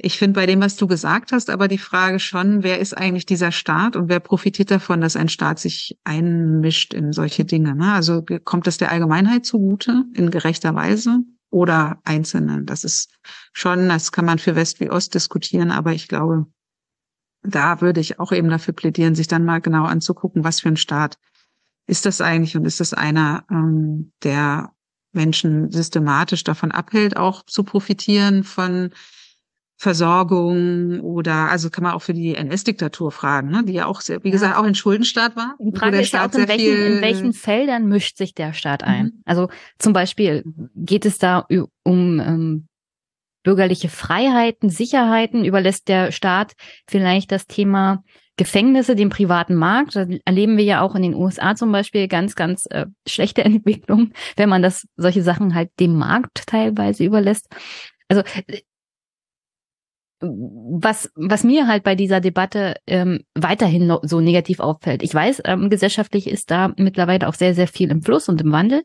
[0.00, 3.26] Ich finde bei dem, was du gesagt hast, aber die Frage schon, wer ist eigentlich
[3.26, 7.74] dieser Staat und wer profitiert davon, dass ein Staat sich einmischt in solche Dinge?
[7.74, 7.92] Ne?
[7.92, 11.18] Also kommt das der Allgemeinheit zugute in gerechter Weise
[11.50, 12.64] oder Einzelnen?
[12.64, 13.10] Das ist
[13.52, 16.46] schon, das kann man für West wie Ost diskutieren, aber ich glaube,
[17.42, 20.76] da würde ich auch eben dafür plädieren, sich dann mal genau anzugucken, was für ein
[20.76, 21.18] Staat
[21.88, 24.72] ist das eigentlich und ist das einer, ähm, der
[25.12, 28.90] Menschen systematisch davon abhält, auch zu profitieren von
[29.80, 33.62] Versorgung oder also kann man auch für die NS-Diktatur fragen, ne?
[33.64, 34.32] die ja auch sehr, wie ja.
[34.32, 35.55] gesagt auch ein Schuldenstaat war.
[35.60, 39.05] Die Frage ist ja auch, in welchen, in welchen Feldern mischt sich der Staat ein?
[39.05, 39.22] Mhm.
[39.24, 39.48] Also
[39.78, 40.42] zum Beispiel
[40.74, 41.46] geht es da
[41.84, 42.66] um ähm,
[43.44, 46.55] bürgerliche Freiheiten, Sicherheiten, überlässt der Staat
[46.88, 48.02] vielleicht das Thema
[48.36, 49.94] Gefängnisse dem privaten Markt.
[49.94, 54.10] Da erleben wir ja auch in den USA zum Beispiel ganz, ganz äh, schlechte Entwicklung,
[54.36, 57.46] wenn man das solche Sachen halt dem Markt teilweise überlässt.
[58.09, 58.22] Also
[60.20, 65.03] was, was mir halt bei dieser Debatte ähm, weiterhin so negativ auffällt.
[65.03, 68.53] Ich weiß, ähm, gesellschaftlich ist da mittlerweile auch sehr, sehr viel im Fluss und im
[68.53, 68.82] Wandel.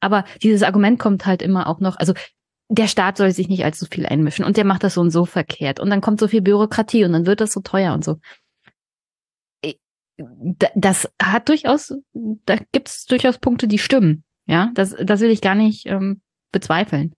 [0.00, 2.14] Aber dieses Argument kommt halt immer auch noch, also
[2.68, 5.24] der Staat soll sich nicht allzu viel einmischen und der macht das so und so
[5.24, 8.18] verkehrt und dann kommt so viel Bürokratie und dann wird das so teuer und so.
[10.74, 14.24] Das hat durchaus, da gibt es durchaus Punkte, die stimmen.
[14.46, 16.22] Ja, das, das will ich gar nicht ähm,
[16.52, 17.12] bezweifeln.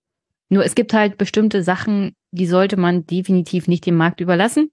[0.50, 4.70] Nur es gibt halt bestimmte Sachen, die sollte man definitiv nicht dem Markt überlassen.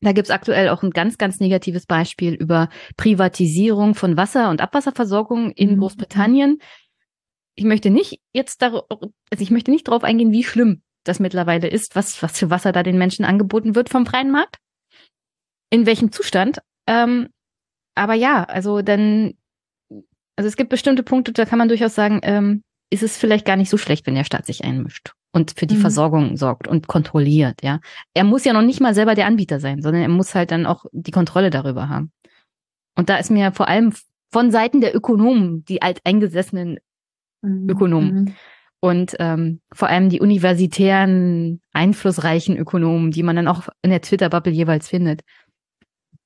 [0.00, 5.52] Da gibt's aktuell auch ein ganz, ganz negatives Beispiel über Privatisierung von Wasser- und Abwasserversorgung
[5.52, 5.78] in mhm.
[5.80, 6.58] Großbritannien.
[7.54, 11.68] Ich möchte nicht jetzt darauf, also ich möchte nicht darauf eingehen, wie schlimm das mittlerweile
[11.68, 14.58] ist, was, was für Wasser da den Menschen angeboten wird vom freien Markt.
[15.70, 16.58] In welchem Zustand.
[16.86, 17.28] Ähm,
[17.94, 19.34] aber ja, also dann,
[20.36, 23.56] also es gibt bestimmte Punkte, da kann man durchaus sagen, ähm, ist es vielleicht gar
[23.56, 25.80] nicht so schlecht, wenn der Staat sich einmischt und für die mhm.
[25.80, 27.80] Versorgung sorgt und kontrolliert, ja.
[28.12, 30.66] Er muss ja noch nicht mal selber der Anbieter sein, sondern er muss halt dann
[30.66, 32.12] auch die Kontrolle darüber haben.
[32.94, 33.94] Und da ist mir vor allem
[34.30, 36.78] von Seiten der Ökonomen, die alteingesessenen
[37.40, 37.70] mhm.
[37.70, 38.34] Ökonomen mhm.
[38.80, 44.52] und ähm, vor allem die universitären, einflussreichen Ökonomen, die man dann auch in der Twitter-Bubble
[44.52, 45.22] jeweils findet,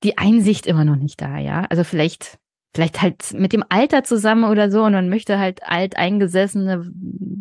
[0.02, 1.64] die Einsicht immer noch nicht da, ja.
[1.70, 2.38] Also vielleicht
[2.76, 6.86] vielleicht halt mit dem Alter zusammen oder so und man möchte halt alteingesessene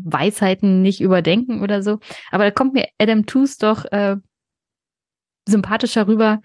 [0.06, 2.00] Weisheiten nicht überdenken oder so.
[2.32, 4.16] Aber da kommt mir Adam Tooze doch äh,
[5.46, 6.42] sympathischer rüber,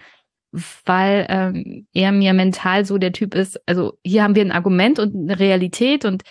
[0.85, 3.61] weil ähm, er mir mental so der Typ ist.
[3.69, 6.25] Also hier haben wir ein Argument und eine Realität und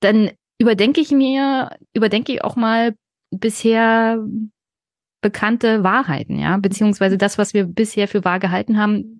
[0.00, 2.96] dann überdenke ich mir, überdenke ich auch mal
[3.30, 4.18] bisher
[5.22, 9.19] bekannte Wahrheiten, ja, beziehungsweise das, was wir bisher für wahr gehalten haben,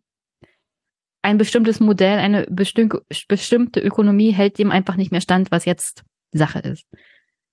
[1.22, 6.02] ein bestimmtes Modell, eine bestimmte Ökonomie hält dem einfach nicht mehr stand, was jetzt
[6.32, 6.86] Sache ist.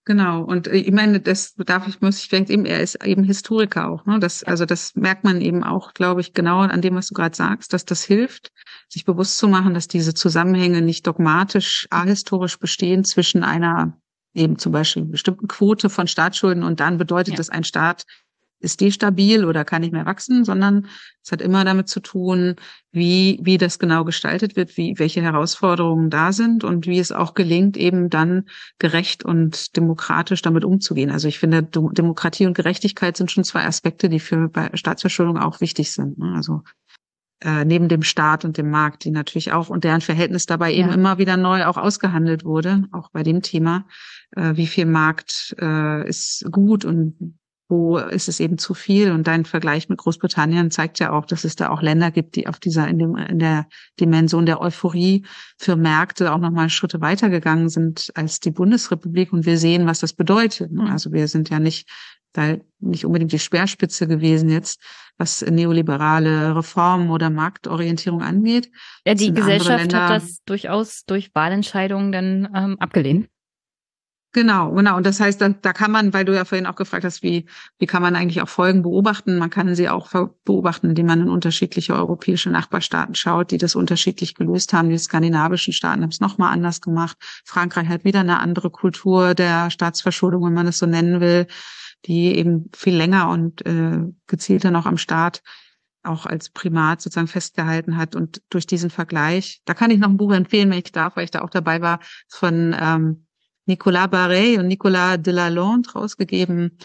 [0.07, 0.41] Genau.
[0.41, 3.89] Und äh, ich meine, das darf ich, muss ich denke eben, er ist eben Historiker
[3.89, 4.05] auch.
[4.05, 4.19] Ne?
[4.19, 7.35] Das, also das merkt man eben auch, glaube ich, genau an dem, was du gerade
[7.35, 8.51] sagst, dass das hilft,
[8.87, 13.99] sich bewusst zu machen, dass diese Zusammenhänge nicht dogmatisch, ahistorisch bestehen zwischen einer
[14.33, 17.37] eben zum Beispiel bestimmten Quote von Staatsschulden und dann bedeutet ja.
[17.37, 18.05] das ein Staat
[18.59, 20.87] ist die stabil oder kann nicht mehr wachsen, sondern
[21.23, 22.55] es hat immer damit zu tun,
[22.91, 27.33] wie, wie das genau gestaltet wird, wie, welche Herausforderungen da sind und wie es auch
[27.33, 28.45] gelingt, eben dann
[28.79, 31.11] gerecht und demokratisch damit umzugehen.
[31.11, 35.61] Also ich finde, Demokratie und Gerechtigkeit sind schon zwei Aspekte, die für bei Staatsverschuldung auch
[35.61, 36.17] wichtig sind.
[36.17, 36.33] Ne?
[36.35, 36.63] Also
[37.41, 40.79] äh, neben dem Staat und dem Markt, die natürlich auch und deren Verhältnis dabei ja.
[40.79, 43.85] eben immer wieder neu auch ausgehandelt wurde, auch bei dem Thema,
[44.31, 47.37] äh, wie viel Markt äh, ist gut und
[47.69, 49.11] wo ist es eben zu viel.
[49.11, 52.47] Und dein Vergleich mit Großbritannien zeigt ja auch, dass es da auch Länder gibt, die
[52.47, 53.67] auf dieser, in, dem, in der
[53.99, 55.25] Dimension der Euphorie
[55.57, 59.33] für Märkte auch nochmal Schritte weitergegangen sind als die Bundesrepublik.
[59.33, 60.71] Und wir sehen, was das bedeutet.
[60.71, 60.89] Ne?
[60.89, 61.89] Also wir sind ja nicht
[62.33, 64.79] da nicht unbedingt die Speerspitze gewesen jetzt,
[65.17, 68.69] was neoliberale Reformen oder Marktorientierung angeht.
[69.05, 73.27] Ja, die Gesellschaft hat das durchaus durch Wahlentscheidungen dann ähm, abgelehnt.
[74.37, 74.97] Genau, genau.
[74.97, 77.47] Und das heißt, da, da kann man, weil du ja vorhin auch gefragt hast, wie,
[77.79, 79.39] wie kann man eigentlich auch Folgen beobachten?
[79.39, 80.11] Man kann sie auch
[80.45, 84.89] beobachten, indem man in unterschiedliche europäische Nachbarstaaten schaut, die das unterschiedlich gelöst haben.
[84.89, 87.17] Die skandinavischen Staaten haben es nochmal anders gemacht.
[87.45, 91.47] Frankreich hat wieder eine andere Kultur der Staatsverschuldung, wenn man es so nennen will,
[92.05, 95.41] die eben viel länger und äh, gezielter noch am Staat
[96.03, 98.15] auch als Primat sozusagen festgehalten hat.
[98.15, 101.23] Und durch diesen Vergleich, da kann ich noch ein Buch empfehlen, wenn ich darf, weil
[101.23, 103.26] ich da auch dabei war, von ähm,
[103.67, 106.77] Nicolas Barret und Nicolas Delalande rausgegeben.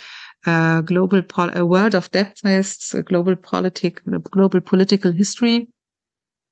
[0.45, 5.69] Uh, Global Pol A World of Depth heißt Global Politic, Global Political History.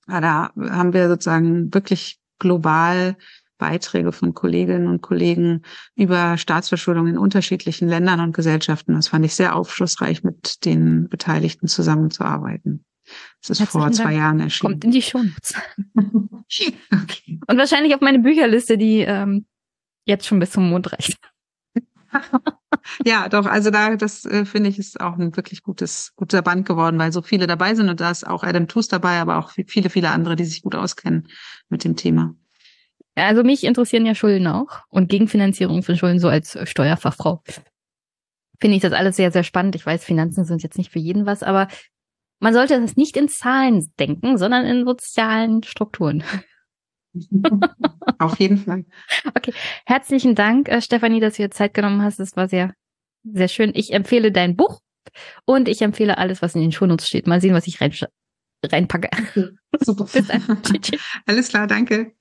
[0.06, 3.16] Ja, da haben wir sozusagen wirklich global
[3.58, 5.62] Beiträge von Kolleginnen und Kollegen
[5.94, 8.94] über Staatsverschuldung in unterschiedlichen Ländern und Gesellschaften.
[8.94, 12.84] Das fand ich sehr aufschlussreich, mit den Beteiligten zusammenzuarbeiten.
[13.40, 14.16] Das ist Herzlichen vor zwei Dank.
[14.16, 14.72] Jahren erschienen.
[14.72, 15.54] Kommt in die Shownotes.
[17.02, 17.40] okay.
[17.46, 19.46] Und wahrscheinlich auf meine Bücherliste, die ähm,
[20.10, 21.16] jetzt schon bis zum Mond reicht.
[23.04, 26.66] ja, doch, also da, das äh, finde ich, ist auch ein wirklich gutes, guter Band
[26.66, 29.50] geworden, weil so viele dabei sind und da ist auch Adam Toos dabei, aber auch
[29.50, 31.28] viele, viele andere, die sich gut auskennen
[31.68, 32.34] mit dem Thema.
[33.14, 37.42] Also mich interessieren ja Schulden auch und Gegenfinanzierung von Schulden so als Steuerfachfrau.
[38.60, 39.74] finde ich das alles sehr, sehr spannend.
[39.74, 41.68] Ich weiß, Finanzen sind jetzt nicht für jeden was, aber
[42.40, 46.24] man sollte das nicht in Zahlen denken, sondern in sozialen Strukturen.
[48.18, 48.84] Auf jeden Fall.
[49.34, 49.52] Okay,
[49.86, 52.20] herzlichen Dank, äh, Stefanie, dass du dir Zeit genommen hast.
[52.20, 52.72] Das war sehr,
[53.24, 53.72] sehr schön.
[53.74, 54.80] Ich empfehle dein Buch
[55.44, 57.26] und ich empfehle alles, was in den Shownotes steht.
[57.26, 57.94] Mal sehen, was ich rein,
[58.64, 59.08] reinpacke.
[59.80, 60.04] Super.
[60.12, 60.42] Bis dann.
[61.26, 62.12] Alles klar, danke.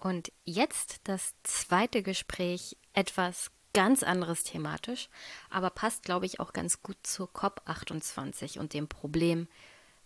[0.00, 5.08] Und jetzt das zweite Gespräch, etwas ganz anderes thematisch,
[5.50, 9.48] aber passt, glaube ich, auch ganz gut zur COP28 und dem Problem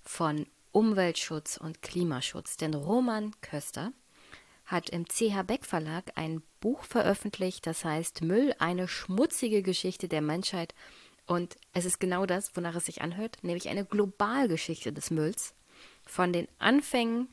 [0.03, 2.57] von Umweltschutz und Klimaschutz.
[2.57, 3.93] Denn Roman Köster
[4.65, 10.23] hat im CH Beck Verlag ein Buch veröffentlicht, das heißt Müll, eine schmutzige Geschichte der
[10.23, 10.75] Menschheit.
[11.27, 15.55] Und es ist genau das, wonach es sich anhört, nämlich eine Globalgeschichte des Mülls.
[16.05, 17.29] Von den Anfängen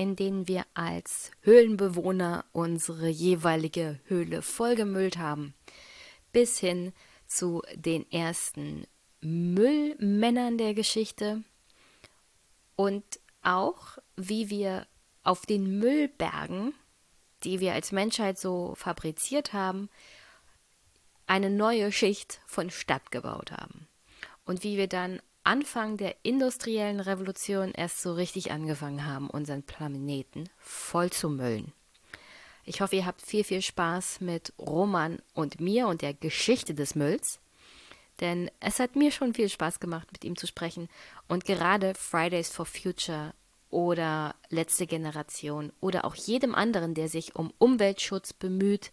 [0.00, 5.52] in denen wir als Höhlenbewohner unsere jeweilige Höhle vollgemüllt haben,
[6.32, 6.94] bis hin
[7.26, 8.86] zu den ersten
[9.20, 11.44] Müllmännern der Geschichte
[12.76, 13.04] und
[13.42, 14.86] auch wie wir
[15.22, 16.72] auf den Müllbergen,
[17.44, 19.90] die wir als Menschheit so fabriziert haben,
[21.26, 23.86] eine neue Schicht von Stadt gebaut haben.
[24.46, 30.48] Und wie wir dann Anfang der industriellen Revolution erst so richtig angefangen haben, unseren Planeten
[30.58, 31.72] voll zu müllen.
[32.64, 36.94] Ich hoffe, ihr habt viel, viel Spaß mit Roman und mir und der Geschichte des
[36.94, 37.40] Mülls.
[38.20, 40.88] Denn es hat mir schon viel Spaß gemacht, mit ihm zu sprechen.
[41.26, 43.32] Und gerade Fridays for Future
[43.70, 48.92] oder Letzte Generation oder auch jedem anderen, der sich um Umweltschutz bemüht,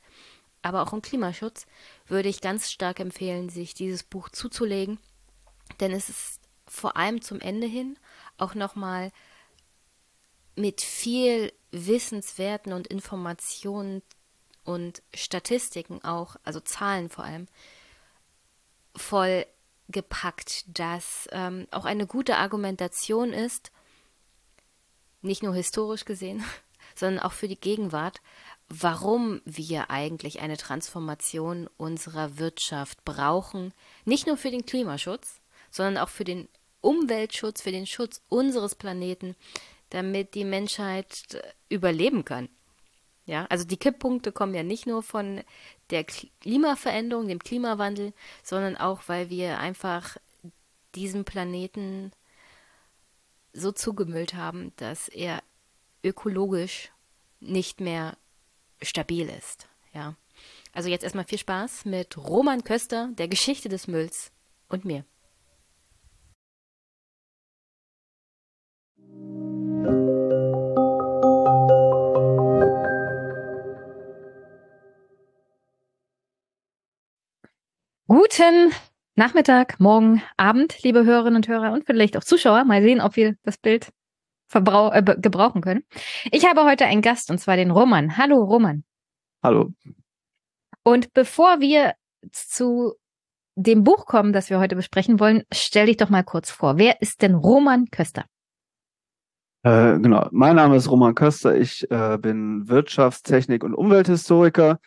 [0.62, 1.68] aber auch um Klimaschutz,
[2.08, 4.98] würde ich ganz stark empfehlen, sich dieses Buch zuzulegen
[5.80, 7.98] denn es ist vor allem zum Ende hin
[8.38, 9.12] auch nochmal
[10.56, 14.02] mit viel Wissenswerten und Informationen
[14.64, 17.48] und Statistiken auch, also Zahlen vor allem,
[18.96, 19.46] voll
[19.88, 23.72] gepackt, dass ähm, auch eine gute Argumentation ist,
[25.22, 26.44] nicht nur historisch gesehen,
[26.96, 28.22] sondern auch für die Gegenwart,
[28.68, 33.74] warum wir eigentlich eine Transformation unserer Wirtschaft brauchen,
[34.04, 35.40] nicht nur für den Klimaschutz,
[35.72, 36.48] sondern auch für den
[36.82, 39.36] Umweltschutz, für den Schutz unseres Planeten,
[39.90, 42.50] damit die Menschheit überleben kann.
[43.26, 45.44] Ja, also die Kipppunkte kommen ja nicht nur von
[45.90, 50.16] der Klimaveränderung, dem Klimawandel, sondern auch, weil wir einfach
[50.96, 52.14] diesen Planeten
[53.52, 55.44] so zugemüllt haben, dass er
[56.04, 56.92] ökologisch
[57.40, 58.18] nicht mehr
[58.82, 59.68] stabil ist.
[59.94, 60.16] Ja.
[60.72, 64.32] Also jetzt erstmal viel Spaß mit Roman Köster, der Geschichte des Mülls
[64.70, 65.04] und mir.
[78.10, 78.72] Guten
[79.16, 82.64] Nachmittag, Morgen, Abend, liebe Hörerinnen und Hörer und vielleicht auch Zuschauer.
[82.64, 83.92] Mal sehen, ob wir das Bild
[84.48, 85.84] verbrau äh, gebrauchen können.
[86.32, 88.18] Ich habe heute einen Gast und zwar den Roman.
[88.18, 88.86] Hallo Roman.
[89.44, 89.74] Hallo.
[90.84, 91.96] Und bevor wir
[92.32, 92.94] zu
[93.56, 96.78] dem Buch kommen, das wir heute besprechen wollen, stell dich doch mal kurz vor.
[96.78, 98.24] Wer ist denn Roman Köster?
[99.64, 101.58] Äh, genau, mein Name ist Roman Köster.
[101.58, 104.80] Ich äh, bin Wirtschaftstechnik- und Umwelthistoriker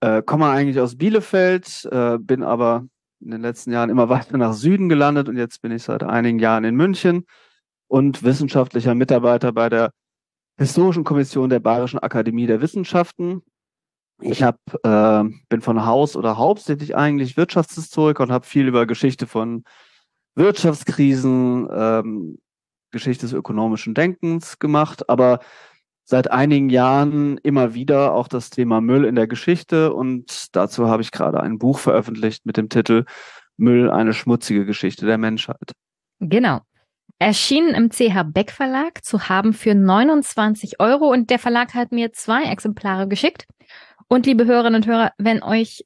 [0.00, 2.86] äh, komme eigentlich aus Bielefeld, äh, bin aber
[3.20, 6.38] in den letzten Jahren immer weiter nach Süden gelandet und jetzt bin ich seit einigen
[6.38, 7.26] Jahren in München
[7.88, 9.90] und wissenschaftlicher Mitarbeiter bei der
[10.58, 13.42] Historischen Kommission der Bayerischen Akademie der Wissenschaften.
[14.22, 19.26] Ich hab, äh, bin von Haus oder hauptsächlich eigentlich Wirtschaftshistoriker und habe viel über Geschichte
[19.26, 19.64] von
[20.34, 22.38] Wirtschaftskrisen, ähm,
[22.90, 25.40] Geschichte des ökonomischen Denkens gemacht, aber
[26.06, 31.02] seit einigen Jahren immer wieder auch das Thema Müll in der Geschichte und dazu habe
[31.02, 33.04] ich gerade ein Buch veröffentlicht mit dem Titel
[33.56, 35.72] Müll, eine schmutzige Geschichte der Menschheit.
[36.20, 36.60] Genau.
[37.18, 42.12] Erschienen im CH Beck Verlag zu haben für 29 Euro und der Verlag hat mir
[42.12, 43.46] zwei Exemplare geschickt.
[44.08, 45.84] Und liebe Hörerinnen und Hörer, wenn euch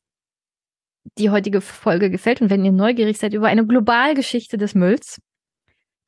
[1.17, 5.19] die heutige Folge gefällt und wenn ihr neugierig seid über eine Globalgeschichte des Mülls,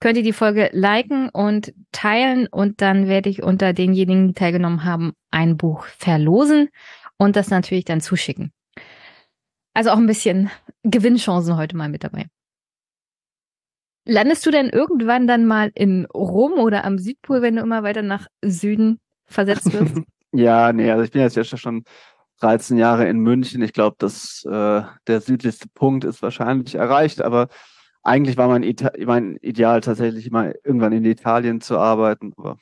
[0.03, 4.85] könnt ihr die Folge liken und teilen und dann werde ich unter denjenigen, die teilgenommen
[4.85, 6.71] haben, ein Buch verlosen
[7.19, 8.53] und das natürlich dann zuschicken.
[9.75, 10.51] Also auch ein bisschen
[10.83, 12.27] Gewinnchancen heute mal mit dabei.
[14.05, 18.03] Landest du denn irgendwann dann mal in Rom oder am Südpol, wenn du immer weiter
[18.03, 19.99] nach Süden versetzt wirst?
[20.33, 21.85] ja, nee, also ich bin jetzt ja schon
[22.41, 23.63] 13 Jahre in München.
[23.63, 27.47] Ich glaube, dass äh, der südlichste Punkt ist wahrscheinlich erreicht, aber
[28.03, 32.59] eigentlich war mein, Ita mein Ideal tatsächlich mal irgendwann in Italien zu arbeiten, aber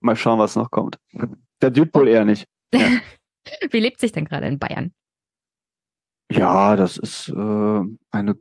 [0.00, 0.98] mal schauen, was noch kommt.
[1.60, 2.46] Der Südpol eher nicht.
[3.44, 3.68] Ja.
[3.72, 4.92] Wie lebt sich denn gerade in Bayern?
[6.30, 7.82] Ja, das ist äh,
[8.12, 8.36] eine,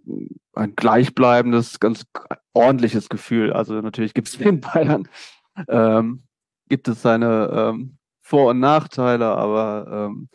[0.53, 2.06] ein gleichbleibendes, ganz
[2.53, 3.52] ordentliches Gefühl.
[3.52, 5.08] Also natürlich gibt es in Bayern,
[5.68, 6.24] ähm,
[6.70, 10.30] gibt es seine ähm, Vor- und Nachteile, aber ähm,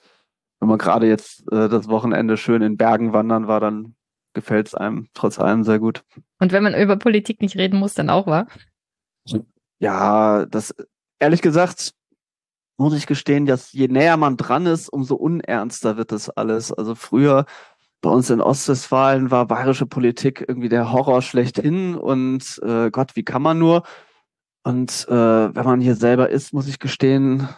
[0.60, 3.94] wenn man gerade jetzt äh, das Wochenende schön in Bergen wandern war, dann
[4.36, 6.04] gefällt es einem trotz allem sehr gut.
[6.38, 8.46] Und wenn man über Politik nicht reden muss, dann auch, wa?
[9.80, 10.72] Ja, das
[11.18, 11.92] ehrlich gesagt
[12.78, 16.72] muss ich gestehen, dass je näher man dran ist, umso unernster wird das alles.
[16.72, 17.46] Also früher
[18.02, 23.24] bei uns in Ostwestfalen war bayerische Politik irgendwie der Horror schlechthin und äh, Gott, wie
[23.24, 23.82] kann man nur?
[24.62, 27.48] Und äh, wenn man hier selber ist, muss ich gestehen,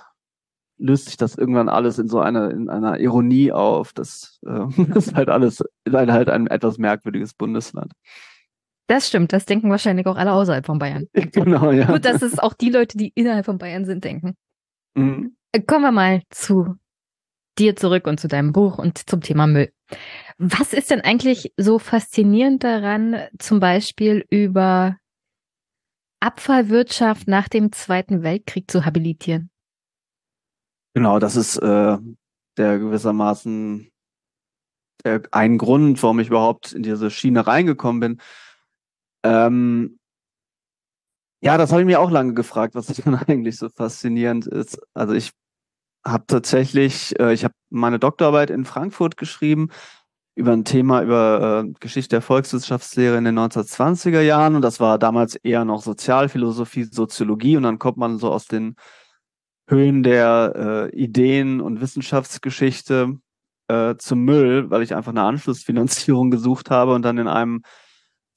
[0.78, 3.92] löst sich das irgendwann alles in so einer in einer Ironie auf.
[3.98, 7.92] Das, äh, ist halt alles ist halt ein etwas merkwürdiges Bundesland.
[8.86, 11.06] Das stimmt, das denken wahrscheinlich auch alle außerhalb von Bayern.
[11.32, 11.86] Genau, ja.
[11.86, 14.34] Gut, dass es auch die Leute, die innerhalb von Bayern sind, denken.
[14.94, 15.36] Mhm.
[15.66, 16.76] Kommen wir mal zu
[17.58, 19.72] dir zurück und zu deinem Buch und zum Thema Müll.
[20.38, 24.96] Was ist denn eigentlich so faszinierend daran, zum Beispiel über
[26.20, 29.50] Abfallwirtschaft nach dem Zweiten Weltkrieg zu habilitieren?
[30.98, 31.96] Genau, das ist äh,
[32.56, 33.88] der gewissermaßen
[35.04, 38.20] der, ein Grund, warum ich überhaupt in diese Schiene reingekommen bin.
[39.22, 40.00] Ähm,
[41.40, 44.80] ja, das habe ich mir auch lange gefragt, was dann eigentlich so faszinierend ist.
[44.92, 45.30] Also ich
[46.04, 49.68] habe tatsächlich, äh, ich habe meine Doktorarbeit in Frankfurt geschrieben
[50.34, 54.98] über ein Thema über äh, Geschichte der Volkswirtschaftslehre in den 1920er Jahren und das war
[54.98, 58.74] damals eher noch Sozialphilosophie, Soziologie und dann kommt man so aus den
[59.68, 63.18] Höhen der äh, Ideen und Wissenschaftsgeschichte
[63.68, 67.62] äh, zum Müll, weil ich einfach eine Anschlussfinanzierung gesucht habe und dann in einem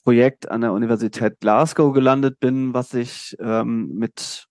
[0.03, 4.47] Projekt an der Universität Glasgow gelandet bin, was sich ähm, mit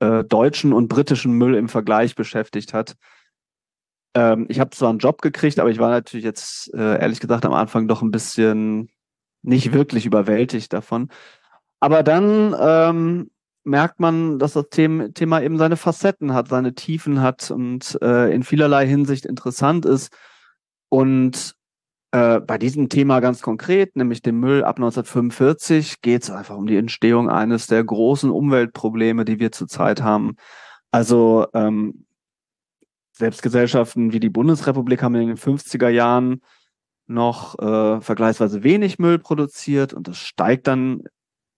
[0.00, 2.94] äh, deutschen und britischen Müll im Vergleich beschäftigt hat.
[4.14, 7.44] Ähm, ich habe zwar einen Job gekriegt, aber ich war natürlich jetzt äh, ehrlich gesagt
[7.44, 8.88] am Anfang doch ein bisschen
[9.42, 11.10] nicht wirklich überwältigt davon.
[11.80, 13.30] Aber dann ähm,
[13.64, 18.42] merkt man, dass das Thema eben seine Facetten hat, seine Tiefen hat und äh, in
[18.42, 20.14] vielerlei Hinsicht interessant ist.
[20.90, 21.56] Und
[22.12, 26.66] äh, bei diesem Thema ganz konkret, nämlich dem Müll ab 1945, geht es einfach um
[26.66, 30.36] die Entstehung eines der großen Umweltprobleme, die wir zurzeit haben.
[30.92, 32.06] Also ähm,
[33.12, 36.42] selbst Gesellschaften wie die Bundesrepublik haben in den 50er Jahren
[37.06, 41.02] noch äh, vergleichsweise wenig Müll produziert und das steigt dann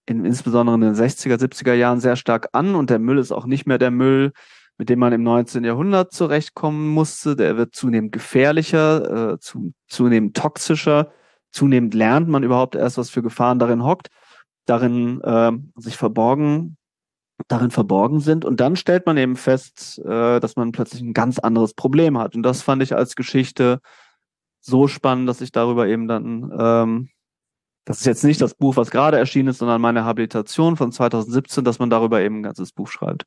[0.07, 3.45] in, insbesondere in den 60er, 70er Jahren sehr stark an und der Müll ist auch
[3.45, 4.31] nicht mehr der Müll,
[4.77, 5.63] mit dem man im 19.
[5.63, 7.35] Jahrhundert zurechtkommen musste.
[7.35, 11.11] Der wird zunehmend gefährlicher, äh, zu, zunehmend toxischer.
[11.51, 14.07] Zunehmend lernt man überhaupt erst, was für Gefahren darin hockt,
[14.65, 16.77] darin äh, sich verborgen,
[17.47, 18.45] darin verborgen sind.
[18.45, 22.35] Und dann stellt man eben fest, äh, dass man plötzlich ein ganz anderes Problem hat.
[22.35, 23.79] Und das fand ich als Geschichte
[24.61, 27.09] so spannend, dass ich darüber eben dann, ähm,
[27.87, 31.63] das ist jetzt nicht das Buch, was gerade erschienen ist, sondern meine Habilitation von 2017,
[31.63, 33.25] dass man darüber eben ein ganzes Buch schreibt.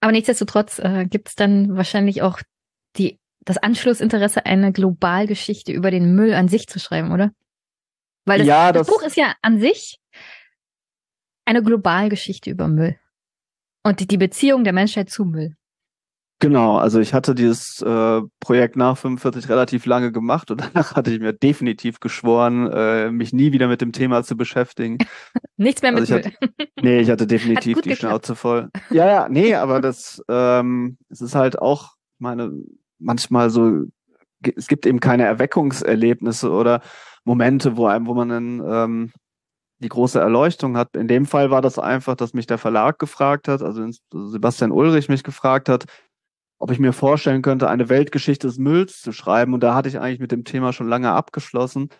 [0.00, 2.40] Aber nichtsdestotrotz äh, gibt es dann wahrscheinlich auch
[2.96, 7.32] die, das Anschlussinteresse, eine Globalgeschichte über den Müll an sich zu schreiben, oder?
[8.24, 9.98] Weil das, ja, das, das Buch ist ja an sich
[11.44, 12.98] eine Globalgeschichte über Müll.
[13.82, 15.54] Und die, die Beziehung der Menschheit zu Müll.
[16.38, 21.10] Genau, also ich hatte dieses äh, Projekt nach 45 relativ lange gemacht und danach hatte
[21.10, 24.98] ich mir definitiv geschworen, äh, mich nie wieder mit dem Thema zu beschäftigen.
[25.56, 26.34] Nichts mehr also mit Müll.
[26.34, 27.98] Hatte, nee, ich hatte definitiv die geklappt.
[27.98, 28.68] Schnauze voll.
[28.90, 32.52] Ja, ja, nee, aber das ähm, es ist halt auch meine
[32.98, 33.84] manchmal so
[34.56, 36.82] es gibt eben keine Erweckungserlebnisse oder
[37.24, 39.12] Momente, wo einem, wo man dann ähm,
[39.78, 40.96] die große Erleuchtung hat.
[40.96, 45.08] In dem Fall war das einfach, dass mich der Verlag gefragt hat, also Sebastian Ulrich
[45.08, 45.84] mich gefragt hat,
[46.58, 49.54] ob ich mir vorstellen könnte, eine Weltgeschichte des Mülls zu schreiben.
[49.54, 51.90] Und da hatte ich eigentlich mit dem Thema schon lange abgeschlossen.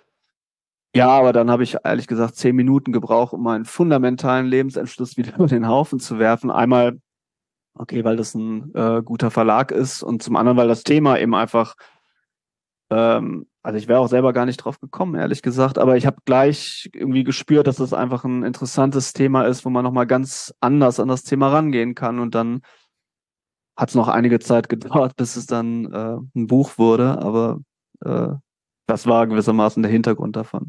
[0.94, 5.34] Ja, aber dann habe ich ehrlich gesagt zehn Minuten gebraucht, um meinen fundamentalen Lebensentschluss wieder
[5.34, 6.50] über den Haufen zu werfen.
[6.50, 6.98] Einmal,
[7.74, 11.34] okay, weil das ein äh, guter Verlag ist und zum anderen, weil das Thema eben
[11.34, 11.74] einfach,
[12.90, 16.18] ähm, also ich wäre auch selber gar nicht drauf gekommen, ehrlich gesagt, aber ich habe
[16.24, 20.98] gleich irgendwie gespürt, dass das einfach ein interessantes Thema ist, wo man nochmal ganz anders
[20.98, 22.62] an das Thema rangehen kann und dann
[23.76, 27.60] hat es noch einige Zeit gedauert, bis es dann äh, ein Buch wurde, aber
[28.04, 28.28] äh,
[28.86, 30.68] das war gewissermaßen der Hintergrund davon.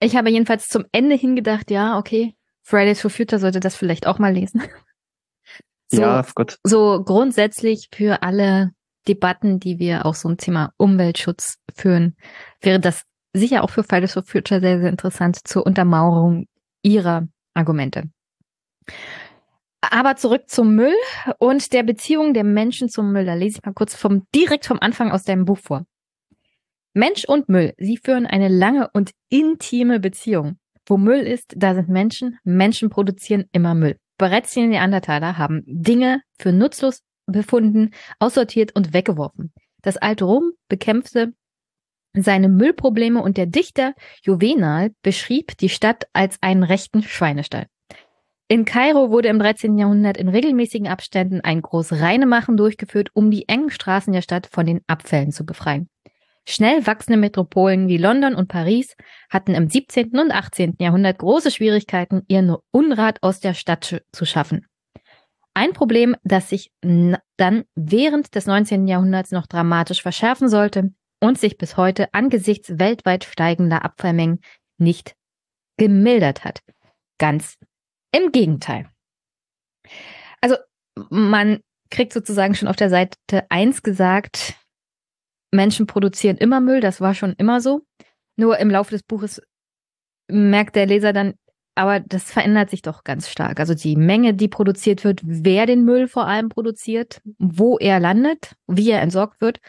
[0.00, 4.18] Ich habe jedenfalls zum Ende hingedacht, ja, okay, Fridays for Future sollte das vielleicht auch
[4.18, 4.62] mal lesen.
[5.92, 6.56] So, ja, Gott.
[6.62, 8.70] So grundsätzlich für alle
[9.08, 12.16] Debatten, die wir auch so ein Thema Umweltschutz führen,
[12.60, 16.46] wäre das sicher auch für Fridays for Future sehr, sehr interessant zur Untermauerung
[16.82, 18.04] ihrer Argumente.
[19.80, 20.94] Aber zurück zum Müll
[21.38, 23.24] und der Beziehung der Menschen zum Müll.
[23.24, 25.86] Da lese ich mal kurz vom, direkt vom Anfang aus deinem Buch vor.
[26.92, 30.58] Mensch und Müll, sie führen eine lange und intime Beziehung.
[30.86, 32.38] Wo Müll ist, da sind Menschen.
[32.42, 33.96] Menschen produzieren immer Müll.
[34.18, 39.52] Bereits die Neandertaler haben Dinge für nutzlos befunden, aussortiert und weggeworfen.
[39.82, 41.32] Das alte Rom bekämpfte
[42.12, 47.66] seine Müllprobleme und der Dichter Juvenal beschrieb die Stadt als einen rechten Schweinestall.
[48.50, 49.78] In Kairo wurde im 13.
[49.78, 54.80] Jahrhundert in regelmäßigen Abständen ein Großreinemachen durchgeführt, um die engen Straßen der Stadt von den
[54.88, 55.88] Abfällen zu befreien.
[56.48, 58.96] Schnell wachsende Metropolen wie London und Paris
[59.30, 60.18] hatten im 17.
[60.18, 60.74] und 18.
[60.80, 64.66] Jahrhundert große Schwierigkeiten, ihren Unrat aus der Stadt zu schaffen.
[65.54, 68.88] Ein Problem, das sich dann während des 19.
[68.88, 74.40] Jahrhunderts noch dramatisch verschärfen sollte und sich bis heute angesichts weltweit steigender Abfallmengen
[74.76, 75.14] nicht
[75.76, 76.62] gemildert hat.
[77.18, 77.56] Ganz
[78.12, 78.88] im Gegenteil.
[80.40, 80.56] Also
[81.10, 81.60] man
[81.90, 83.16] kriegt sozusagen schon auf der Seite
[83.48, 84.54] eins gesagt,
[85.52, 87.82] Menschen produzieren immer Müll, das war schon immer so.
[88.36, 89.42] Nur im Laufe des Buches
[90.28, 91.34] merkt der Leser dann,
[91.74, 93.58] aber das verändert sich doch ganz stark.
[93.58, 98.54] Also die Menge, die produziert wird, wer den Müll vor allem produziert, wo er landet,
[98.66, 99.60] wie er entsorgt wird.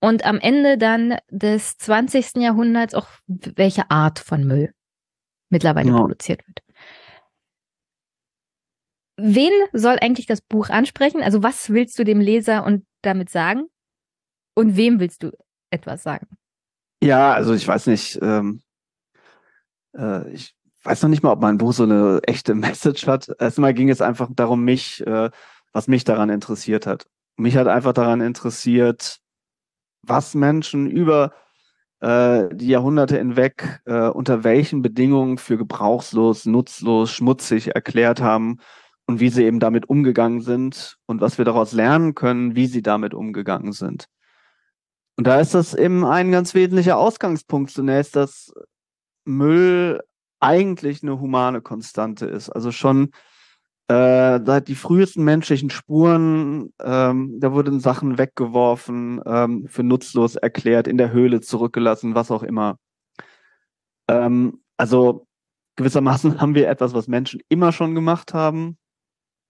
[0.00, 2.36] Und am Ende dann des 20.
[2.36, 4.72] Jahrhunderts auch welche Art von Müll
[5.48, 5.96] mittlerweile ja.
[5.96, 6.65] produziert wird.
[9.16, 11.22] Wen soll eigentlich das Buch ansprechen?
[11.22, 13.64] Also was willst du dem Leser und damit sagen?
[14.54, 15.32] Und wem willst du
[15.70, 16.26] etwas sagen?
[17.02, 18.62] Ja, also ich weiß nicht, ähm,
[19.96, 23.30] äh, ich weiß noch nicht mal, ob mein Buch so eine echte Message hat.
[23.38, 25.30] Erstmal ging es einfach darum, mich, äh,
[25.72, 27.06] was mich daran interessiert hat.
[27.36, 29.18] Mich hat einfach daran interessiert,
[30.02, 31.32] was Menschen über
[32.00, 38.58] äh, die Jahrhunderte hinweg äh, unter welchen Bedingungen für gebrauchslos, nutzlos, schmutzig erklärt haben
[39.06, 42.82] und wie sie eben damit umgegangen sind und was wir daraus lernen können, wie sie
[42.82, 44.08] damit umgegangen sind.
[45.16, 48.52] Und da ist das eben ein ganz wesentlicher Ausgangspunkt zunächst, dass
[49.24, 50.00] Müll
[50.40, 52.50] eigentlich eine humane Konstante ist.
[52.50, 53.10] Also schon
[53.88, 60.88] äh, seit die frühesten menschlichen Spuren, ähm, da wurden Sachen weggeworfen, ähm, für nutzlos erklärt,
[60.88, 62.78] in der Höhle zurückgelassen, was auch immer.
[64.08, 65.26] Ähm, also
[65.76, 68.76] gewissermaßen haben wir etwas, was Menschen immer schon gemacht haben.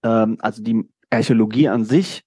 [0.02, 2.26] Ähm, also die Archäologie an sich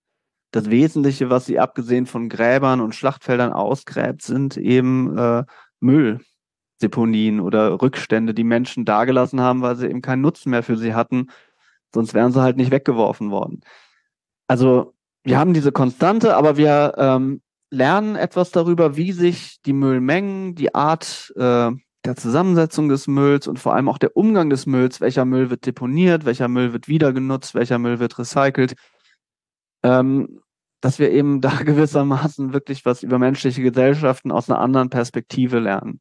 [0.52, 5.44] das Wesentliche, was sie abgesehen von Gräbern und Schlachtfeldern ausgräbt, sind eben äh,
[5.80, 10.96] Mülldeponien oder Rückstände, die Menschen dagelassen haben, weil sie eben keinen Nutzen mehr für sie
[10.96, 11.28] hatten.
[11.94, 13.62] Sonst wären sie halt nicht weggeworfen worden.
[14.48, 20.56] Also wir haben diese Konstante, aber wir ähm, lernen etwas darüber, wie sich die Müllmengen,
[20.56, 21.72] die Art äh,
[22.06, 25.66] der Zusammensetzung des Mülls und vor allem auch der Umgang des Mülls, welcher Müll wird
[25.66, 28.76] deponiert, welcher Müll wird wieder genutzt, welcher Müll wird recycelt,
[29.84, 30.42] ähm,
[30.82, 36.00] dass wir eben da gewissermaßen wirklich was über menschliche Gesellschaften aus einer anderen Perspektive lernen.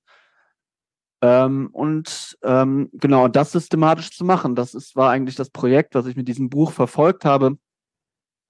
[1.20, 6.06] Ähm, und ähm, genau, das systematisch zu machen, das ist, war eigentlich das Projekt, was
[6.06, 7.58] ich mit diesem Buch verfolgt habe,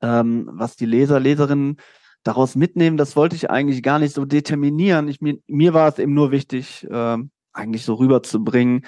[0.02, 1.78] ähm, was die Leser, Leserinnen
[2.24, 5.08] daraus mitnehmen, das wollte ich eigentlich gar nicht so determinieren.
[5.08, 7.16] Ich, mir, mir war es eben nur wichtig, äh,
[7.52, 8.84] eigentlich so rüberzubringen,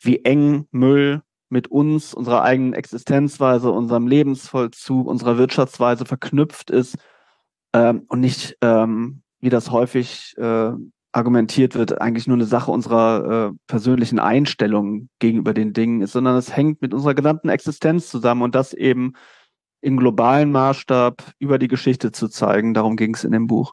[0.00, 6.96] wie eng Müll mit uns, unserer eigenen Existenzweise, unserem Lebensvollzug, unserer Wirtschaftsweise verknüpft ist
[7.72, 10.72] ähm, und nicht, ähm, wie das häufig äh,
[11.12, 16.36] argumentiert wird, eigentlich nur eine Sache unserer äh, persönlichen Einstellung gegenüber den Dingen ist, sondern
[16.36, 19.14] es hängt mit unserer gesamten Existenz zusammen und das eben
[19.80, 22.74] im globalen Maßstab über die Geschichte zu zeigen.
[22.74, 23.72] Darum ging es in dem Buch.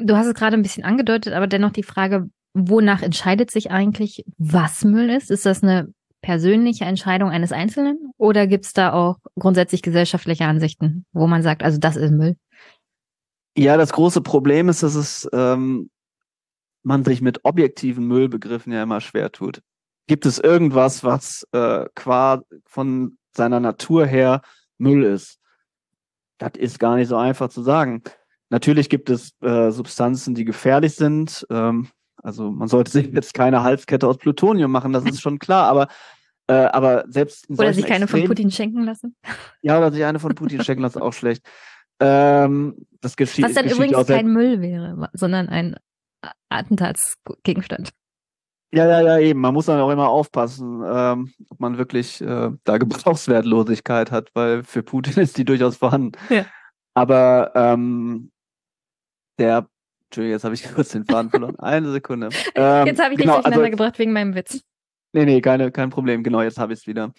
[0.00, 4.24] Du hast es gerade ein bisschen angedeutet, aber dennoch die Frage, wonach entscheidet sich eigentlich,
[4.38, 5.30] was Müll ist?
[5.30, 11.06] Ist das eine persönliche Entscheidung eines Einzelnen oder gibt es da auch grundsätzlich gesellschaftliche Ansichten,
[11.12, 12.36] wo man sagt, also das ist Müll?
[13.56, 15.90] Ja, das große Problem ist, dass es ähm,
[16.82, 19.62] man sich mit objektiven Müllbegriffen ja immer schwer tut.
[20.06, 24.42] Gibt es irgendwas, was äh, qua von seiner Natur her
[24.78, 25.38] Müll ist?
[26.38, 28.02] Das ist gar nicht so einfach zu sagen.
[28.50, 31.46] Natürlich gibt es äh, Substanzen, die gefährlich sind.
[31.50, 31.88] Ähm,
[32.22, 35.88] also man sollte sich jetzt keine Halskette aus Plutonium machen, das ist schon klar, aber
[36.48, 39.14] äh, aber selbst Oder sich keine Extrem von Putin schenken lassen.
[39.60, 41.46] Ja, oder sich eine von Putin schenken lassen, auch schlecht.
[42.00, 43.44] Ähm, das geschieht.
[43.44, 45.76] Was dann übrigens kein Müll wäre, sondern ein
[46.48, 47.90] Attentatsgegenstand.
[48.72, 49.40] Ja, ja, ja, eben.
[49.40, 54.62] Man muss dann auch immer aufpassen, ähm, ob man wirklich äh, da Gebrauchswertlosigkeit hat, weil
[54.62, 56.12] für Putin ist die durchaus vorhanden.
[56.28, 56.46] Ja.
[56.94, 58.30] Aber ähm,
[59.38, 59.68] der
[60.08, 61.58] Entschuldigung, jetzt habe ich kurz den Faden verloren.
[61.58, 62.30] Eine Sekunde.
[62.54, 64.62] Ähm, jetzt habe ich genau, dich durcheinander also, gebracht wegen meinem Witz.
[65.12, 66.22] Nee, nee, keine, kein Problem.
[66.22, 67.12] Genau, jetzt habe ich es wieder.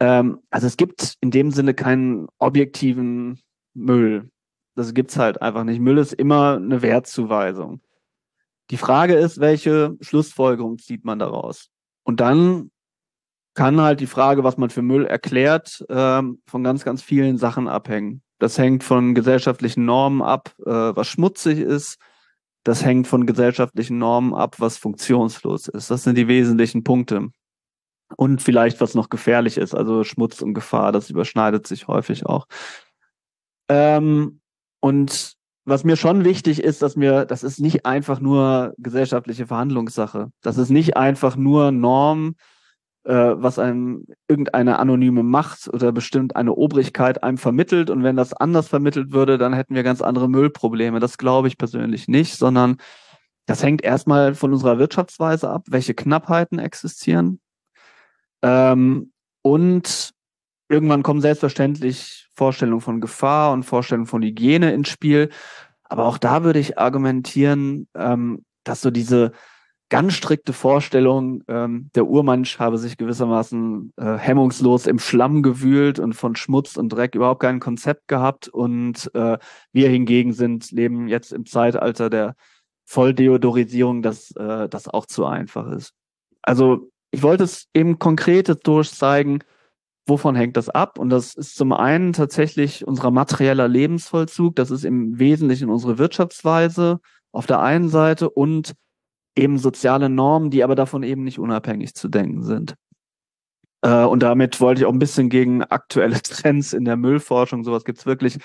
[0.00, 3.40] Ähm, also es gibt in dem Sinne keinen objektiven
[3.74, 4.30] Müll.
[4.74, 5.80] Das gibt's halt einfach nicht.
[5.80, 7.80] Müll ist immer eine Wertzuweisung.
[8.70, 11.68] Die Frage ist, welche Schlussfolgerung zieht man daraus?
[12.02, 12.70] Und dann
[13.54, 17.68] kann halt die Frage, was man für Müll erklärt, ähm, von ganz, ganz vielen Sachen
[17.68, 18.23] abhängen.
[18.44, 21.96] Das hängt von gesellschaftlichen Normen ab, äh, was schmutzig ist.
[22.62, 25.90] Das hängt von gesellschaftlichen Normen ab, was funktionslos ist.
[25.90, 27.30] Das sind die wesentlichen Punkte.
[28.18, 32.44] Und vielleicht, was noch gefährlich ist, also Schmutz und Gefahr, das überschneidet sich häufig auch.
[33.70, 34.42] Ähm,
[34.80, 40.30] und was mir schon wichtig ist, dass mir, das ist nicht einfach nur gesellschaftliche Verhandlungssache.
[40.42, 42.34] Das ist nicht einfach nur Norm,
[43.12, 47.90] was einem irgendeine anonyme Macht oder bestimmt eine Obrigkeit einem vermittelt.
[47.90, 51.00] Und wenn das anders vermittelt würde, dann hätten wir ganz andere Müllprobleme.
[51.00, 52.78] Das glaube ich persönlich nicht, sondern
[53.46, 57.40] das hängt erstmal von unserer Wirtschaftsweise ab, welche Knappheiten existieren.
[58.42, 59.12] Ähm,
[59.42, 60.12] und
[60.68, 65.30] irgendwann kommen selbstverständlich Vorstellungen von Gefahr und Vorstellungen von Hygiene ins Spiel.
[65.84, 69.32] Aber auch da würde ich argumentieren, ähm, dass so diese
[69.94, 76.14] ganz strikte Vorstellung, ähm, der Urmensch habe sich gewissermaßen äh, hemmungslos im Schlamm gewühlt und
[76.14, 78.48] von Schmutz und Dreck überhaupt kein Konzept gehabt.
[78.48, 79.38] Und äh,
[79.70, 82.34] wir hingegen sind, leben jetzt im Zeitalter der
[82.86, 85.92] Volldeodorisierung, dass äh, das auch zu einfach ist.
[86.42, 89.44] Also ich wollte es eben konkret durchzeigen,
[90.06, 90.98] wovon hängt das ab?
[90.98, 96.98] Und das ist zum einen tatsächlich unser materieller Lebensvollzug, das ist im Wesentlichen unsere Wirtschaftsweise
[97.30, 98.74] auf der einen Seite und
[99.36, 102.74] eben soziale Normen, die aber davon eben nicht unabhängig zu denken sind.
[103.82, 107.84] Äh, und damit wollte ich auch ein bisschen gegen aktuelle Trends in der Müllforschung, sowas
[107.84, 108.38] gibt's wirklich,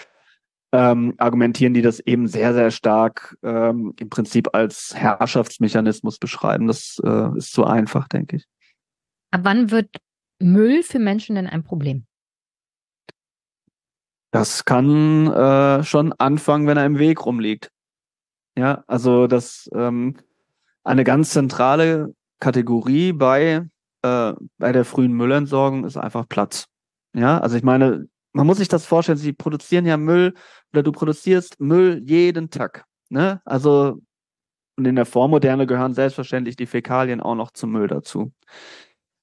[0.72, 6.68] ähm, argumentieren, die das eben sehr, sehr stark ähm, im Prinzip als Herrschaftsmechanismus beschreiben.
[6.68, 8.46] Das äh, ist zu einfach, denke ich.
[9.32, 9.90] Ab wann wird
[10.40, 12.06] Müll für Menschen denn ein Problem?
[14.32, 17.72] Das kann äh, schon anfangen, wenn er im Weg rumliegt.
[18.58, 20.18] Ja, also das ähm,
[20.84, 23.68] eine ganz zentrale Kategorie bei
[24.02, 26.66] äh, bei der frühen Müllentsorgung ist einfach Platz.
[27.14, 30.34] Ja, also ich meine, man muss sich das vorstellen, sie produzieren ja Müll
[30.72, 32.86] oder du produzierst Müll jeden Tag.
[33.10, 33.42] Ne?
[33.44, 34.00] Also
[34.80, 38.32] und in der Vormoderne gehören selbstverständlich die Fäkalien auch noch zum Müll dazu.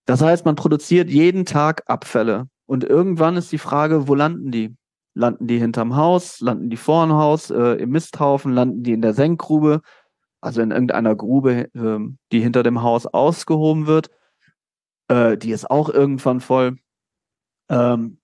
[0.04, 2.48] Das heißt, man produziert jeden Tag Abfälle.
[2.66, 4.76] Und irgendwann ist die Frage, wo landen die?
[5.14, 6.40] Landen die hinterm Haus?
[6.40, 7.50] Landen die vor dem Haus?
[7.50, 8.52] Äh, Im Misthaufen?
[8.52, 9.80] Landen die in der Senkgrube?
[10.40, 11.98] Also in irgendeiner Grube, äh,
[12.32, 14.10] die hinter dem Haus ausgehoben wird.
[15.08, 16.78] Äh, die ist auch irgendwann voll.
[17.68, 18.18] Ähm,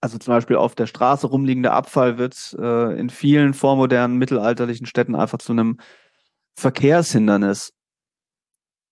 [0.00, 5.14] also zum Beispiel auf der Straße rumliegender Abfall wird äh, in vielen vormodernen mittelalterlichen Städten
[5.14, 5.78] einfach zu einem
[6.58, 7.72] Verkehrshindernis.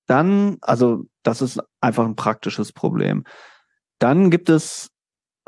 [0.07, 3.25] Dann, also das ist einfach ein praktisches Problem.
[3.99, 4.91] Dann gibt es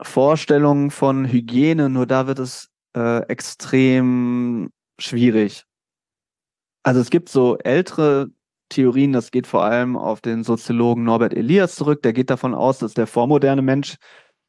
[0.01, 5.65] Vorstellungen von Hygiene, nur da wird es äh, extrem schwierig.
[6.83, 8.29] Also es gibt so ältere
[8.69, 12.79] Theorien, das geht vor allem auf den Soziologen Norbert Elias zurück, der geht davon aus,
[12.79, 13.97] dass der vormoderne Mensch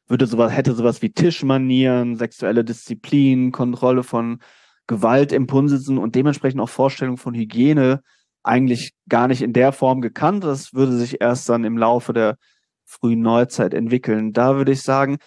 [0.08, 4.40] würde sowas, hätte sowas wie Tischmanieren, sexuelle Disziplin, Kontrolle von
[4.86, 8.02] Gewaltimpulsen und dementsprechend auch Vorstellungen von Hygiene
[8.42, 10.44] eigentlich gar nicht in der Form gekannt.
[10.44, 12.36] Das würde sich erst dann im Laufe der
[12.84, 14.32] frühen Neuzeit entwickeln.
[14.32, 15.18] Da würde ich sagen,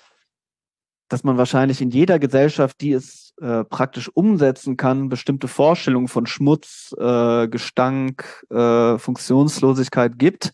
[1.09, 6.25] dass man wahrscheinlich in jeder Gesellschaft, die es äh, praktisch umsetzen kann, bestimmte Vorstellungen von
[6.25, 10.51] Schmutz, äh, Gestank, äh, Funktionslosigkeit gibt.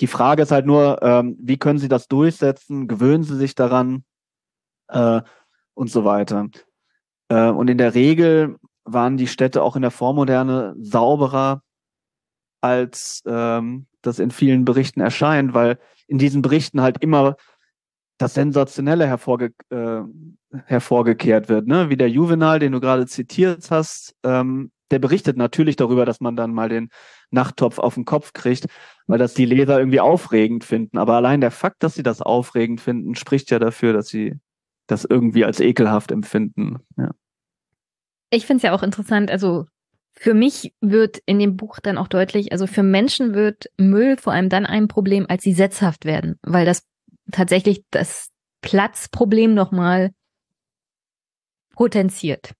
[0.00, 2.88] Die Frage ist halt nur, ähm, wie können Sie das durchsetzen?
[2.88, 4.04] Gewöhnen Sie sich daran?
[4.88, 5.22] Äh,
[5.74, 6.48] und so weiter.
[7.28, 11.62] Äh, und in der Regel waren die Städte auch in der Vormoderne sauberer,
[12.60, 17.36] als ähm, das in vielen Berichten erscheint, weil in diesen Berichten halt immer
[18.20, 20.02] das Sensationelle hervorge äh,
[20.66, 21.88] hervorgekehrt wird, ne?
[21.88, 26.36] Wie der Juvenal, den du gerade zitiert hast, ähm, der berichtet natürlich darüber, dass man
[26.36, 26.90] dann mal den
[27.30, 28.66] Nachttopf auf den Kopf kriegt,
[29.06, 30.98] weil das die Leser irgendwie aufregend finden.
[30.98, 34.34] Aber allein der Fakt, dass sie das aufregend finden, spricht ja dafür, dass sie
[34.86, 36.80] das irgendwie als ekelhaft empfinden.
[36.98, 37.12] Ja.
[38.28, 39.64] Ich finde es ja auch interessant, also
[40.12, 44.34] für mich wird in dem Buch dann auch deutlich, also für Menschen wird Müll vor
[44.34, 46.82] allem dann ein Problem, als sie setzhaft werden, weil das
[47.30, 48.30] tatsächlich das
[48.62, 50.10] Platzproblem nochmal
[51.74, 52.52] potenziert.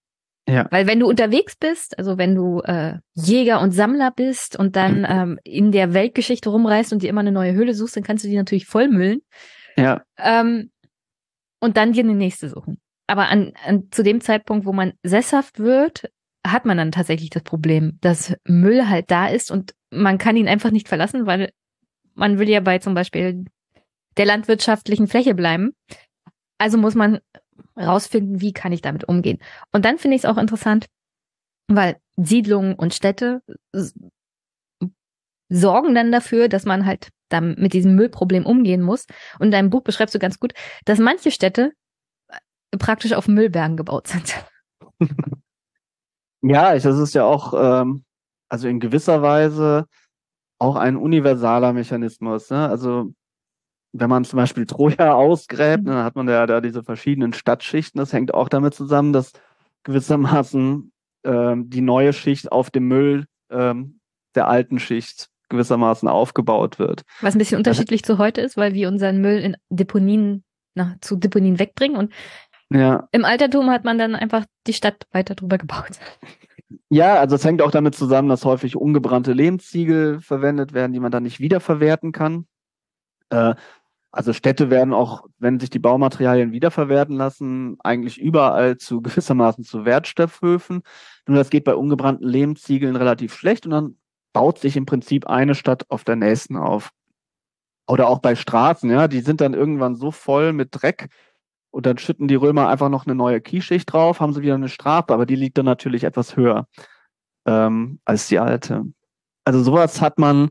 [0.48, 0.66] Ja.
[0.70, 5.06] Weil wenn du unterwegs bist, also wenn du äh, Jäger und Sammler bist und dann
[5.08, 8.28] ähm, in der Weltgeschichte rumreist und dir immer eine neue Höhle suchst, dann kannst du
[8.28, 9.20] die natürlich vollmüllen.
[9.76, 10.02] Ja.
[10.18, 10.70] Ähm,
[11.60, 12.80] und dann dir eine nächste suchen.
[13.06, 16.10] Aber an, an zu dem Zeitpunkt, wo man sesshaft wird,
[16.46, 20.48] hat man dann tatsächlich das Problem, dass Müll halt da ist und man kann ihn
[20.48, 21.52] einfach nicht verlassen, weil
[22.14, 23.44] man will ja bei zum Beispiel
[24.16, 25.74] der landwirtschaftlichen Fläche bleiben.
[26.58, 27.20] Also muss man
[27.76, 29.38] rausfinden, wie kann ich damit umgehen.
[29.72, 30.86] Und dann finde ich es auch interessant,
[31.68, 33.42] weil Siedlungen und Städte
[35.48, 39.06] sorgen dann dafür, dass man halt dann mit diesem Müllproblem umgehen muss.
[39.38, 40.52] Und in deinem Buch beschreibst du ganz gut,
[40.84, 41.72] dass manche Städte
[42.78, 44.44] praktisch auf Müllbergen gebaut sind.
[46.42, 48.04] Ja, das ist ja auch, ähm,
[48.48, 49.86] also in gewisser Weise
[50.58, 52.50] auch ein universaler Mechanismus.
[52.50, 52.66] Ne?
[52.68, 53.12] Also
[53.92, 57.98] wenn man zum Beispiel Troja ausgräbt, dann hat man ja da diese verschiedenen Stadtschichten.
[57.98, 59.32] Das hängt auch damit zusammen, dass
[59.82, 60.92] gewissermaßen
[61.24, 64.00] ähm, die neue Schicht auf dem Müll ähm,
[64.34, 67.02] der alten Schicht gewissermaßen aufgebaut wird.
[67.20, 70.44] Was ein bisschen unterschiedlich zu heute ist, weil wir unseren Müll in Deponien,
[70.74, 72.12] na, zu Deponien wegbringen und
[72.72, 73.08] ja.
[73.10, 75.98] im Altertum hat man dann einfach die Stadt weiter drüber gebaut.
[76.88, 81.10] Ja, also es hängt auch damit zusammen, dass häufig ungebrannte Lehmziegel verwendet werden, die man
[81.10, 82.46] dann nicht wiederverwerten kann.
[83.30, 83.54] Äh,
[84.12, 89.84] also Städte werden auch, wenn sich die Baumaterialien wiederverwerten lassen, eigentlich überall zu gewissermaßen zu
[89.84, 90.82] Wertstoffhöfen.
[91.26, 93.96] Nur das geht bei ungebrannten Lehmziegeln relativ schlecht und dann
[94.32, 96.90] baut sich im Prinzip eine Stadt auf der nächsten auf.
[97.88, 101.08] Oder auch bei Straßen, ja, die sind dann irgendwann so voll mit Dreck
[101.70, 104.68] und dann schütten die Römer einfach noch eine neue Kieschicht drauf, haben sie wieder eine
[104.68, 106.66] Strafe, aber die liegt dann natürlich etwas höher
[107.46, 108.84] ähm, als die alte.
[109.44, 110.50] Also sowas hat man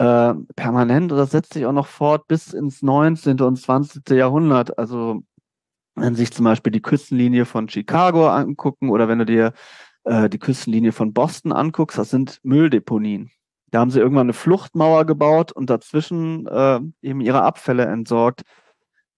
[0.00, 3.38] äh, permanent oder setzt sich auch noch fort bis ins 19.
[3.42, 4.08] und 20.
[4.16, 4.78] Jahrhundert.
[4.78, 5.22] Also
[5.94, 9.52] wenn sich zum Beispiel die Küstenlinie von Chicago angucken oder wenn du dir
[10.04, 13.30] äh, die Küstenlinie von Boston anguckst, das sind Mülldeponien.
[13.70, 18.40] Da haben sie irgendwann eine Fluchtmauer gebaut und dazwischen äh, eben ihre Abfälle entsorgt.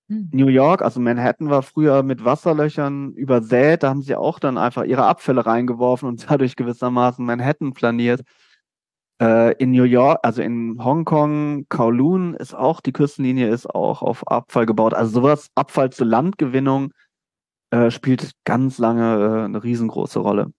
[0.08, 0.30] Hm.
[0.32, 4.82] New York, also Manhattan war früher mit Wasserlöchern übersät, da haben sie auch dann einfach
[4.82, 8.22] ihre Abfälle reingeworfen und dadurch gewissermaßen Manhattan planiert.
[9.22, 14.26] Äh, in New York, also in Hongkong, Kowloon ist auch, die Küstenlinie ist auch auf
[14.26, 14.94] Abfall gebaut.
[14.94, 16.90] Also sowas, Abfall zur Landgewinnung
[17.70, 20.52] äh, spielt ganz lange äh, eine riesengroße Rolle.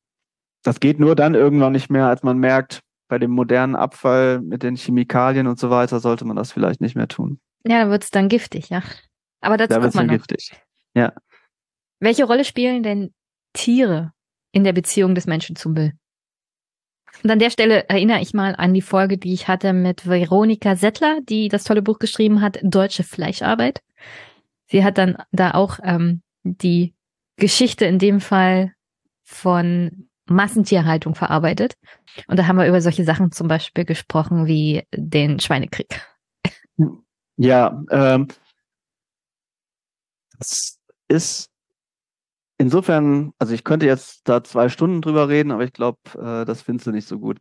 [0.64, 2.80] Das geht nur dann irgendwann nicht mehr, als man merkt,
[3.10, 6.96] bei dem modernen Abfall mit den Chemikalien und so weiter sollte man das vielleicht nicht
[6.96, 7.42] mehr tun.
[7.66, 8.82] Ja, dann wird es dann giftig, ja.
[9.42, 10.14] Aber dazu da kommt man noch.
[10.14, 10.54] giftig.
[10.96, 11.12] Ja.
[12.00, 13.14] Welche Rolle spielen denn
[13.52, 14.14] Tiere
[14.54, 15.92] in der Beziehung des Menschen zum Müll?
[17.22, 20.76] Und an der Stelle erinnere ich mal an die Folge, die ich hatte mit Veronika
[20.76, 23.82] Settler, die das tolle Buch geschrieben hat, Deutsche Fleischarbeit.
[24.68, 26.96] Sie hat dann da auch ähm, die
[27.38, 28.74] Geschichte in dem Fall
[29.24, 31.76] von Massentierhaltung verarbeitet.
[32.28, 36.02] Und da haben wir über solche Sachen zum Beispiel gesprochen wie den Schweinekrieg.
[37.38, 38.28] Ja, ähm,
[40.38, 41.53] das ist
[42.64, 46.62] insofern, also ich könnte jetzt da zwei Stunden drüber reden, aber ich glaube, äh, das
[46.62, 47.40] findest du nicht so gut.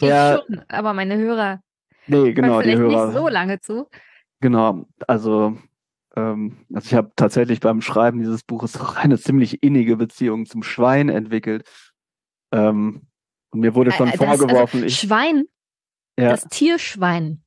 [0.00, 1.62] Der, ich schon, aber meine Hörer.
[2.06, 3.06] Nee, genau, die Hörer.
[3.06, 3.88] nicht so lange zu.
[4.40, 5.56] Genau, also
[6.16, 10.62] ähm, also ich habe tatsächlich beim Schreiben dieses Buches auch eine ziemlich innige Beziehung zum
[10.62, 11.66] Schwein entwickelt.
[12.52, 13.06] Ähm,
[13.50, 15.44] und mir wurde schon äh, das, vorgeworfen, also ich, Schwein,
[16.18, 16.28] ja.
[16.28, 17.42] das Tierschwein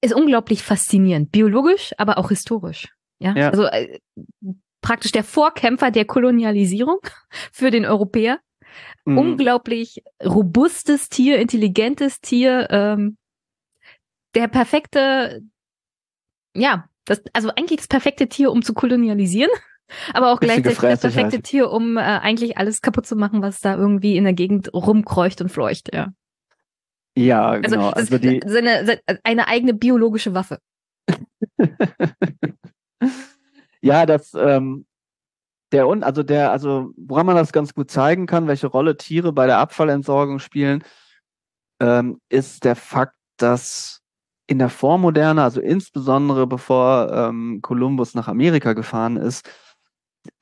[0.00, 2.88] ist unglaublich faszinierend, biologisch, aber auch historisch.
[3.20, 3.50] Ja, ja.
[3.50, 4.00] also äh,
[4.84, 6.98] praktisch der Vorkämpfer der Kolonialisierung
[7.52, 8.38] für den Europäer.
[9.04, 9.18] Mhm.
[9.18, 13.16] Unglaublich robustes Tier, intelligentes Tier, ähm,
[14.34, 15.42] der perfekte,
[16.54, 19.50] ja, das, also eigentlich das perfekte Tier, um zu kolonialisieren,
[20.12, 23.76] aber auch gleichzeitig das perfekte Tier, um äh, eigentlich alles kaputt zu machen, was da
[23.76, 26.12] irgendwie in der Gegend rumkreucht und fleucht, ja.
[27.16, 27.90] Ja, also genau.
[27.90, 30.58] Also, also die seine, eine eigene biologische Waffe.
[33.84, 34.86] ja, das ähm,
[35.72, 39.32] der und also der also woran man das ganz gut zeigen kann, welche Rolle Tiere
[39.32, 40.84] bei der Abfallentsorgung spielen,
[41.80, 44.00] ähm, ist der Fakt, dass
[44.46, 49.48] in der Vormoderne, also insbesondere bevor ähm, Kolumbus nach Amerika gefahren ist,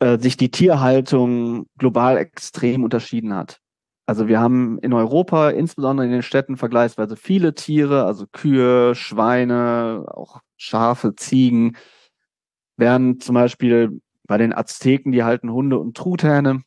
[0.01, 3.59] äh, sich die Tierhaltung global extrem unterschieden hat.
[4.07, 10.05] Also wir haben in Europa, insbesondere in den Städten, vergleichsweise viele Tiere, also Kühe, Schweine,
[10.09, 11.77] auch Schafe, Ziegen,
[12.77, 16.63] während zum Beispiel bei den Azteken, die halten Hunde und Truthähne.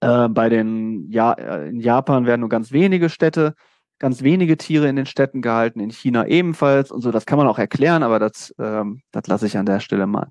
[0.00, 3.54] Äh, bei den ja äh, in Japan werden nur ganz wenige Städte
[4.00, 7.12] ganz wenige Tiere in den Städten gehalten, in China ebenfalls und so.
[7.12, 10.28] Das kann man auch erklären, aber das, ähm, das lasse ich an der Stelle mal.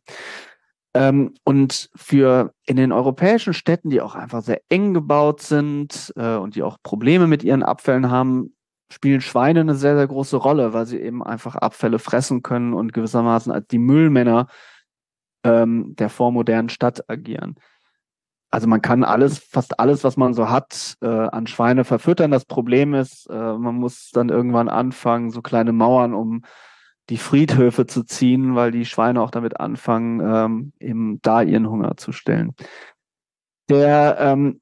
[0.95, 6.35] Ähm, und für in den europäischen Städten, die auch einfach sehr eng gebaut sind äh,
[6.35, 8.55] und die auch Probleme mit ihren Abfällen haben,
[8.91, 12.91] spielen Schweine eine sehr, sehr große Rolle, weil sie eben einfach Abfälle fressen können und
[12.91, 14.47] gewissermaßen als die Müllmänner
[15.43, 17.55] ähm, der vormodernen Stadt agieren.
[18.51, 22.31] also man kann alles, fast alles, was man so hat, äh, an Schweine verfüttern.
[22.31, 26.43] Das Problem ist, äh, man muss dann irgendwann anfangen, so kleine Mauern um
[27.09, 31.97] die Friedhöfe zu ziehen, weil die Schweine auch damit anfangen, ähm, eben da ihren Hunger
[31.97, 32.53] zu stellen.
[33.69, 34.61] Der, ähm,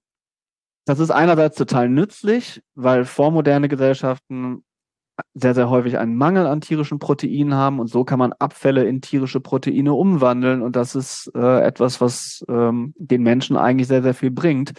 [0.85, 4.63] das ist einerseits total nützlich, weil vormoderne Gesellschaften
[5.33, 9.01] sehr, sehr häufig einen Mangel an tierischen Proteinen haben und so kann man Abfälle in
[9.01, 14.13] tierische Proteine umwandeln und das ist äh, etwas, was ähm, den Menschen eigentlich sehr, sehr
[14.13, 14.73] viel bringt.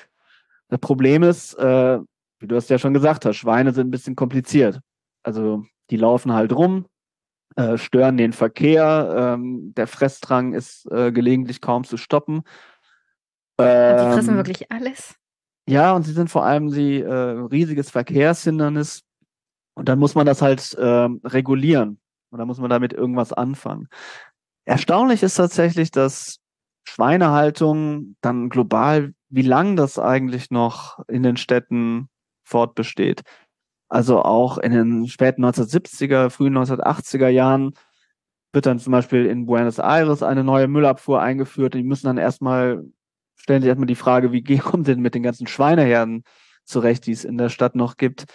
[0.68, 1.98] Das Problem ist, äh,
[2.38, 4.80] wie du es ja schon gesagt hast, Schweine sind ein bisschen kompliziert.
[5.22, 6.86] Also die laufen halt rum,
[7.56, 12.42] äh, stören den Verkehr, ähm, der Fressdrang ist äh, gelegentlich kaum zu stoppen.
[13.58, 15.16] Ähm, die fressen wirklich alles.
[15.68, 19.02] Ja, und sie sind vor allem die äh, riesiges Verkehrshindernis
[19.78, 22.00] und dann muss man das halt äh, regulieren.
[22.30, 23.88] Und dann muss man damit irgendwas anfangen.
[24.64, 26.40] Erstaunlich ist tatsächlich, dass
[26.84, 32.08] Schweinehaltung dann global, wie lang das eigentlich noch in den Städten
[32.42, 33.22] fortbesteht.
[33.88, 37.72] Also auch in den späten 1970er, frühen 1980er Jahren
[38.52, 41.74] wird dann zum Beispiel in Buenos Aires eine neue Müllabfuhr eingeführt.
[41.74, 42.84] Die müssen dann erstmal,
[43.36, 46.24] stellen sich erstmal die Frage, wie kommt denn mit den ganzen Schweineherden
[46.64, 48.26] zurecht, die es in der Stadt noch gibt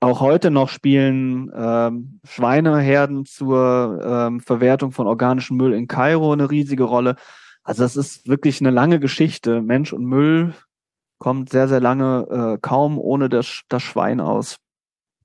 [0.00, 6.50] auch heute noch spielen ähm, Schweineherden zur ähm, Verwertung von organischem Müll in Kairo eine
[6.50, 7.16] riesige Rolle.
[7.64, 9.60] Also das ist wirklich eine lange Geschichte.
[9.60, 10.54] Mensch und Müll
[11.18, 14.58] kommt sehr, sehr lange äh, kaum ohne das, das Schwein aus.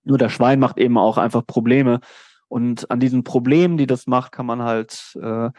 [0.03, 1.99] Nur der Schwein macht eben auch einfach Probleme.
[2.47, 5.49] Und an diesen Problemen, die das macht, kann man halt äh,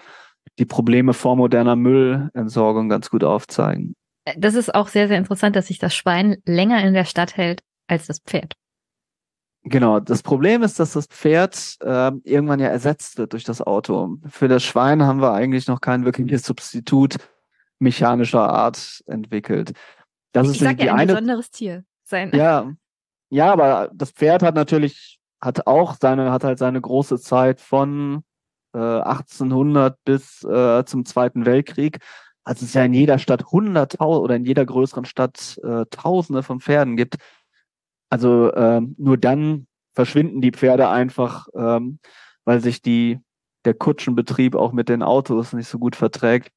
[0.59, 3.95] die Probleme vor moderner Müllentsorgung ganz gut aufzeigen.
[4.36, 7.62] Das ist auch sehr, sehr interessant, dass sich das Schwein länger in der Stadt hält
[7.86, 8.55] als das Pferd.
[9.66, 14.19] Genau, das Problem ist, dass das Pferd äh, irgendwann ja ersetzt wird durch das Auto.
[14.28, 17.16] Für das Schwein haben wir eigentlich noch kein wirkliches Substitut
[17.78, 19.73] mechanischer Art entwickelt.
[20.32, 21.12] Das ich ist sag ja ein eine...
[21.15, 22.31] besonderes Tier sein.
[22.35, 22.73] Ja,
[23.31, 28.23] ja, aber das Pferd hat natürlich hat auch seine hat halt seine große Zeit von
[28.74, 31.99] äh, 1800 bis äh, zum Zweiten Weltkrieg.
[32.45, 36.43] Also es ist ja in jeder Stadt hunderttausend oder in jeder größeren Stadt äh, Tausende
[36.43, 37.16] von Pferden gibt.
[38.15, 41.99] Also ähm, nur dann verschwinden die Pferde einfach, ähm,
[42.45, 43.19] weil sich die
[43.65, 46.53] der Kutschenbetrieb auch mit den Autos nicht so gut verträgt.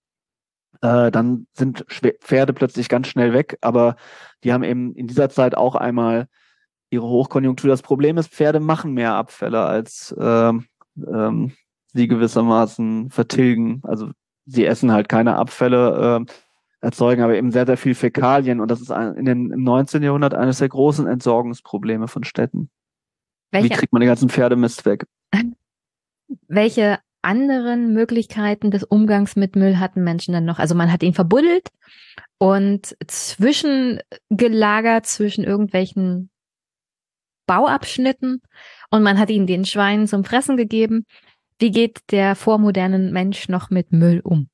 [0.83, 1.83] Äh, dann sind
[2.21, 3.95] Pferde plötzlich ganz schnell weg, aber
[4.43, 6.27] die haben eben in dieser Zeit auch einmal
[6.91, 7.71] ihre Hochkonjunktur.
[7.71, 11.53] Das Problem ist, Pferde machen mehr Abfälle, als ähm, ähm,
[11.91, 13.81] sie gewissermaßen vertilgen.
[13.81, 14.11] Also
[14.45, 16.21] sie essen halt keine Abfälle.
[16.27, 16.31] Äh,
[16.87, 20.01] erzeugen aber eben sehr, sehr viel Fäkalien und das ist in den, im 19.
[20.01, 22.69] Jahrhundert eines der großen Entsorgungsprobleme von Städten.
[23.51, 25.05] Welche, Wie kriegt man den ganzen Pferdemist weg?
[26.47, 30.59] Welche anderen Möglichkeiten des Umgangs mit Müll hatten Menschen dann noch?
[30.59, 31.67] Also man hat ihn verbuddelt
[32.37, 36.29] und zwischengelagert zwischen irgendwelchen
[37.47, 38.41] Bauabschnitten
[38.91, 41.05] und man hat ihn den Schweinen zum Fressen gegeben.
[41.59, 44.47] Wie geht der vormoderne Mensch noch mit Müll um?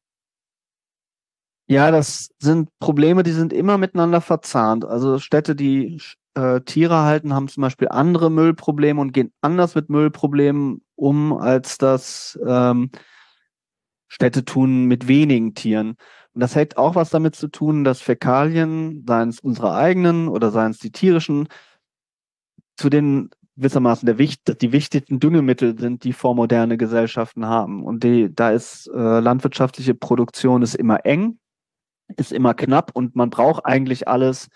[1.74, 4.86] Ja, das sind Probleme, die sind immer miteinander verzahnt.
[4.86, 6.00] Also Städte, die
[6.36, 11.80] äh, Tiere halten, haben zum Beispiel andere Müllprobleme und gehen anders mit Müllproblemen um, als
[11.80, 12.92] das ähm,
[14.08, 15.96] Städte tun mit wenigen Tieren.
[16.34, 20.52] Und das hat auch was damit zu tun, dass Fäkalien, seien es unsere eigenen oder
[20.52, 21.48] seien es die tierischen,
[22.78, 27.84] zu den gewissermaßen der die wichtigsten Düngemittel sind, die vormoderne Gesellschaften haben.
[27.84, 31.40] Und die, da ist äh, landwirtschaftliche Produktion ist immer eng
[32.18, 34.48] ist immer knapp und man braucht eigentlich alles,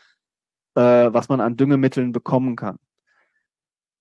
[0.75, 2.77] äh, was man an Düngemitteln bekommen kann.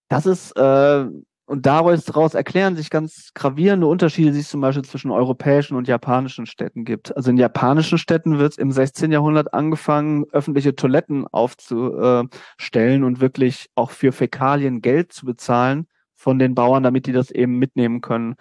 [0.08, 1.06] Das ist, äh,
[1.48, 6.44] und daraus erklären sich ganz gravierende Unterschiede, die es zum Beispiel zwischen europäischen und japanischen
[6.46, 7.16] Städten gibt.
[7.16, 9.12] Also in japanischen Städten wird im 16.
[9.12, 16.56] Jahrhundert angefangen, öffentliche Toiletten aufzustellen und wirklich auch für Fäkalien Geld zu bezahlen von den
[16.56, 18.34] Bauern, damit die das eben mitnehmen können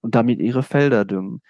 [0.00, 1.42] und damit ihre Felder düngen.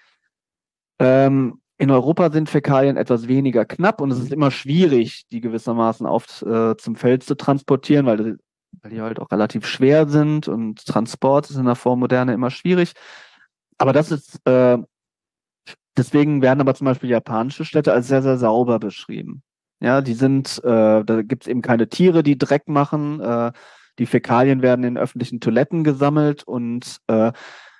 [0.99, 6.05] Ähm, in Europa sind Fäkalien etwas weniger knapp und es ist immer schwierig, die gewissermaßen
[6.05, 8.37] auf äh, zum Feld zu transportieren, weil,
[8.81, 12.91] weil die halt auch relativ schwer sind und Transport ist in der Vormoderne immer schwierig.
[13.77, 14.77] Aber das ist äh,
[15.97, 19.41] deswegen werden aber zum Beispiel japanische Städte als sehr, sehr sauber beschrieben.
[19.79, 23.21] Ja, die sind, äh, da gibt es eben keine Tiere, die Dreck machen.
[23.21, 23.53] Äh,
[23.99, 27.31] die Fäkalien werden in öffentlichen Toiletten gesammelt und äh,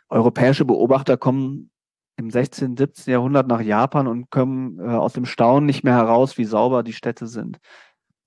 [0.10, 1.72] europäische Beobachter kommen
[2.20, 3.12] im 16., 17.
[3.12, 6.94] Jahrhundert nach Japan und kommen äh, aus dem Staunen nicht mehr heraus, wie sauber die
[6.94, 7.58] Städte sind.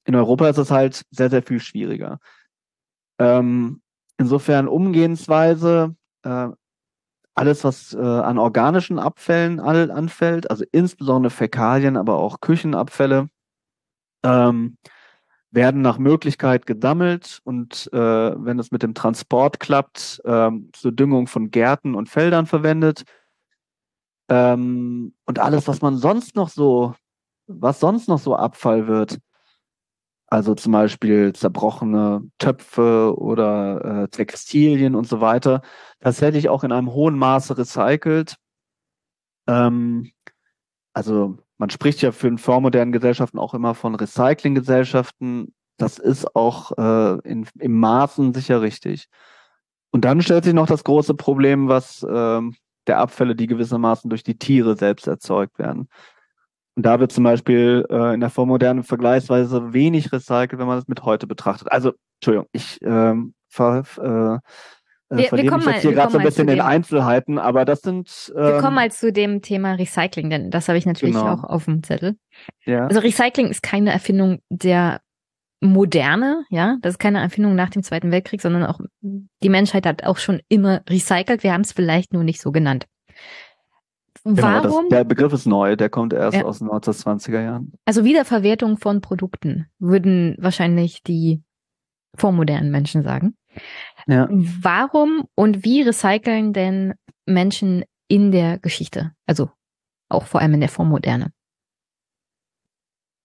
[0.05, 2.19] In Europa ist es halt sehr, sehr viel schwieriger.
[3.19, 3.83] Ähm,
[4.19, 5.95] insofern Umgehensweise,
[6.25, 6.49] äh,
[7.35, 13.29] alles, was äh, an organischen Abfällen all, anfällt, also insbesondere Fäkalien, aber auch Küchenabfälle,
[14.25, 14.77] ähm,
[15.51, 21.27] werden nach Möglichkeit gesammelt und äh, wenn es mit dem Transport klappt, ähm, zur Düngung
[21.27, 23.05] von Gärten und Feldern verwendet.
[24.33, 26.95] Ähm, und alles, was man sonst noch so,
[27.47, 29.19] was sonst noch so Abfall wird,
[30.27, 35.61] also zum Beispiel zerbrochene Töpfe oder äh, Textilien und so weiter,
[36.01, 38.37] tatsächlich auch in einem hohen Maße recycelt.
[39.47, 40.11] Ähm,
[40.95, 45.55] also man spricht ja für in vormodernen Gesellschaften auch immer von Recyclinggesellschaften.
[45.77, 49.09] Das ist auch äh, in, im Maßen sicher richtig.
[49.91, 52.41] Und dann stellt sich noch das große Problem, was äh,
[52.87, 55.89] der Abfälle, die gewissermaßen durch die Tiere selbst erzeugt werden.
[56.75, 60.89] Und da wird zum Beispiel äh, in der Vormoderne vergleichsweise wenig recycelt, wenn man das
[60.89, 61.71] mit heute betrachtet.
[61.71, 66.19] Also, Entschuldigung, ich ähm, ver, äh, äh wir, verliere wir mich jetzt hier gerade so
[66.19, 68.33] ein bisschen in Einzelheiten, aber das sind.
[68.35, 71.35] Ähm, wir kommen mal zu dem Thema Recycling, denn das habe ich natürlich genau.
[71.35, 72.17] auch auf dem Zettel.
[72.65, 72.87] Ja.
[72.87, 75.03] Also Recycling ist keine Erfindung der
[75.63, 80.05] Moderne, ja, das ist keine Erfindung nach dem Zweiten Weltkrieg, sondern auch die Menschheit hat
[80.05, 81.45] auch schon immer recycelt.
[81.45, 82.87] Wir haben es vielleicht nur nicht so genannt.
[84.25, 84.89] Genau, Warum?
[84.89, 86.45] Das, der Begriff ist neu, der kommt erst ja.
[86.45, 87.73] aus den 1920er Jahren.
[87.85, 91.43] Also Wiederverwertung von Produkten, würden wahrscheinlich die
[92.15, 93.35] vormodernen Menschen sagen.
[94.07, 94.29] Ja.
[94.31, 96.95] Warum und wie recyceln denn
[97.27, 99.13] Menschen in der Geschichte?
[99.27, 99.51] Also
[100.09, 101.33] auch vor allem in der Vormoderne.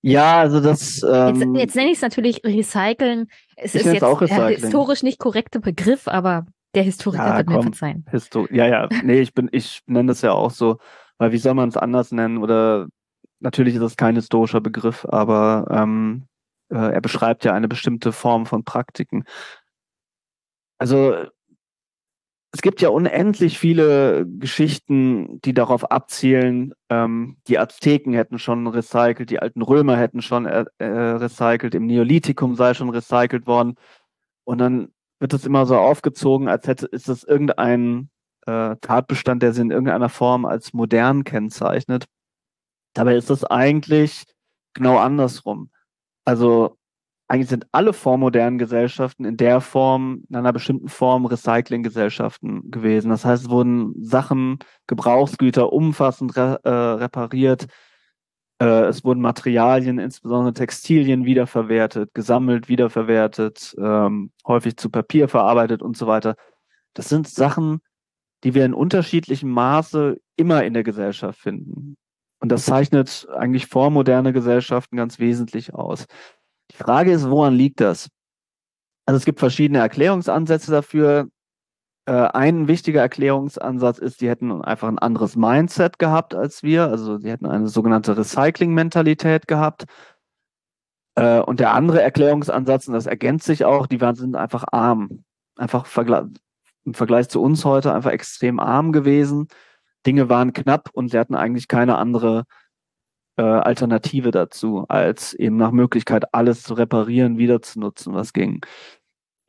[0.02, 1.04] Ja, also das.
[1.04, 3.28] Ähm, jetzt, jetzt nenne ich es natürlich recyceln.
[3.56, 6.46] Es ist jetzt auch der historisch nicht korrekte Begriff, aber
[6.76, 8.06] der Historiker ja, wird komm, mir verzeihen.
[8.12, 10.78] Histo ja, ja, nee, ich bin, ich nenne das ja auch so,
[11.18, 12.38] weil wie soll man es anders nennen?
[12.38, 12.88] Oder
[13.40, 16.28] natürlich ist es kein historischer Begriff, aber ähm,
[16.70, 19.26] äh, er beschreibt ja eine bestimmte Form von Praktiken.
[20.78, 21.16] Also
[22.58, 29.30] es gibt ja unendlich viele Geschichten, die darauf abzielen, ähm, die Azteken hätten schon recycelt,
[29.30, 33.76] die alten Römer hätten schon äh, äh, recycelt, im Neolithikum sei schon recycelt worden.
[34.44, 34.88] Und dann
[35.20, 38.10] wird es immer so aufgezogen, als hätte ist es irgendein
[38.48, 42.06] äh, Tatbestand, der sie in irgendeiner Form als modern kennzeichnet.
[42.96, 44.24] Dabei ist es eigentlich
[44.74, 45.70] genau andersrum.
[46.26, 46.77] Also
[47.28, 53.10] eigentlich sind alle vormodernen Gesellschaften in der Form, in einer bestimmten Form Recyclinggesellschaften gewesen.
[53.10, 57.68] Das heißt, es wurden Sachen, Gebrauchsgüter umfassend re äh, repariert,
[58.60, 65.98] äh, es wurden Materialien, insbesondere Textilien, wiederverwertet, gesammelt, wiederverwertet, ähm, häufig zu Papier verarbeitet und
[65.98, 66.36] so weiter.
[66.94, 67.82] Das sind Sachen,
[68.44, 71.98] die wir in unterschiedlichem Maße immer in der Gesellschaft finden.
[72.40, 76.06] Und das zeichnet eigentlich vormoderne Gesellschaften ganz wesentlich aus.
[76.72, 78.10] Die Frage ist, woran liegt das?
[79.06, 81.30] Also es gibt verschiedene Erklärungsansätze dafür.
[82.06, 86.88] Äh, ein wichtiger Erklärungsansatz ist, die hätten einfach ein anderes Mindset gehabt als wir.
[86.88, 89.86] Also sie hätten eine sogenannte Recycling-Mentalität gehabt.
[91.16, 95.24] Äh, und der andere Erklärungsansatz, und das ergänzt sich auch, die waren, sind einfach arm.
[95.58, 95.88] Einfach
[96.86, 99.48] im Vergleich zu uns heute einfach extrem arm gewesen.
[100.06, 102.44] Dinge waren knapp und sie hatten eigentlich keine andere
[103.38, 108.66] äh, Alternative dazu, als eben nach Möglichkeit alles zu reparieren, wieder zu nutzen, was ging.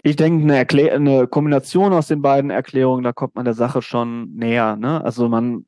[0.02, 3.82] Ich denke, eine, Erklär eine Kombination aus den beiden Erklärungen, da kommt man der Sache
[3.82, 4.76] schon näher.
[4.76, 5.02] Ne?
[5.02, 5.66] Also man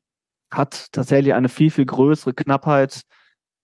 [0.51, 3.01] hat tatsächlich eine viel, viel größere Knappheit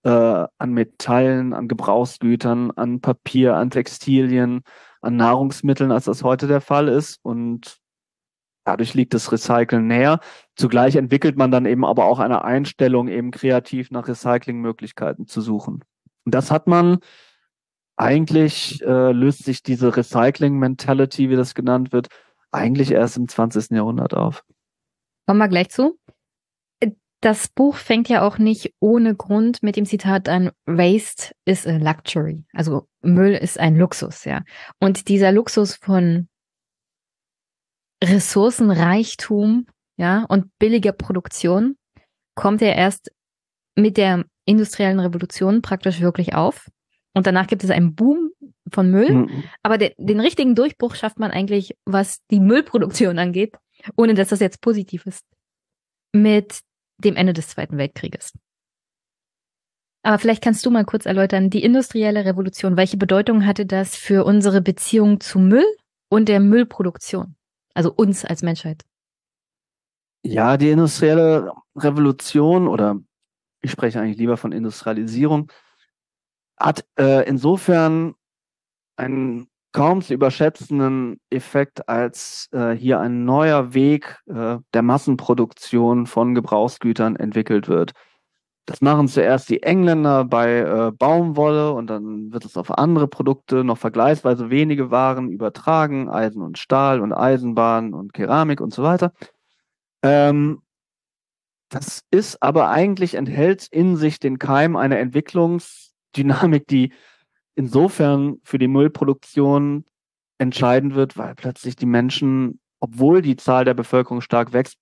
[0.04, 0.10] äh,
[0.58, 4.62] an Metallen, an Gebrauchsgütern, an Papier, an Textilien,
[5.02, 7.20] an Nahrungsmitteln, als das heute der Fall ist.
[7.24, 7.78] Und
[8.68, 10.20] dadurch liegt das Recyceln näher.
[10.56, 15.86] Zugleich entwickelt man dann eben aber auch eine Einstellung, eben kreativ nach Recyclingmöglichkeiten zu suchen.
[16.26, 16.98] Und das hat man
[17.96, 22.10] eigentlich äh, löst sich diese Recycling-Mentality, wie das genannt wird,
[22.52, 23.72] eigentlich erst im 20.
[23.72, 24.44] Jahrhundert auf.
[25.26, 25.98] Kommen wir gleich zu.
[27.22, 31.78] Das Buch fängt ja auch nicht ohne Grund mit dem Zitat an, Waste is a
[31.78, 32.46] luxury.
[32.54, 34.44] Also Müll ist ein Luxus, ja.
[34.80, 36.28] Und dieser Luxus von
[38.04, 39.68] Ressourcenreichtum,
[39.98, 41.78] ja, und billiger Produktion
[42.36, 43.12] kommt ja erst
[43.76, 46.70] mit der industriellen Revolution praktisch wirklich auf.
[47.14, 48.32] Und danach gibt es einen Boom
[48.72, 49.12] von Müll.
[49.12, 49.44] Mhm.
[49.64, 53.56] Aber de den richtigen Durchbruch schafft man eigentlich, was die Müllproduktion angeht,
[53.96, 55.26] ohne dass das jetzt positiv ist,
[56.14, 56.62] mit
[57.00, 58.34] dem Ende des Zweiten Weltkrieges.
[60.04, 64.24] Aber vielleicht kannst du mal kurz erläutern, die industrielle Revolution, welche Bedeutung hatte das für
[64.24, 65.66] unsere Beziehung zu Müll
[66.10, 67.37] und der Müllproduktion?
[67.78, 68.84] Also uns als Menschheit.
[70.24, 73.00] Ja, die industrielle Revolution oder
[73.62, 75.52] ich spreche eigentlich lieber von Industrialisierung,
[76.60, 78.16] hat äh, insofern
[78.96, 86.34] einen kaum zu überschätzenden Effekt, als äh, hier ein neuer Weg äh, der Massenproduktion von
[86.34, 87.92] Gebrauchsgütern entwickelt wird.
[88.68, 93.64] Das machen zuerst die Engländer bei äh, Baumwolle und dann wird es auf andere Produkte
[93.64, 99.14] noch vergleichsweise wenige Waren übertragen, Eisen und Stahl und Eisenbahn und Keramik und so weiter.
[100.04, 100.62] Ähm,
[101.70, 106.92] das ist aber eigentlich enthält in sich den Keim einer Entwicklungsdynamik, die
[107.56, 109.86] insofern für die Müllproduktion
[110.40, 114.76] entscheidend wird, weil plötzlich die Menschen, obwohl die Zahl der Bevölkerung stark wächst,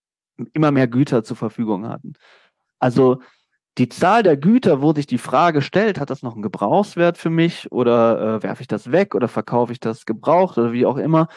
[0.53, 2.13] immer mehr Güter zur Verfügung hatten.
[2.79, 3.21] Also
[3.77, 7.29] die Zahl der Güter, wo sich die Frage stellt, hat das noch einen Gebrauchswert für
[7.29, 10.97] mich oder äh, werfe ich das weg oder verkaufe ich das gebraucht oder wie auch
[10.97, 11.27] immer,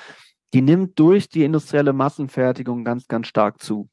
[0.54, 3.88] die nimmt durch die industrielle Massenfertigung ganz, ganz stark zu.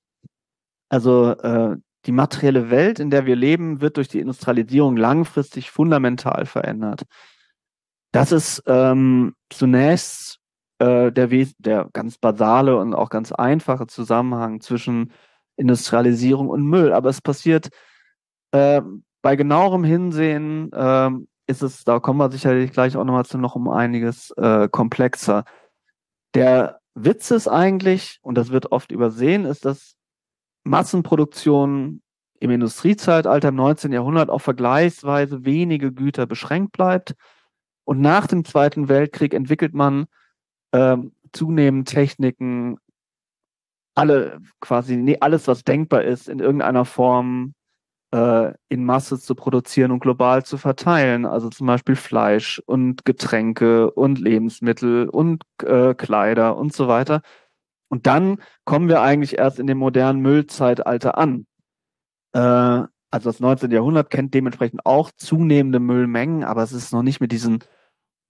[0.90, 6.46] Also äh, die materielle Welt, in der wir leben, wird durch die Industrialisierung langfristig fundamental
[6.46, 7.04] verändert.
[8.12, 10.40] Das ist ähm, zunächst
[10.80, 11.28] äh, der,
[11.58, 15.12] der ganz basale und auch ganz einfache Zusammenhang zwischen
[15.58, 16.94] Industrialisierung und Müll.
[16.94, 17.70] Aber es passiert
[18.56, 18.82] äh,
[19.22, 21.10] bei genauerem Hinsehen, äh,
[21.48, 25.44] ist es, da kommen wir sicherlich gleich auch nochmal zu, noch um einiges äh, komplexer.
[26.34, 29.96] Der Witz ist eigentlich, und das wird oft übersehen, ist, dass
[30.64, 32.02] Massenproduktion
[32.40, 33.92] im Industriezeitalter im 19.
[33.92, 37.16] Jahrhundert auf vergleichsweise wenige Güter beschränkt bleibt
[37.84, 40.06] und nach dem Zweiten Weltkrieg entwickelt man
[40.72, 42.78] ähm, zunehmend Techniken,
[43.96, 47.55] alle quasi nee, alles, was denkbar ist, in irgendeiner Form
[48.16, 51.26] äh, in Masse zu produzieren und global zu verteilen.
[51.26, 57.22] Also zum Beispiel Fleisch und Getränke und Lebensmittel und äh, Kleider und so weiter.
[57.90, 61.46] Und dann kommen wir eigentlich erst in dem modernen Müllzeitalter an.
[62.34, 63.72] Äh, also das 19.
[63.72, 67.60] Jahrhundert kennt dementsprechend auch zunehmende Müllmengen, aber es ist noch nicht mit diesen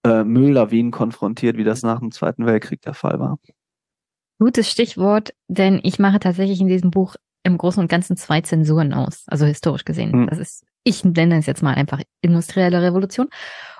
[0.03, 3.37] äh, Mülllawinen konfrontiert, wie das nach dem Zweiten Weltkrieg der Fall war.
[4.39, 7.15] Gutes Stichwort, denn ich mache tatsächlich in diesem Buch
[7.45, 10.11] im Großen und Ganzen zwei Zensuren aus, also historisch gesehen.
[10.11, 10.27] Hm.
[10.27, 13.29] Das ist, ich nenne es jetzt mal einfach industrielle Revolution.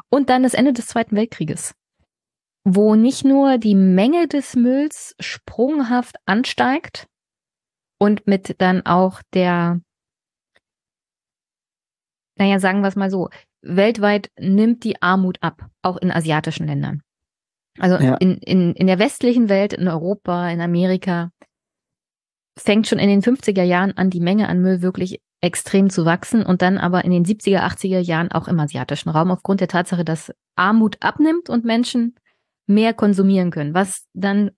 [0.10, 1.74] Und dann das Ende des Zweiten Weltkrieges,
[2.64, 7.08] wo nicht nur die Menge des Mülls sprunghaft ansteigt
[8.00, 9.82] und mit dann auch der,
[12.38, 13.30] naja, sagen wir es mal so,
[13.62, 17.02] weltweit nimmt die Armut ab, auch in asiatischen Ländern.
[17.80, 18.16] Also ja.
[18.16, 21.32] in, in, in der westlichen Welt, in Europa, in Amerika,
[22.58, 26.44] fängt schon in den 50er Jahren an, die Menge an Müll wirklich extrem zu wachsen
[26.44, 30.06] und dann aber in den 70er, 80er Jahren auch im asiatischen Raum aufgrund der Tatsache,
[30.06, 32.16] dass Armut abnimmt und Menschen
[32.68, 34.52] mehr konsumieren können, was dann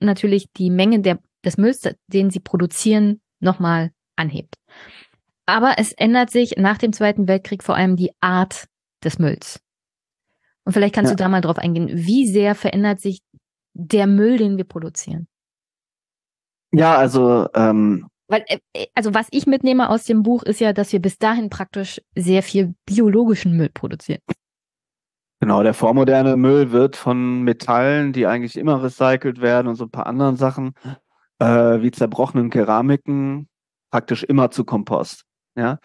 [0.00, 4.56] natürlich die Menge der, des Mülls, den sie produzieren, nochmal anhebt.
[5.46, 8.66] Aber es ändert sich nach dem Zweiten Weltkrieg vor allem die Art
[9.02, 9.60] des Mülls.
[10.64, 11.16] Und vielleicht kannst ja.
[11.16, 11.88] du da mal drauf eingehen.
[11.92, 13.22] Wie sehr verändert sich
[13.72, 15.26] der Müll, den wir produzieren?
[16.72, 20.72] Ja, also ähm, weil äh, äh, also was ich mitnehme aus dem Buch ist ja,
[20.72, 24.20] dass wir bis dahin praktisch sehr viel biologischen Müll produzieren.
[25.40, 29.90] Genau, der vormoderne Müll wird von Metallen, die eigentlich immer recycelt werden und so ein
[29.90, 30.74] paar anderen Sachen,
[31.38, 33.48] äh, wie zerbrochenen Keramiken,
[33.90, 35.24] praktisch immer zu Kompost.
[35.56, 35.78] Ja,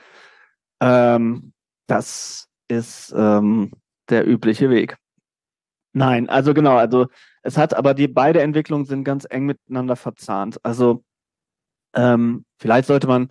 [0.81, 1.53] ähm,
[1.87, 3.71] das ist ähm,
[4.09, 4.97] der übliche Weg.
[5.93, 7.07] Nein, also genau, also
[7.45, 10.57] es hat aber die beide Entwicklungen sind ganz eng miteinander verzahnt.
[10.63, 11.03] Also
[11.93, 13.29] ähm, vielleicht sollte man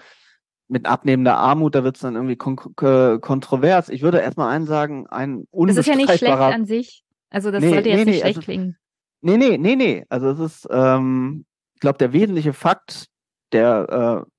[0.68, 3.88] mit abnehmender Armut, da wird es dann irgendwie kon kontrovers.
[3.88, 5.74] Ich würde erstmal einen sagen, ein unbestreitbarer...
[5.74, 7.04] Das ist ja nicht schlecht an sich.
[7.28, 8.76] Also das nee, sollte jetzt nee, nicht nee, schlecht also, klingen.
[9.20, 10.04] Nee, nee, nee, nee.
[10.08, 13.08] Also es ist, ähm, ich glaube, der wesentliche Fakt,
[13.52, 14.30] der äh,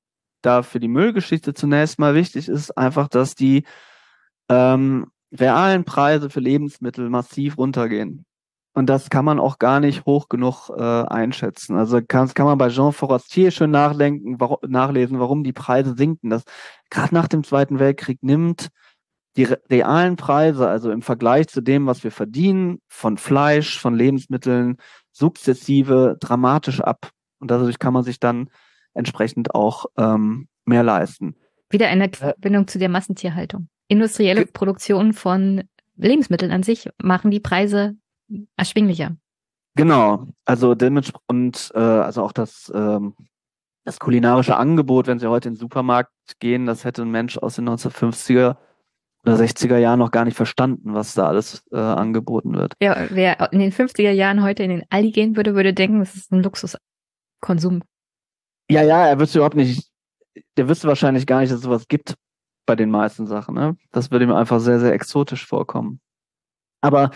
[0.41, 3.65] da für die Müllgeschichte zunächst mal wichtig ist, einfach, dass die
[4.47, 8.25] ähm, realen Preise für Lebensmittel massiv runtergehen.
[8.75, 11.77] Und das kann man auch gar nicht hoch genug äh, einschätzen.
[11.77, 16.29] Also kann, kann man bei Jean Forestier schön nachlenken, warum, nachlesen, warum die Preise sinken.
[16.29, 16.43] Das
[16.89, 18.67] gerade nach dem Zweiten Weltkrieg nimmt
[19.37, 24.77] die realen Preise, also im Vergleich zu dem, was wir verdienen, von Fleisch, von Lebensmitteln,
[25.11, 27.11] sukzessive dramatisch ab.
[27.39, 28.49] Und dadurch kann man sich dann
[28.93, 31.35] entsprechend auch ähm, mehr leisten.
[31.69, 33.69] Wieder eine Verbindung äh, zu der Massentierhaltung.
[33.87, 35.63] Industrielle Produktion von
[35.95, 37.95] Lebensmitteln an sich machen die Preise
[38.55, 39.15] erschwinglicher.
[39.75, 43.15] Genau, also dementsprechend und äh, also auch das ähm,
[43.83, 47.55] das kulinarische Angebot, wenn Sie heute in den Supermarkt gehen, das hätte ein Mensch aus
[47.55, 48.57] den 1950er
[49.23, 52.73] oder 60er Jahren noch gar nicht verstanden, was da alles äh, angeboten wird.
[52.81, 56.15] Ja, wer in den 50er Jahren heute in den Aldi gehen würde, würde denken, das
[56.15, 57.83] ist ein Luxuskonsum
[58.69, 59.91] ja, ja, er wüsste überhaupt nicht,
[60.57, 62.15] der wüsste wahrscheinlich gar nicht, dass es sowas gibt
[62.65, 63.55] bei den meisten Sachen.
[63.55, 63.77] Ne?
[63.91, 65.99] Das würde ihm einfach sehr, sehr exotisch vorkommen.
[66.81, 67.11] Aber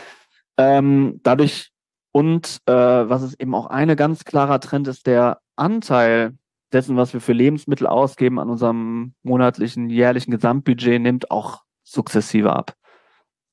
[0.59, 1.71] Ähm, dadurch
[2.11, 6.37] und äh, was ist eben auch eine ganz klarer Trend ist, der Anteil
[6.73, 12.73] dessen, was wir für Lebensmittel ausgeben an unserem monatlichen, jährlichen Gesamtbudget, nimmt auch sukzessive ab.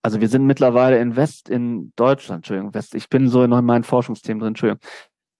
[0.03, 3.85] Also wir sind mittlerweile in West, in Deutschland, Entschuldigung, West, ich bin so in meinen
[3.85, 4.81] Forschungsthemen drin, Entschuldigung.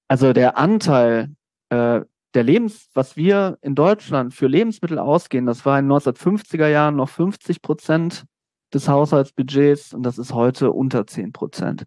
[0.09, 1.35] Also der Anteil
[1.71, 2.01] äh,
[2.35, 6.97] der Lebens, was wir in Deutschland für Lebensmittel ausgehen, das war in den 1950er Jahren
[6.97, 8.25] noch 50 Prozent
[8.73, 11.85] des Haushaltsbudgets und das ist heute unter 10 Prozent.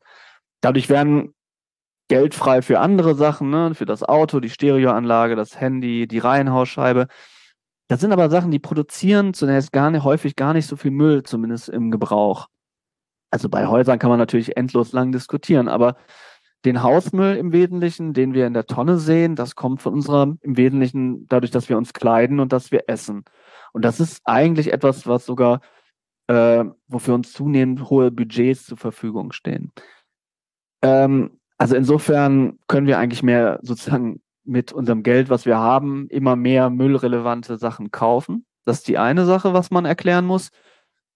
[0.61, 1.33] Dadurch werden
[2.09, 3.75] Geld frei für andere Sachen, ne?
[3.75, 7.07] für das Auto, die Stereoanlage, das Handy, die Reihenhausscheibe.
[7.87, 11.23] Das sind aber Sachen, die produzieren zunächst gar nicht, häufig gar nicht so viel Müll,
[11.23, 12.47] zumindest im Gebrauch.
[13.31, 15.95] Also bei Häusern kann man natürlich endlos lang diskutieren, aber
[16.65, 20.57] den Hausmüll im Wesentlichen, den wir in der Tonne sehen, das kommt von unserer, im
[20.57, 23.23] Wesentlichen dadurch, dass wir uns kleiden und dass wir essen.
[23.71, 25.61] Und das ist eigentlich etwas, was sogar,
[26.29, 29.71] äh, wofür uns zunehmend hohe Budgets zur Verfügung stehen.
[30.83, 36.35] Ähm, also insofern können wir eigentlich mehr sozusagen mit unserem Geld, was wir haben, immer
[36.35, 38.45] mehr müllrelevante Sachen kaufen.
[38.63, 40.51] Das ist die eine Sache, was man erklären muss.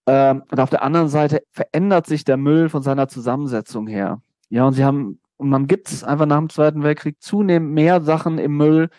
[0.08, 4.20] Ähm, und auf der anderen Seite verändert sich der Müll von seiner Zusammensetzung her.
[4.50, 8.02] Ja, und sie haben, und man gibt es einfach nach dem Zweiten Weltkrieg zunehmend mehr
[8.02, 8.90] Sachen im Müll,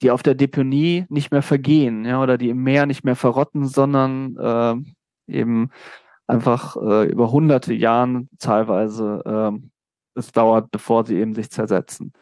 [0.00, 3.66] die auf der Deponie nicht mehr vergehen, ja, oder die im Meer nicht mehr verrotten,
[3.66, 4.92] sondern äh,
[5.26, 5.70] eben
[6.26, 9.68] einfach äh, über hunderte Jahren teilweise äh,
[10.14, 12.12] es dauert, bevor sie eben sich zersetzen.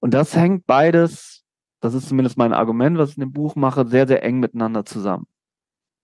[0.00, 1.44] Und das hängt beides,
[1.80, 4.84] das ist zumindest mein Argument, was ich in dem Buch mache, sehr, sehr eng miteinander
[4.84, 5.26] zusammen.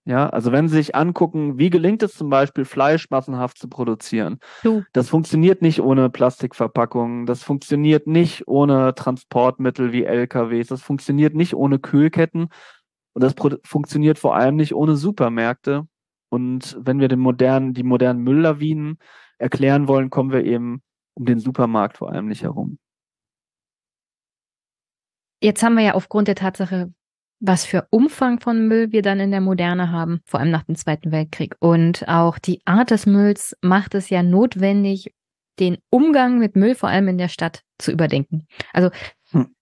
[0.09, 4.39] Ja, also wenn Sie sich angucken, wie gelingt es zum Beispiel, Fleisch massenhaft zu produzieren?
[4.63, 4.83] Du.
[4.95, 11.55] Das funktioniert nicht ohne Plastikverpackungen, das funktioniert nicht ohne Transportmittel wie LKWs, das funktioniert nicht
[11.55, 12.49] ohne Kühlketten
[13.13, 13.35] und das
[13.65, 15.87] funktioniert vor allem nicht ohne Supermärkte.
[16.31, 18.99] Und wenn wir den modernen, die modernen Mülllawinen
[19.39, 20.83] erklären wollen, kommen wir eben
[21.15, 22.79] um den Supermarkt vor allem nicht herum.
[25.41, 26.93] Jetzt haben wir ja aufgrund der Tatsache,
[27.41, 30.75] was für Umfang von Müll wir dann in der Moderne haben, vor allem nach dem
[30.75, 31.55] Zweiten Weltkrieg.
[31.61, 35.15] Und auch die Art des Mülls macht es ja notwendig,
[35.61, 38.47] den Umgang mit Müll vor allem in der Stadt zu überdenken.
[38.73, 38.91] Also
[39.31, 39.55] hm.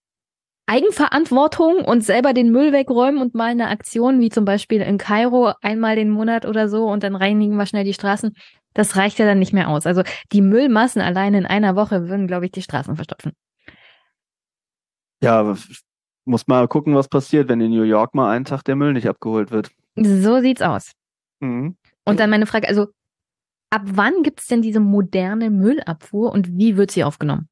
[0.66, 5.52] Eigenverantwortung und selber den Müll wegräumen und mal eine Aktion wie zum Beispiel in Kairo
[5.62, 8.34] einmal den Monat oder so und dann reinigen wir schnell die Straßen
[8.76, 9.86] das reicht ja dann nicht mehr aus.
[9.86, 10.02] Also
[10.32, 13.32] die Müllmassen allein in einer Woche würden, glaube ich, die Straßen verstopfen.
[15.22, 15.56] Ja,
[16.26, 19.08] muss mal gucken, was passiert, wenn in New York mal einen Tag der Müll nicht
[19.08, 19.70] abgeholt wird.
[19.96, 20.92] So sieht's aus.
[21.40, 21.76] Mhm.
[22.04, 22.88] Und dann meine Frage, also
[23.70, 27.48] ab wann gibt es denn diese moderne Müllabfuhr und wie wird sie aufgenommen?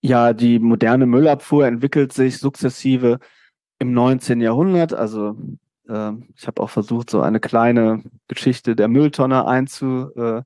[0.00, 3.18] Ja, die moderne Müllabfuhr entwickelt sich sukzessive
[3.78, 4.40] im 19.
[4.40, 5.36] Jahrhundert, also
[5.88, 10.42] ähm, ich habe auch versucht, so eine kleine Geschichte der Mülltonne einzu, äh,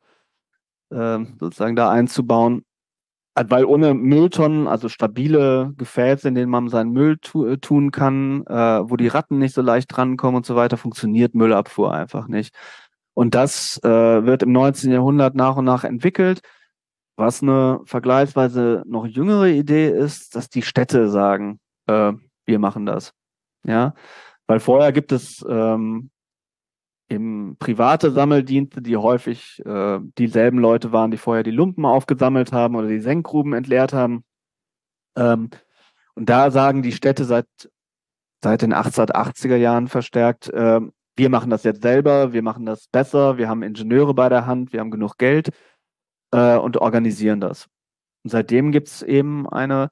[0.94, 2.64] äh, sozusagen da einzubauen.
[3.34, 7.90] Äh, weil ohne Mülltonnen, also stabile Gefäße, in denen man seinen Müll tu äh, tun
[7.90, 8.54] kann, äh,
[8.88, 12.54] wo die Ratten nicht so leicht drankommen und so weiter, funktioniert Müllabfuhr einfach nicht.
[13.14, 14.90] Und das äh, wird im 19.
[14.92, 16.40] Jahrhundert nach und nach entwickelt.
[17.16, 22.12] Was eine vergleichsweise noch jüngere Idee ist, dass die Städte sagen, äh,
[22.46, 23.12] wir machen das.
[23.64, 23.94] Ja,
[24.46, 26.10] weil vorher gibt es ähm,
[27.08, 32.74] eben private Sammeldienste, die häufig äh, dieselben Leute waren, die vorher die Lumpen aufgesammelt haben
[32.74, 34.24] oder die Senkgruben entleert haben.
[35.16, 35.50] Ähm,
[36.14, 37.46] und da sagen die Städte seit,
[38.42, 40.80] seit den 1880er Jahren verstärkt, äh,
[41.16, 44.72] wir machen das jetzt selber, wir machen das besser, wir haben Ingenieure bei der Hand,
[44.72, 45.50] wir haben genug Geld
[46.32, 47.68] äh, und organisieren das.
[48.24, 49.88] Und seitdem gibt es eben eine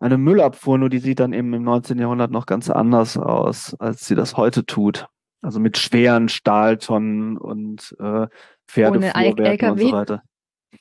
[0.00, 1.98] eine Müllabfuhr, nur die sieht dann eben im 19.
[1.98, 5.08] Jahrhundert noch ganz anders aus, als sie das heute tut.
[5.42, 8.26] Also mit schweren Stahltonnen und äh,
[8.68, 10.22] Pferdefuhrwerken und so weiter.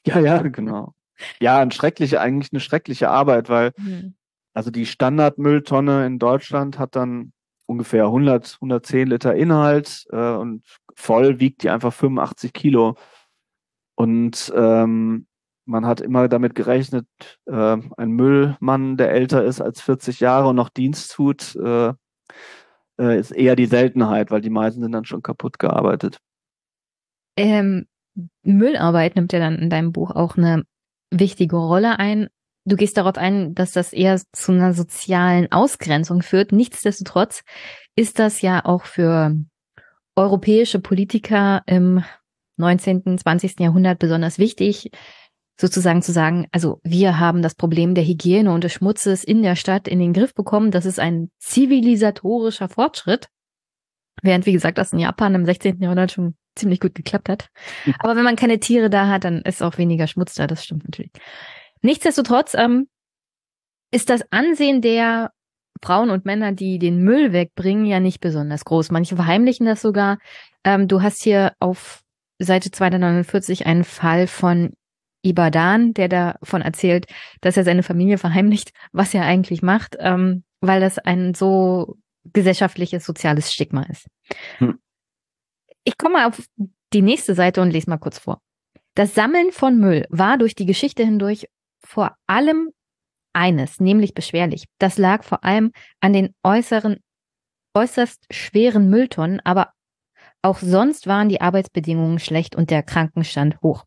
[0.05, 0.93] Ja, ja, genau.
[1.39, 4.15] Ja, ein schreckliche, eigentlich eine schreckliche Arbeit, weil mhm.
[4.53, 7.33] also die Standardmülltonne in Deutschland hat dann
[7.65, 10.63] ungefähr 100, 110 Liter Inhalt äh, und
[10.95, 12.95] voll wiegt die einfach 85 Kilo.
[13.97, 15.25] Und ähm,
[15.65, 17.07] man hat immer damit gerechnet,
[17.47, 21.93] äh, ein Müllmann, der älter ist als 40 Jahre und noch Dienst tut, äh,
[22.99, 26.19] äh, ist eher die Seltenheit, weil die meisten sind dann schon kaputt gearbeitet.
[27.37, 27.87] Ähm,
[28.43, 30.63] Müllarbeit nimmt ja dann in deinem Buch auch eine
[31.11, 32.29] wichtige Rolle ein.
[32.65, 36.51] Du gehst darauf ein, dass das eher zu einer sozialen Ausgrenzung führt.
[36.51, 37.43] Nichtsdestotrotz
[37.95, 39.35] ist das ja auch für
[40.15, 42.03] europäische Politiker im
[42.57, 43.59] 19., 20.
[43.59, 44.91] Jahrhundert besonders wichtig,
[45.59, 49.55] sozusagen zu sagen, also wir haben das Problem der Hygiene und des Schmutzes in der
[49.55, 50.71] Stadt in den Griff bekommen.
[50.71, 53.27] Das ist ein zivilisatorischer Fortschritt.
[54.21, 55.79] Während, wie gesagt, das in Japan im 16.
[55.81, 57.49] Jahrhundert schon ziemlich gut geklappt hat.
[57.99, 60.85] Aber wenn man keine Tiere da hat, dann ist auch weniger Schmutz da, das stimmt
[60.85, 61.11] natürlich.
[61.81, 62.87] Nichtsdestotrotz ähm,
[63.91, 65.31] ist das Ansehen der
[65.83, 68.91] Frauen und Männer, die den Müll wegbringen, ja nicht besonders groß.
[68.91, 70.17] Manche verheimlichen das sogar.
[70.63, 72.01] Ähm, du hast hier auf
[72.39, 74.73] Seite 249 einen Fall von
[75.23, 77.07] Ibadan, der davon erzählt,
[77.41, 83.05] dass er seine Familie verheimlicht, was er eigentlich macht, ähm, weil das ein so gesellschaftliches,
[83.05, 84.07] soziales Stigma ist.
[84.57, 84.79] Hm.
[85.83, 86.41] Ich komme auf
[86.93, 88.41] die nächste Seite und lese mal kurz vor.
[88.95, 91.47] Das Sammeln von Müll war durch die Geschichte hindurch
[91.79, 92.71] vor allem
[93.33, 94.65] eines, nämlich beschwerlich.
[94.79, 96.97] Das lag vor allem an den äußeren,
[97.75, 99.71] äußerst schweren Mülltonnen, aber
[100.41, 103.85] auch sonst waren die Arbeitsbedingungen schlecht und der Krankenstand hoch.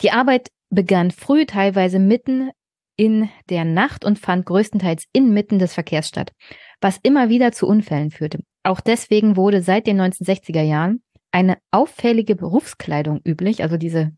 [0.00, 2.50] Die Arbeit begann früh, teilweise mitten
[2.96, 6.32] in der Nacht und fand größtenteils inmitten des Verkehrs statt,
[6.80, 8.40] was immer wieder zu Unfällen führte.
[8.62, 14.12] Auch deswegen wurde seit den 1960er Jahren eine auffällige Berufskleidung üblich, also diese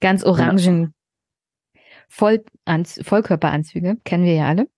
[0.00, 0.94] ganz orangen
[2.08, 4.68] Vollkörperanzüge, kennen wir ja alle.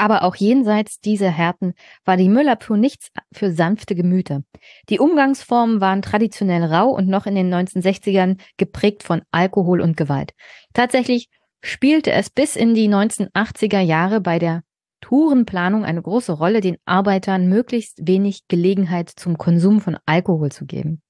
[0.00, 1.74] Aber auch jenseits dieser Härten
[2.06, 4.40] war die Müllabfuhr nichts für sanfte Gemüter.
[4.88, 10.32] Die Umgangsformen waren traditionell rau und noch in den 1960ern geprägt von Alkohol und Gewalt.
[10.72, 11.28] Tatsächlich
[11.62, 14.62] spielte es bis in die 1980er Jahre bei der
[15.02, 21.02] Tourenplanung eine große Rolle, den Arbeitern möglichst wenig Gelegenheit zum Konsum von Alkohol zu geben.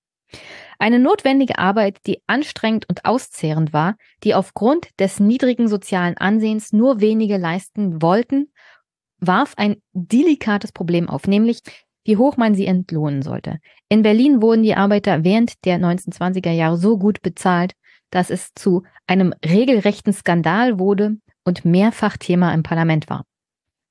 [0.81, 3.95] Eine notwendige Arbeit, die anstrengend und auszehrend war,
[4.25, 8.50] die aufgrund des niedrigen sozialen Ansehens nur wenige leisten wollten
[9.21, 11.61] warf ein delikates Problem auf, nämlich
[12.05, 13.59] wie hoch man sie entlohnen sollte.
[13.89, 17.75] In Berlin wurden die Arbeiter während der 1920er Jahre so gut bezahlt,
[18.11, 23.25] dass es zu einem regelrechten Skandal wurde und mehrfach Thema im Parlament war.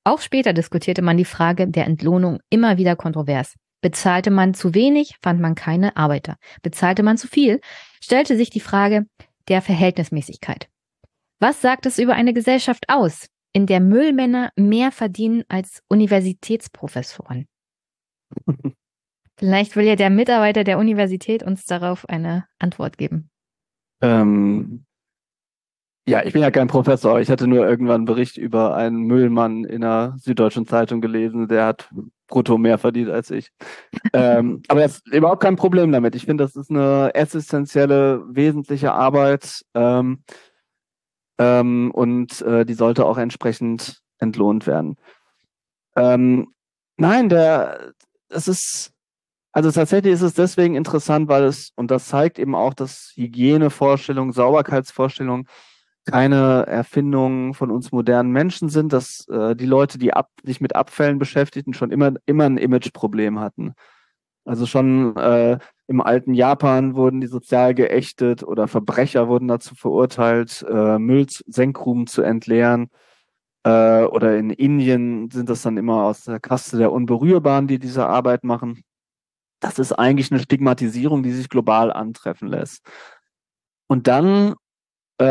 [0.04, 3.54] Auch später diskutierte man die Frage der Entlohnung immer wieder kontrovers.
[3.82, 6.36] Bezahlte man zu wenig, fand man keine Arbeiter.
[6.62, 7.60] Bezahlte man zu viel,
[8.02, 9.06] stellte sich die Frage
[9.48, 10.68] der Verhältnismäßigkeit.
[11.38, 17.46] Was sagt es über eine Gesellschaft aus, in der Müllmänner mehr verdienen als Universitätsprofessoren?
[19.36, 23.30] Vielleicht will ja der Mitarbeiter der Universität uns darauf eine Antwort geben.
[24.02, 24.84] Ähm,
[26.06, 27.20] ja, ich bin ja kein Professor.
[27.20, 31.66] Ich hatte nur irgendwann einen Bericht über einen Müllmann in einer Süddeutschen Zeitung gelesen, der
[31.66, 31.88] hat
[32.26, 33.50] brutto mehr verdient als ich.
[34.12, 36.14] ähm, aber das ist überhaupt kein Problem damit.
[36.14, 39.64] Ich finde, das ist eine essentielle, wesentliche Arbeit.
[39.74, 40.24] Ähm,
[41.40, 44.96] ähm, und äh, die sollte auch entsprechend entlohnt werden.
[45.96, 46.52] Ähm,
[46.98, 47.94] nein, der,
[48.28, 48.92] es ist,
[49.50, 54.34] also tatsächlich ist es deswegen interessant, weil es, und das zeigt eben auch, dass Hygienevorstellungen,
[54.34, 55.48] Sauberkeitsvorstellungen
[56.04, 60.76] keine Erfindungen von uns modernen Menschen sind, dass äh, die Leute, die ab, sich mit
[60.76, 63.72] Abfällen beschäftigten, schon immer, immer ein Imageproblem hatten.
[64.44, 65.58] Also schon äh,
[65.90, 72.22] im alten Japan wurden die sozial geächtet oder Verbrecher wurden dazu verurteilt, äh, Müllsenkgruben zu
[72.22, 72.90] entleeren.
[73.64, 78.06] Äh, oder in Indien sind das dann immer aus der Kaste der Unberührbaren, die diese
[78.06, 78.84] Arbeit machen.
[79.58, 82.86] Das ist eigentlich eine Stigmatisierung, die sich global antreffen lässt.
[83.88, 84.54] Und dann
[85.18, 85.24] äh,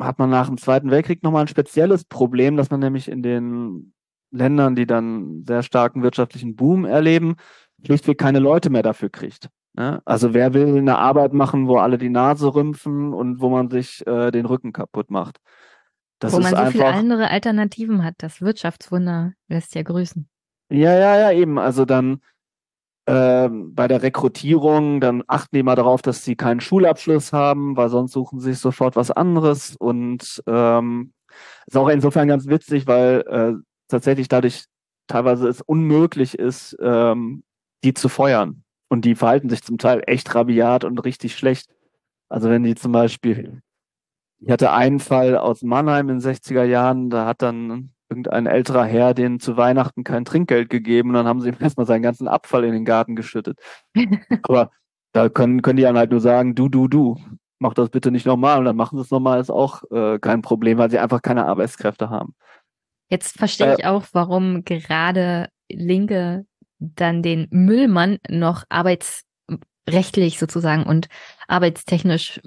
[0.00, 3.92] hat man nach dem Zweiten Weltkrieg nochmal ein spezielles Problem, dass man nämlich in den
[4.30, 7.36] Ländern, die dann sehr starken wirtschaftlichen Boom erleben,
[7.84, 9.50] schlichtweg keine Leute mehr dafür kriegt.
[9.76, 10.00] Ne?
[10.06, 14.06] Also wer will eine Arbeit machen, wo alle die Nase rümpfen und wo man sich
[14.06, 15.38] äh, den Rücken kaputt macht?
[16.18, 18.14] Das wo man so einfach, viele andere Alternativen hat.
[18.18, 20.28] Das Wirtschaftswunder lässt ja grüßen.
[20.70, 21.58] Ja, ja, ja, eben.
[21.58, 22.22] Also dann
[23.04, 27.90] äh, bei der Rekrutierung, dann achten die mal darauf, dass sie keinen Schulabschluss haben, weil
[27.90, 29.76] sonst suchen sie sich sofort was anderes.
[29.76, 31.12] Und ähm,
[31.66, 34.64] ist auch insofern ganz witzig, weil äh, tatsächlich dadurch
[35.06, 37.44] teilweise es unmöglich ist, ähm,
[37.84, 38.64] die zu feuern.
[38.88, 41.68] Und die verhalten sich zum Teil echt rabiat und richtig schlecht.
[42.28, 43.62] Also wenn die zum Beispiel,
[44.38, 48.84] ich hatte einen Fall aus Mannheim in den 60er Jahren, da hat dann irgendein älterer
[48.84, 52.28] Herr denen zu Weihnachten kein Trinkgeld gegeben und dann haben sie ihm erstmal seinen ganzen
[52.28, 53.58] Abfall in den Garten geschüttet.
[54.42, 54.70] Aber
[55.12, 57.16] da können, können die dann halt nur sagen, du, du, du,
[57.58, 60.42] mach das bitte nicht nochmal und dann machen sie es nochmal, ist auch äh, kein
[60.42, 62.34] Problem, weil sie einfach keine Arbeitskräfte haben.
[63.08, 66.46] Jetzt verstehe äh, ich auch, warum gerade Linke
[66.78, 71.08] dann den Müllmann noch arbeitsrechtlich sozusagen und
[71.48, 72.40] arbeitstechnisch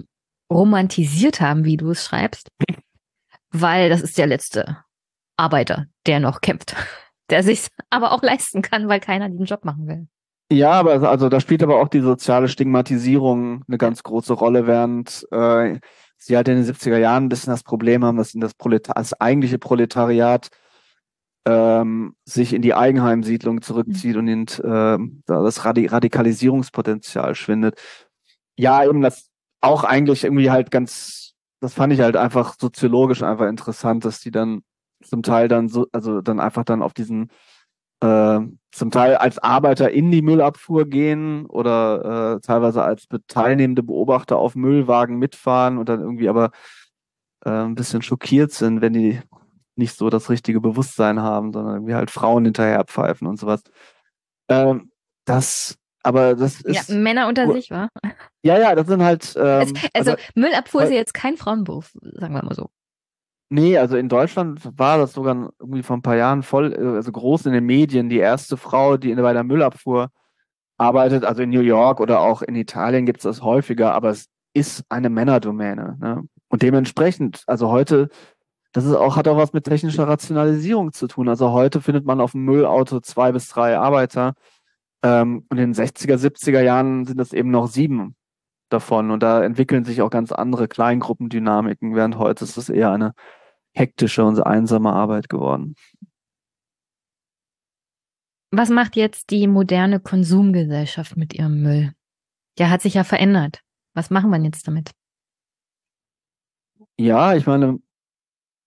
[0.51, 2.49] romantisiert haben, wie du es schreibst.
[3.51, 4.77] Weil das ist der letzte
[5.37, 6.75] Arbeiter, der noch kämpft,
[7.29, 10.07] der sich aber auch leisten kann, weil keiner den Job machen will.
[10.51, 15.27] Ja, aber also da spielt aber auch die soziale Stigmatisierung eine ganz große Rolle, während
[15.31, 15.79] äh,
[16.17, 19.13] sie halt in den 70er Jahren ein bisschen das Problem haben, dass das, Proletar das
[19.13, 20.49] eigentliche Proletariat
[21.49, 24.19] ähm, sich in die Eigenheimsiedlung zurückzieht mhm.
[24.19, 27.79] und in, äh, das Radi Radikalisierungspotenzial schwindet.
[28.55, 29.29] ja, eben das
[29.61, 34.31] auch eigentlich irgendwie halt ganz, das fand ich halt einfach soziologisch einfach interessant, dass die
[34.31, 34.61] dann
[35.03, 37.31] zum Teil dann so, also dann einfach dann auf diesen
[38.01, 38.39] äh,
[38.71, 44.55] zum Teil als Arbeiter in die Müllabfuhr gehen oder äh, teilweise als teilnehmende Beobachter auf
[44.55, 46.51] Müllwagen mitfahren und dann irgendwie aber
[47.43, 49.19] äh, ein bisschen schockiert sind, wenn die
[49.79, 53.63] nicht so das richtige Bewusstsein haben, sondern irgendwie halt Frauen hinterher pfeifen und sowas.
[54.49, 54.91] Ähm,
[55.25, 56.89] das, aber das ist.
[56.89, 57.89] Ja, Männer unter sich, wa?
[58.43, 59.35] Ja, ja, das sind halt.
[59.35, 62.69] Ähm, es, also, also, Müllabfuhr ist ja jetzt kein Frauenberuf, sagen wir mal so.
[63.51, 67.11] Nee, also in Deutschland war das sogar irgendwie vor ein paar Jahren voll, äh, also
[67.11, 70.11] groß in den Medien, die erste Frau, die bei der Müllabfuhr
[70.77, 74.27] arbeitet, also in New York oder auch in Italien gibt es das häufiger, aber es
[74.53, 75.97] ist eine Männerdomäne.
[75.99, 76.23] Ne?
[76.47, 78.09] Und dementsprechend, also heute,
[78.71, 81.27] das ist auch, hat auch was mit technischer Rationalisierung zu tun.
[81.27, 84.33] Also heute findet man auf dem Müllauto zwei bis drei Arbeiter.
[85.03, 88.15] Ähm, und in den 60er, 70er Jahren sind das eben noch sieben
[88.69, 89.09] davon.
[89.09, 93.13] Und da entwickeln sich auch ganz andere Kleingruppendynamiken, während heute ist es eher eine
[93.73, 95.75] hektische und einsame Arbeit geworden.
[98.51, 101.93] Was macht jetzt die moderne Konsumgesellschaft mit ihrem Müll?
[102.57, 103.61] Der hat sich ja verändert.
[103.93, 104.91] Was machen wir jetzt damit?
[106.97, 107.79] Ja, ich meine,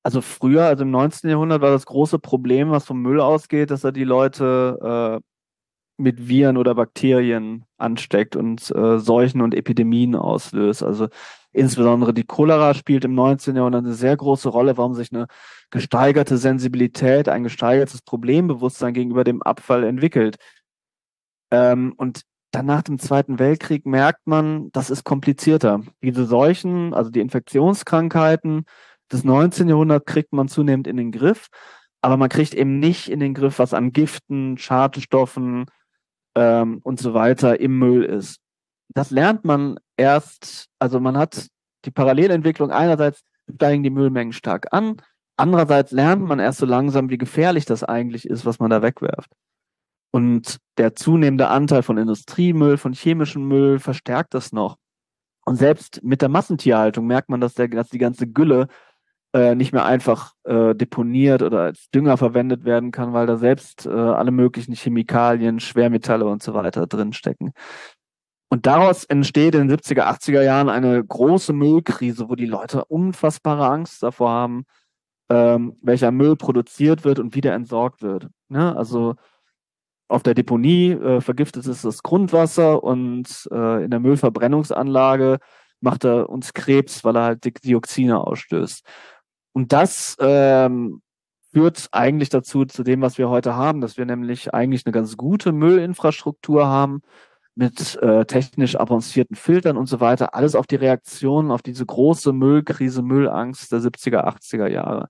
[0.02, 1.30] also früher, also im 19.
[1.30, 5.32] Jahrhundert war das große Problem, was vom Müll ausgeht, dass er die Leute äh,
[6.02, 10.82] mit Viren oder Bakterien ansteckt und äh, Seuchen und Epidemien auslöst.
[10.82, 11.08] Also
[11.52, 13.56] insbesondere die Cholera spielt im 19.
[13.56, 15.26] Jahrhundert eine sehr große Rolle, warum sich eine
[15.70, 20.36] gesteigerte Sensibilität, ein gesteigertes Problembewusstsein gegenüber dem Abfall entwickelt.
[21.52, 25.82] Ähm, und dann nach dem Zweiten Weltkrieg merkt man, das ist komplizierter.
[26.02, 28.66] Diese Seuchen, also die Infektionskrankheiten
[29.12, 29.68] des 19.
[29.68, 31.48] Jahrhunderts kriegt man zunehmend in den Griff,
[32.00, 35.66] aber man kriegt eben nicht in den Griff, was an Giften, Schadstoffen,
[36.34, 38.40] ähm, und so weiter im Müll ist.
[38.94, 41.48] Das lernt man erst, also man hat
[41.84, 44.96] die Parallelentwicklung einerseits steigen die Müllmengen stark an,
[45.36, 49.30] andererseits lernt man erst so langsam, wie gefährlich das eigentlich ist, was man da wegwerft.
[50.10, 54.76] Und der zunehmende Anteil von Industriemüll, von chemischem Müll verstärkt das noch.
[55.44, 58.68] Und selbst mit der Massentierhaltung merkt man, dass, der, dass die ganze Gülle
[59.34, 63.86] äh, nicht mehr einfach äh, deponiert oder als Dünger verwendet werden kann, weil da selbst
[63.86, 67.52] äh, alle möglichen Chemikalien, Schwermetalle und so weiter drinstecken.
[68.50, 73.66] Und daraus entsteht in den 70er, 80er Jahren eine große Müllkrise, wo die Leute unfassbare
[73.66, 74.64] Angst davor haben,
[75.30, 78.28] ähm, welcher Müll produziert wird und wieder entsorgt wird.
[78.50, 79.14] Ja, also
[80.08, 85.38] auf der Deponie äh, vergiftet es das Grundwasser und äh, in der Müllverbrennungsanlage
[85.80, 88.84] macht er uns Krebs, weil er halt Dioxine ausstößt.
[89.52, 91.02] Und das ähm,
[91.52, 95.16] führt eigentlich dazu, zu dem, was wir heute haben, dass wir nämlich eigentlich eine ganz
[95.16, 97.02] gute Müllinfrastruktur haben
[97.54, 100.34] mit äh, technisch avancierten Filtern und so weiter.
[100.34, 105.08] Alles auf die Reaktion auf diese große Müllkrise, Müllangst der 70er, 80er Jahre.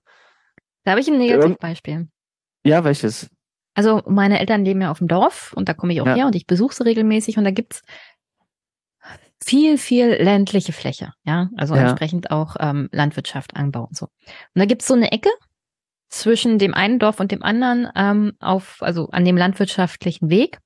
[0.83, 2.09] Da habe ich ein Negativbeispiel.
[2.65, 3.29] Ja, welches?
[3.75, 6.15] Also meine Eltern leben ja auf dem Dorf und da komme ich auch ja.
[6.15, 7.81] her und ich besuche sie regelmäßig und da gibt's
[9.43, 11.81] viel, viel ländliche Fläche, ja, also ja.
[11.81, 14.05] entsprechend auch ähm, Landwirtschaft, Anbau und so.
[14.05, 15.29] Und da gibt's so eine Ecke
[16.09, 20.59] zwischen dem einen Dorf und dem anderen ähm, auf, also an dem landwirtschaftlichen Weg.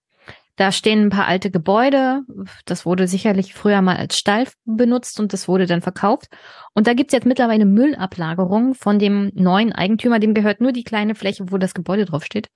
[0.58, 2.22] Da stehen ein paar alte Gebäude.
[2.66, 6.26] Das wurde sicherlich früher mal als Stall benutzt und das wurde dann verkauft.
[6.74, 10.20] Und da gibt's jetzt mittlerweile Müllablagerung von dem neuen Eigentümer.
[10.20, 12.48] Dem gehört nur die kleine Fläche, wo das Gebäude draufsteht.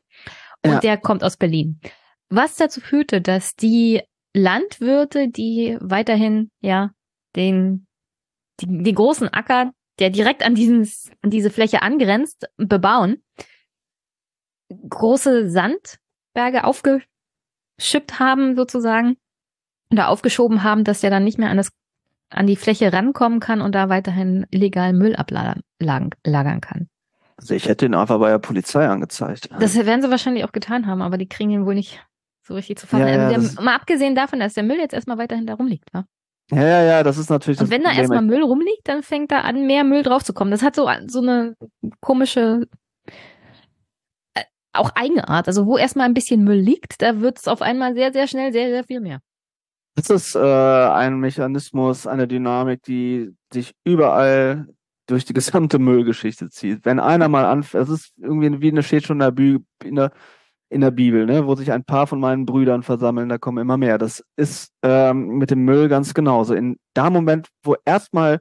[0.66, 0.80] Und ja.
[0.80, 1.80] der kommt aus Berlin.
[2.30, 4.02] Was dazu führte, dass die
[4.34, 6.92] Landwirte, die weiterhin ja
[7.36, 7.88] den
[8.60, 10.90] die, die großen Acker, der direkt an diesen
[11.22, 13.24] an diese Fläche angrenzt, bebauen,
[14.90, 19.18] große Sandberge aufgeschippt haben sozusagen
[19.92, 21.72] oder aufgeschoben haben, dass der dann nicht mehr an das
[22.30, 26.88] an die Fläche rankommen kann und da weiterhin illegal Müll ablagern kann.
[27.36, 29.50] Also ich hätte ihn einfach bei der Polizei angezeigt.
[29.60, 32.00] Das werden sie wahrscheinlich auch getan haben, aber die kriegen ihn wohl nicht
[32.44, 33.08] so richtig zu fassen.
[33.08, 36.06] Ja, also der, mal abgesehen davon, dass der Müll jetzt erstmal weiterhin da rumliegt, wa?
[36.52, 39.42] Ja, ja, ja, das ist natürlich Und wenn da erstmal Müll rumliegt, dann fängt da
[39.42, 40.52] an, mehr Müll draufzukommen.
[40.52, 41.56] Das hat so, so eine
[42.02, 42.68] komische,
[44.34, 45.48] äh, auch Eigenart.
[45.48, 48.52] Also wo erstmal ein bisschen Müll liegt, da wird es auf einmal sehr, sehr schnell
[48.52, 49.20] sehr, sehr viel mehr.
[49.96, 54.68] Das ist äh, ein Mechanismus, eine Dynamik, die sich überall
[55.06, 56.86] durch die gesamte Müllgeschichte zieht.
[56.86, 59.96] Wenn einer mal anfängt, das ist irgendwie wie eine steht schon in der, Bü in
[59.96, 60.12] der
[60.72, 63.76] in der Bibel, ne, wo sich ein paar von meinen Brüdern versammeln, da kommen immer
[63.76, 63.98] mehr.
[63.98, 66.54] Das ist ähm, mit dem Müll ganz genauso.
[66.54, 68.40] In da Moment, wo erstmal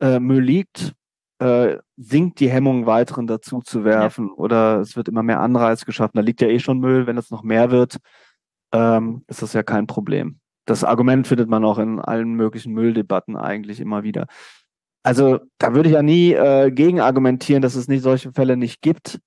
[0.00, 0.94] äh, Müll liegt,
[1.40, 4.34] äh, sinkt die Hemmung, weiteren dazu zu werfen ja.
[4.34, 6.16] oder es wird immer mehr Anreiz geschaffen.
[6.16, 7.98] Da liegt ja eh schon Müll, wenn es noch mehr wird,
[8.72, 10.40] ähm, ist das ja kein Problem.
[10.64, 14.26] das Argument findet man auch in allen möglichen Mülldebatten eigentlich immer wieder.
[15.02, 18.80] Also da würde ich ja nie äh, gegen argumentieren, dass es nicht solche Fälle nicht
[18.80, 19.20] gibt.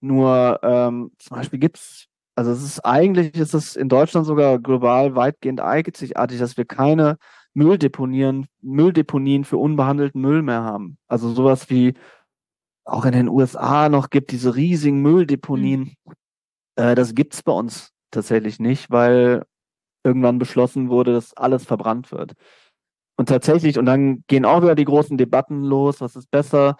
[0.00, 5.14] Nur ähm, zum Beispiel gibt's, also es ist eigentlich ist es in Deutschland sogar global
[5.14, 7.18] weitgehend einzigartig, dass wir keine
[7.54, 10.98] Mülldeponien, Mülldeponien für unbehandelten Müll mehr haben.
[11.08, 11.94] Also sowas wie
[12.84, 15.96] auch in den USA noch gibt, diese riesigen Mülldeponien.
[16.04, 16.12] Mhm.
[16.76, 19.44] Äh, das gibt's bei uns tatsächlich nicht, weil
[20.04, 22.32] irgendwann beschlossen wurde, dass alles verbrannt wird.
[23.16, 26.76] Und tatsächlich, und dann gehen auch wieder die großen Debatten los, was ist besser,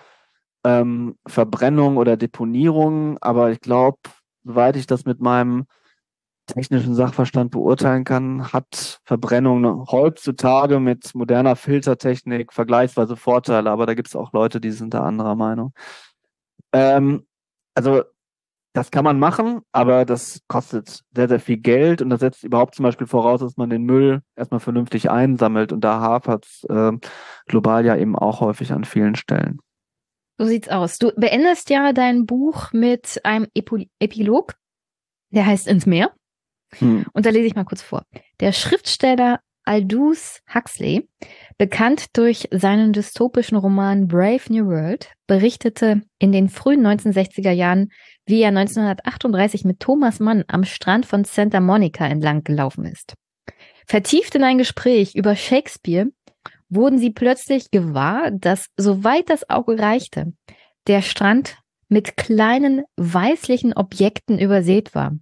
[0.65, 3.19] ähm, Verbrennung oder Deponierung.
[3.21, 3.99] Aber ich glaube,
[4.45, 5.67] soweit ich das mit meinem
[6.47, 14.09] technischen Sachverstand beurteilen kann, hat Verbrennung heutzutage mit moderner Filtertechnik vergleichsweise Vorteile, aber da gibt
[14.09, 15.73] es auch Leute, die sind da anderer Meinung.
[16.73, 17.27] Ähm,
[17.75, 18.03] also
[18.73, 22.75] das kann man machen, aber das kostet sehr, sehr viel Geld und das setzt überhaupt
[22.77, 26.93] zum Beispiel voraus, dass man den Müll erstmal vernünftig einsammelt und da hapert es äh,
[27.47, 29.61] global ja eben auch häufig an vielen Stellen.
[30.41, 30.97] So sieht's aus.
[30.97, 34.55] Du beendest ja dein Buch mit einem Epi Epilog,
[35.29, 36.15] der heißt Ins Meer.
[36.79, 37.05] Hm.
[37.13, 38.07] Und da lese ich mal kurz vor.
[38.41, 41.11] Der Schriftsteller Aldous Huxley,
[41.59, 47.91] bekannt durch seinen dystopischen Roman Brave New World, berichtete in den frühen 1960er Jahren,
[48.25, 53.13] wie er 1938 mit Thomas Mann am Strand von Santa Monica entlang gelaufen ist.
[53.87, 56.07] Vertieft in ein Gespräch über Shakespeare
[56.71, 60.33] wurden sie plötzlich gewahr, dass soweit das Auge reichte,
[60.87, 61.59] der Strand
[61.89, 65.17] mit kleinen weißlichen Objekten übersät war,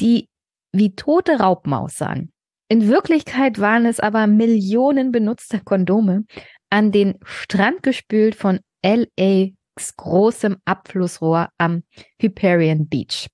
[0.00, 0.28] die
[0.72, 2.32] wie tote Raubmaus sahen.
[2.68, 6.24] In Wirklichkeit waren es aber Millionen benutzter Kondome
[6.70, 11.82] an den Strand gespült von LAs großem Abflussrohr am
[12.20, 13.28] Hyperion Beach.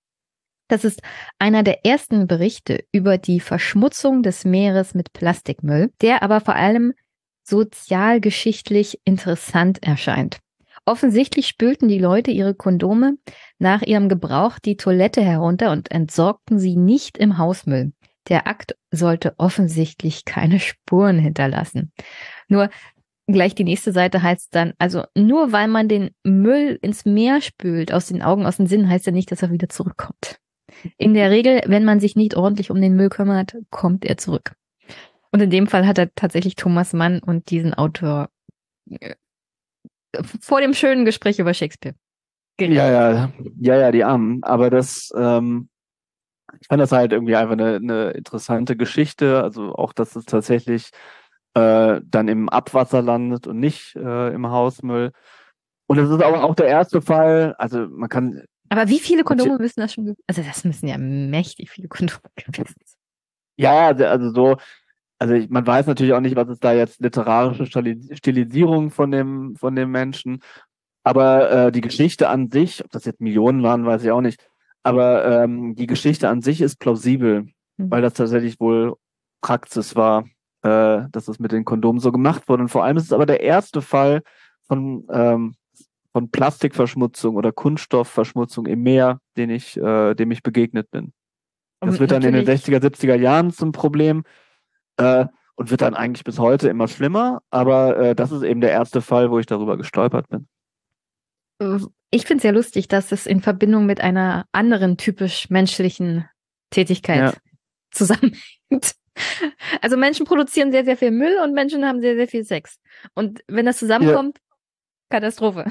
[0.73, 1.03] Das ist
[1.39, 6.95] einer der ersten Berichte über die Verschmutzung des Meeres mit Plastikmüll, der aber vor allem
[7.43, 10.39] sozialgeschichtlich interessant erscheint.
[10.87, 13.19] Offensichtlich spülten die Leute ihre Kondome
[13.59, 17.93] nach ihrem Gebrauch die Toilette herunter und entsorgten sie nicht im Hausmüll.
[18.31, 21.93] Der Akt sollte offensichtlich keine Spuren hinterlassen.
[22.49, 22.71] Nur
[23.27, 27.93] gleich die nächste Seite heißt dann, also nur weil man den Müll ins Meer spült,
[27.93, 30.39] aus den Augen, aus dem Sinn, heißt ja nicht, dass er wieder zurückkommt.
[30.97, 34.55] In der Regel, wenn man sich nicht ordentlich um den Müll kümmert, kommt er zurück.
[35.31, 38.29] Und in dem Fall hat er tatsächlich Thomas Mann und diesen Autor
[38.91, 39.15] äh,
[40.41, 41.95] vor dem schönen Gespräch über Shakespeare.
[42.59, 42.77] Geredet.
[42.77, 44.43] Ja, ja, ja, ja, die Armen.
[44.43, 45.71] Aber das, ähm,
[46.61, 49.43] ich fand das halt irgendwie einfach eine, eine interessante Geschichte.
[49.43, 50.91] Also auch, dass es tatsächlich
[51.55, 55.13] äh, dann im Abwasser landet und nicht äh, im Hausmüll.
[55.87, 57.55] Und es ist aber auch der erste Fall.
[57.59, 58.43] Also man kann.
[58.73, 60.17] Aber wie viele Kondome müssen das schon?
[60.27, 62.99] Also das müssen ja mächtig viele Kondome gewesen sein.
[63.57, 64.57] Ja, also so
[65.23, 69.55] also ich, man weiß natürlich auch nicht, was ist da jetzt literarische Stilisierung von dem,
[69.55, 70.43] von dem Menschen.
[71.05, 74.45] Aber äh, die Geschichte an sich, ob das jetzt Millionen waren, weiß ich auch nicht.
[74.83, 77.43] Aber ähm, die Geschichte an sich ist plausibel,
[77.77, 77.91] mhm.
[77.91, 78.97] weil das tatsächlich wohl
[79.43, 80.25] Praxis war,
[80.63, 82.65] äh, dass es mit den Kondomen so gemacht wurde.
[82.65, 84.23] Und vor allem ist es aber der erste Fall
[84.67, 85.55] von, ähm,
[86.13, 91.13] von Plastikverschmutzung oder Kunststoffverschmutzung im Meer, den ich, äh, dem ich begegnet bin.
[91.81, 94.23] Das wird dann in den 60er, 70er Jahren zum Problem
[94.99, 95.27] äh,
[95.57, 97.43] und wird dann eigentlich bis heute immer schlimmer.
[97.51, 100.47] Aber äh, das ist eben der erste Fall, wo ich darüber gestolpert bin.
[102.11, 106.29] Ich finde es sehr lustig, dass es in Verbindung mit einer anderen typisch menschlichen
[106.71, 107.41] Tätigkeit ja.
[107.91, 108.43] zusammenhängt.
[109.83, 112.79] Also Menschen produzieren sehr, sehr viel Müll und Menschen haben sehr, sehr viel Sex.
[113.13, 115.21] Und wenn das zusammenkommt, ja.
[115.21, 115.67] Katastrophe.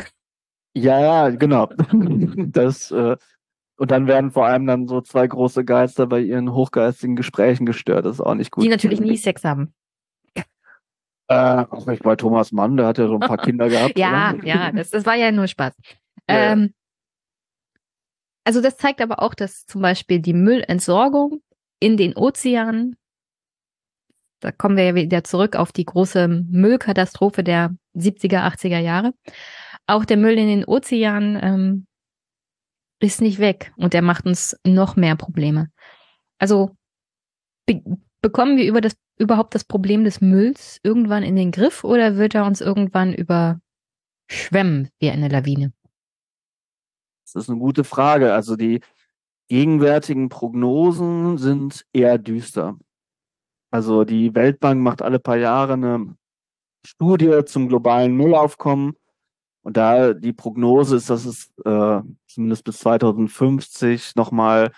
[0.74, 1.70] Ja, ja, genau.
[2.52, 3.18] Das äh,
[3.78, 8.06] und dann werden vor allem dann so zwei große Geister bei ihren hochgeistigen Gesprächen gestört.
[8.06, 8.64] Das ist auch nicht gut.
[8.64, 9.74] Die natürlich nie Sex haben.
[11.28, 13.98] Äh, auch nicht bei Thomas Mann, der hat ja so ein paar Kinder gehabt.
[13.98, 14.46] ja, oder?
[14.46, 15.74] ja, das, das war ja nur Spaß.
[16.30, 16.52] Ja.
[16.52, 16.74] Ähm,
[18.44, 21.42] also das zeigt aber auch, dass zum Beispiel die Müllentsorgung
[21.80, 22.98] in den Ozeanen,
[24.42, 29.14] da kommen wir ja wieder zurück auf die große Müllkatastrophe der 70er, 80er Jahre,
[29.92, 31.88] auch der Müll in den Ozeanen ähm,
[33.00, 35.70] ist nicht weg und der macht uns noch mehr Probleme.
[36.40, 36.76] Also
[37.66, 37.84] be
[38.22, 42.36] bekommen wir über das überhaupt das Problem des Mülls irgendwann in den Griff oder wird
[42.36, 45.74] er uns irgendwann überschwemmen wie eine Lawine?
[47.26, 48.34] Das ist eine gute Frage.
[48.34, 48.82] Also die
[49.48, 52.78] gegenwärtigen Prognosen sind eher düster.
[53.72, 56.16] Also die Weltbank macht alle paar Jahre eine
[56.86, 58.96] Studie zum globalen Müllaufkommen
[59.64, 64.72] und da die Prognose ist, dass es äh, zumindest bis 2050 nochmal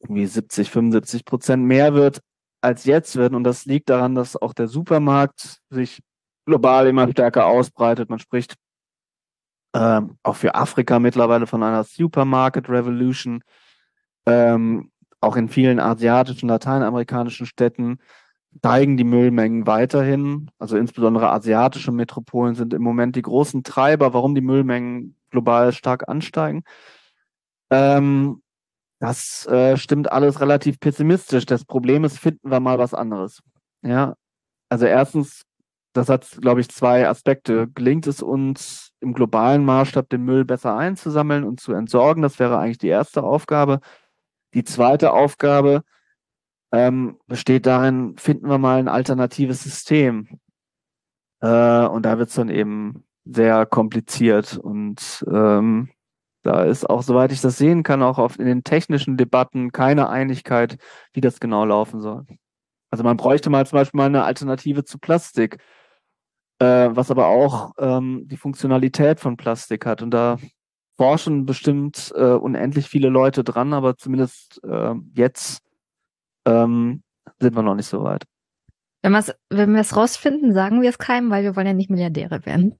[0.00, 2.20] irgendwie 70, 75 Prozent mehr wird.
[2.60, 3.34] als jetzt wird.
[3.34, 6.00] Und das liegt daran, dass auch der Supermarkt sich
[6.46, 8.08] global immer stärker ausbreitet.
[8.08, 8.54] Man spricht
[9.74, 13.42] ähm, auch für Afrika mittlerweile von einer Supermarket Revolution.
[14.26, 17.98] Ähm, auch in vielen asiatischen, lateinamerikanischen Städten
[18.58, 20.50] steigen die Müllmengen weiterhin.
[20.58, 26.08] Also insbesondere asiatische Metropolen sind im Moment die großen Treiber, warum die Müllmengen global stark
[26.08, 26.62] ansteigen.
[27.70, 28.42] Ähm,
[29.00, 31.46] das äh, stimmt alles relativ pessimistisch.
[31.46, 33.42] Das Problem ist, finden wir mal was anderes.
[33.82, 34.14] Ja,
[34.68, 35.42] also erstens,
[35.92, 37.68] das hat, glaube ich, zwei Aspekte.
[37.68, 42.22] Gelingt es uns im globalen Maßstab den Müll besser einzusammeln und zu entsorgen?
[42.22, 43.80] Das wäre eigentlich die erste Aufgabe.
[44.54, 45.82] Die zweite Aufgabe
[46.74, 50.40] ähm, besteht darin, finden wir mal ein alternatives System.
[51.40, 55.90] Äh, und da wird es dann eben sehr kompliziert und ähm,
[56.42, 60.10] da ist auch, soweit ich das sehen kann, auch auf, in den technischen Debatten keine
[60.10, 60.76] Einigkeit,
[61.14, 62.26] wie das genau laufen soll.
[62.90, 65.58] Also man bräuchte mal zum Beispiel mal eine Alternative zu Plastik,
[66.58, 70.02] äh, was aber auch ähm, die Funktionalität von Plastik hat.
[70.02, 70.36] Und da
[70.98, 75.64] forschen bestimmt äh, unendlich viele Leute dran, aber zumindest äh, jetzt
[76.46, 77.02] ähm,
[77.40, 78.24] sind wir noch nicht so weit.
[79.02, 82.46] Wenn, wenn wir es rausfinden, sagen wir es keinem, weil wir wollen ja nicht Milliardäre
[82.46, 82.78] werden.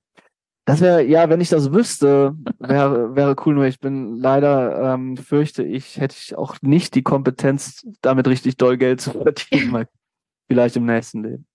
[0.67, 5.19] Das wäre, ja, wenn ich das wüsste, wäre wäre cool, nur ich bin leider, ähm,
[5.19, 9.89] fürchte ich, hätte ich auch nicht die Kompetenz, damit richtig doll Geld zu verdienen, mal
[10.49, 11.47] vielleicht im nächsten Leben.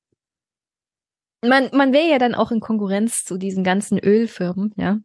[1.43, 4.99] Man, man wäre ja dann auch in Konkurrenz zu diesen ganzen Ölfirmen, ja.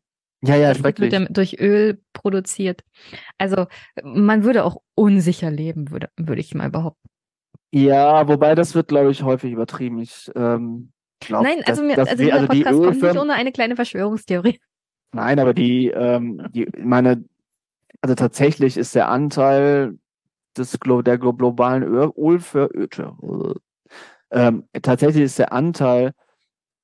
[0.46, 1.12] Ja, ja, das schrecklich.
[1.12, 2.82] Wird durch Öl produziert.
[3.38, 3.66] Also
[4.02, 7.08] man würde auch unsicher leben, würde, würde ich mal behaupten.
[7.72, 9.98] Ja, wobei das wird, glaube ich, häufig übertrieben.
[9.98, 13.74] Ich ähm, glaub, Nein, also, mir, also dieser also Podcast kommt nicht ohne eine kleine
[13.74, 14.60] Verschwörungstheorie.
[15.12, 17.24] Nein, aber die, ähm, die, meine,
[18.00, 19.98] also tatsächlich ist der Anteil
[20.56, 22.70] des der globalen Öl für
[24.30, 26.12] ähm, tatsächlich ist der Anteil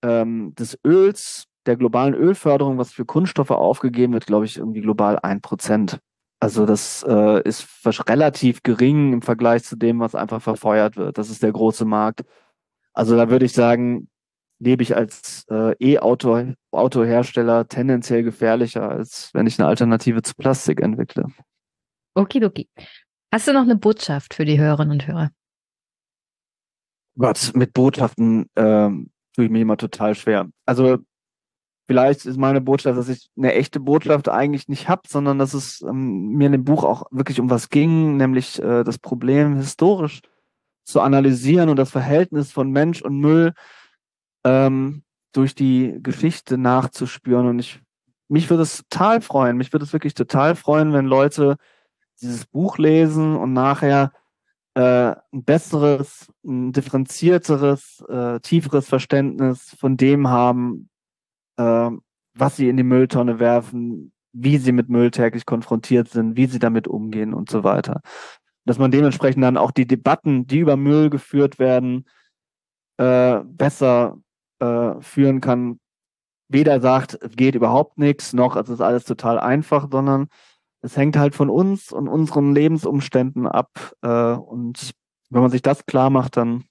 [0.03, 5.19] ähm, des Öls, der globalen Ölförderung, was für Kunststoffe aufgegeben wird, glaube ich, irgendwie global
[5.19, 5.99] ein Prozent.
[6.41, 7.69] Also das äh, ist
[8.09, 11.19] relativ gering im Vergleich zu dem, was einfach verfeuert wird.
[11.19, 12.23] Das ist der große Markt.
[12.95, 14.09] Also da würde ich sagen,
[14.59, 21.27] lebe ich als äh, E-Auto-Autohersteller tendenziell gefährlicher, als wenn ich eine Alternative zu Plastik entwickle.
[22.15, 22.69] Okidoki.
[23.33, 25.31] Hast du noch eine Botschaft für die Hörerinnen und Hörer?
[27.19, 30.49] Gott, mit Botschaften ähm, tue ich mir immer total schwer.
[30.67, 30.99] Also
[31.91, 35.83] vielleicht ist meine Botschaft, dass ich eine echte Botschaft eigentlich nicht habe, sondern dass es
[35.83, 40.21] ähm, mir in dem Buch auch wirklich um was ging, nämlich äh, das Problem historisch
[40.85, 43.55] zu analysieren und das Verhältnis von Mensch und Müll
[44.45, 45.03] ähm,
[45.33, 47.49] durch die Geschichte nachzuspüren.
[47.49, 47.81] Und ich,
[48.29, 51.57] mich würde es total freuen, mich würde es wirklich total freuen, wenn Leute
[52.23, 54.13] dieses Buch lesen und nachher
[54.75, 60.90] äh, ein besseres, ein differenzierteres, äh, tieferes Verständnis von dem haben,
[61.57, 61.91] äh,
[62.35, 66.59] was sie in die Mülltonne werfen, wie sie mit Müll täglich konfrontiert sind, wie sie
[66.59, 68.01] damit umgehen und so weiter.
[68.65, 72.07] Dass man dementsprechend dann auch die Debatten, die über Müll geführt werden,
[72.99, 74.19] äh, besser
[74.61, 75.81] äh, führen kann,
[76.49, 80.29] weder sagt, es geht überhaupt nichts, noch es ist alles total einfach, sondern
[80.83, 83.95] es hängt halt von uns und unseren Lebensumständen ab.
[84.03, 84.93] Äh, und
[85.31, 86.65] wenn man sich das klar macht, dann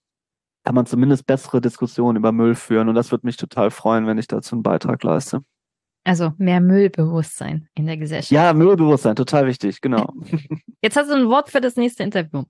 [0.63, 2.89] kann man zumindest bessere Diskussionen über Müll führen.
[2.89, 5.41] Und das würde mich total freuen, wenn ich dazu einen Beitrag leiste.
[6.03, 8.31] Also mehr Müllbewusstsein in der Gesellschaft.
[8.31, 10.13] Ja, Müllbewusstsein, total wichtig, genau.
[10.81, 12.43] Jetzt hast du ein Wort für das nächste Interview.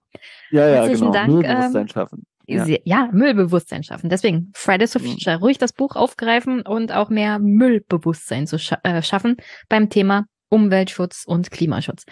[0.51, 1.13] Ja, ja, Herzlichen genau.
[1.13, 1.33] Dank.
[1.33, 2.23] Müllbewusstsein ähm, schaffen.
[2.47, 2.65] Ja.
[2.83, 3.09] ja.
[3.11, 4.09] Müllbewusstsein schaffen.
[4.09, 5.07] Deswegen Fridays for mhm.
[5.07, 10.25] Future, ruhig das Buch aufgreifen und auch mehr Müllbewusstsein zu scha äh, schaffen beim Thema
[10.49, 12.05] Umweltschutz und Klimaschutz.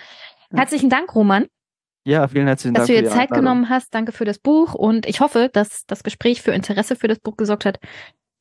[0.52, 1.46] Herzlichen Dank, Roman.
[2.08, 2.88] Ja, vielen herzlichen Dank.
[2.88, 3.94] Dass du dir Zeit genommen hast.
[3.94, 7.36] Danke für das Buch und ich hoffe, dass das Gespräch für Interesse für das Buch
[7.36, 7.80] gesorgt hat.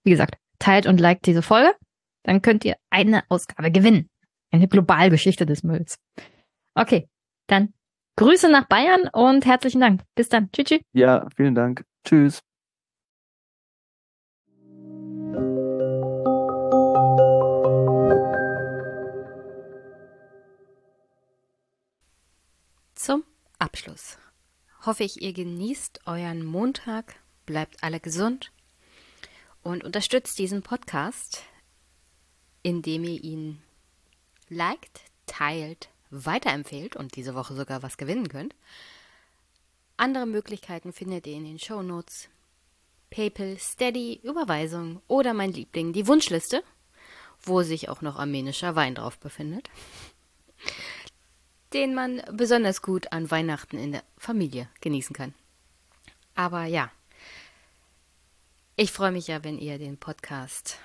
[0.04, 1.74] Wie gesagt, teilt und liked diese Folge.
[2.22, 4.08] Dann könnt ihr eine Ausgabe gewinnen.
[4.52, 5.98] Eine Globalgeschichte des Mülls.
[6.76, 7.08] Okay,
[7.48, 7.72] dann
[8.14, 10.02] Grüße nach Bayern und herzlichen Dank.
[10.14, 10.48] Bis dann.
[10.52, 10.66] Tschüss.
[10.66, 10.80] tschüss.
[10.92, 11.84] Ja, vielen Dank.
[12.04, 12.42] Tschüss.
[23.58, 24.18] Abschluss
[24.84, 28.52] hoffe ich, ihr genießt euren Montag, bleibt alle gesund
[29.62, 31.42] und unterstützt diesen Podcast,
[32.62, 33.62] indem ihr ihn
[34.48, 38.54] liked, teilt, weiterempfehlt und diese Woche sogar was gewinnen könnt.
[39.96, 42.28] Andere Möglichkeiten findet ihr in den Show Notes.
[43.10, 46.62] PayPal, Steady, Überweisung oder mein Liebling, die Wunschliste,
[47.40, 49.70] wo sich auch noch armenischer Wein drauf befindet,
[51.72, 55.34] den man besonders gut an Weihnachten in der Familie genießen kann.
[56.34, 56.90] Aber ja,
[58.76, 60.78] ich freue mich ja, wenn ihr den Podcast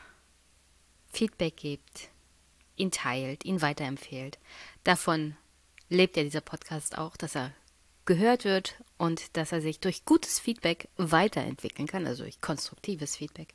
[1.11, 2.10] Feedback gebt,
[2.77, 4.40] ihn teilt, ihn weiterempfehlt.
[4.84, 5.35] Davon
[5.90, 7.51] lebt ja dieser Podcast auch, dass er
[8.06, 13.53] gehört wird und dass er sich durch gutes Feedback weiterentwickeln kann, also durch konstruktives Feedback.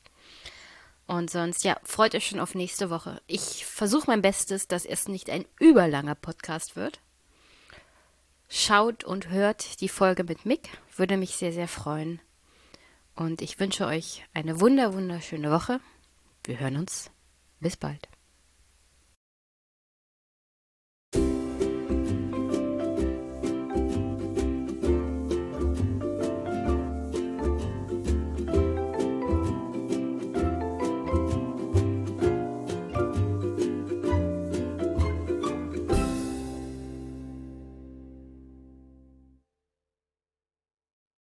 [1.06, 3.22] Und sonst, ja, freut euch schon auf nächste Woche.
[3.26, 7.00] Ich versuche mein Bestes, dass es nicht ein überlanger Podcast wird.
[8.48, 12.20] Schaut und hört die Folge mit Mick, würde mich sehr, sehr freuen.
[13.14, 15.80] Und ich wünsche euch eine wunder, wunderschöne Woche.
[16.44, 17.10] Wir hören uns.
[17.60, 18.08] Bis bald.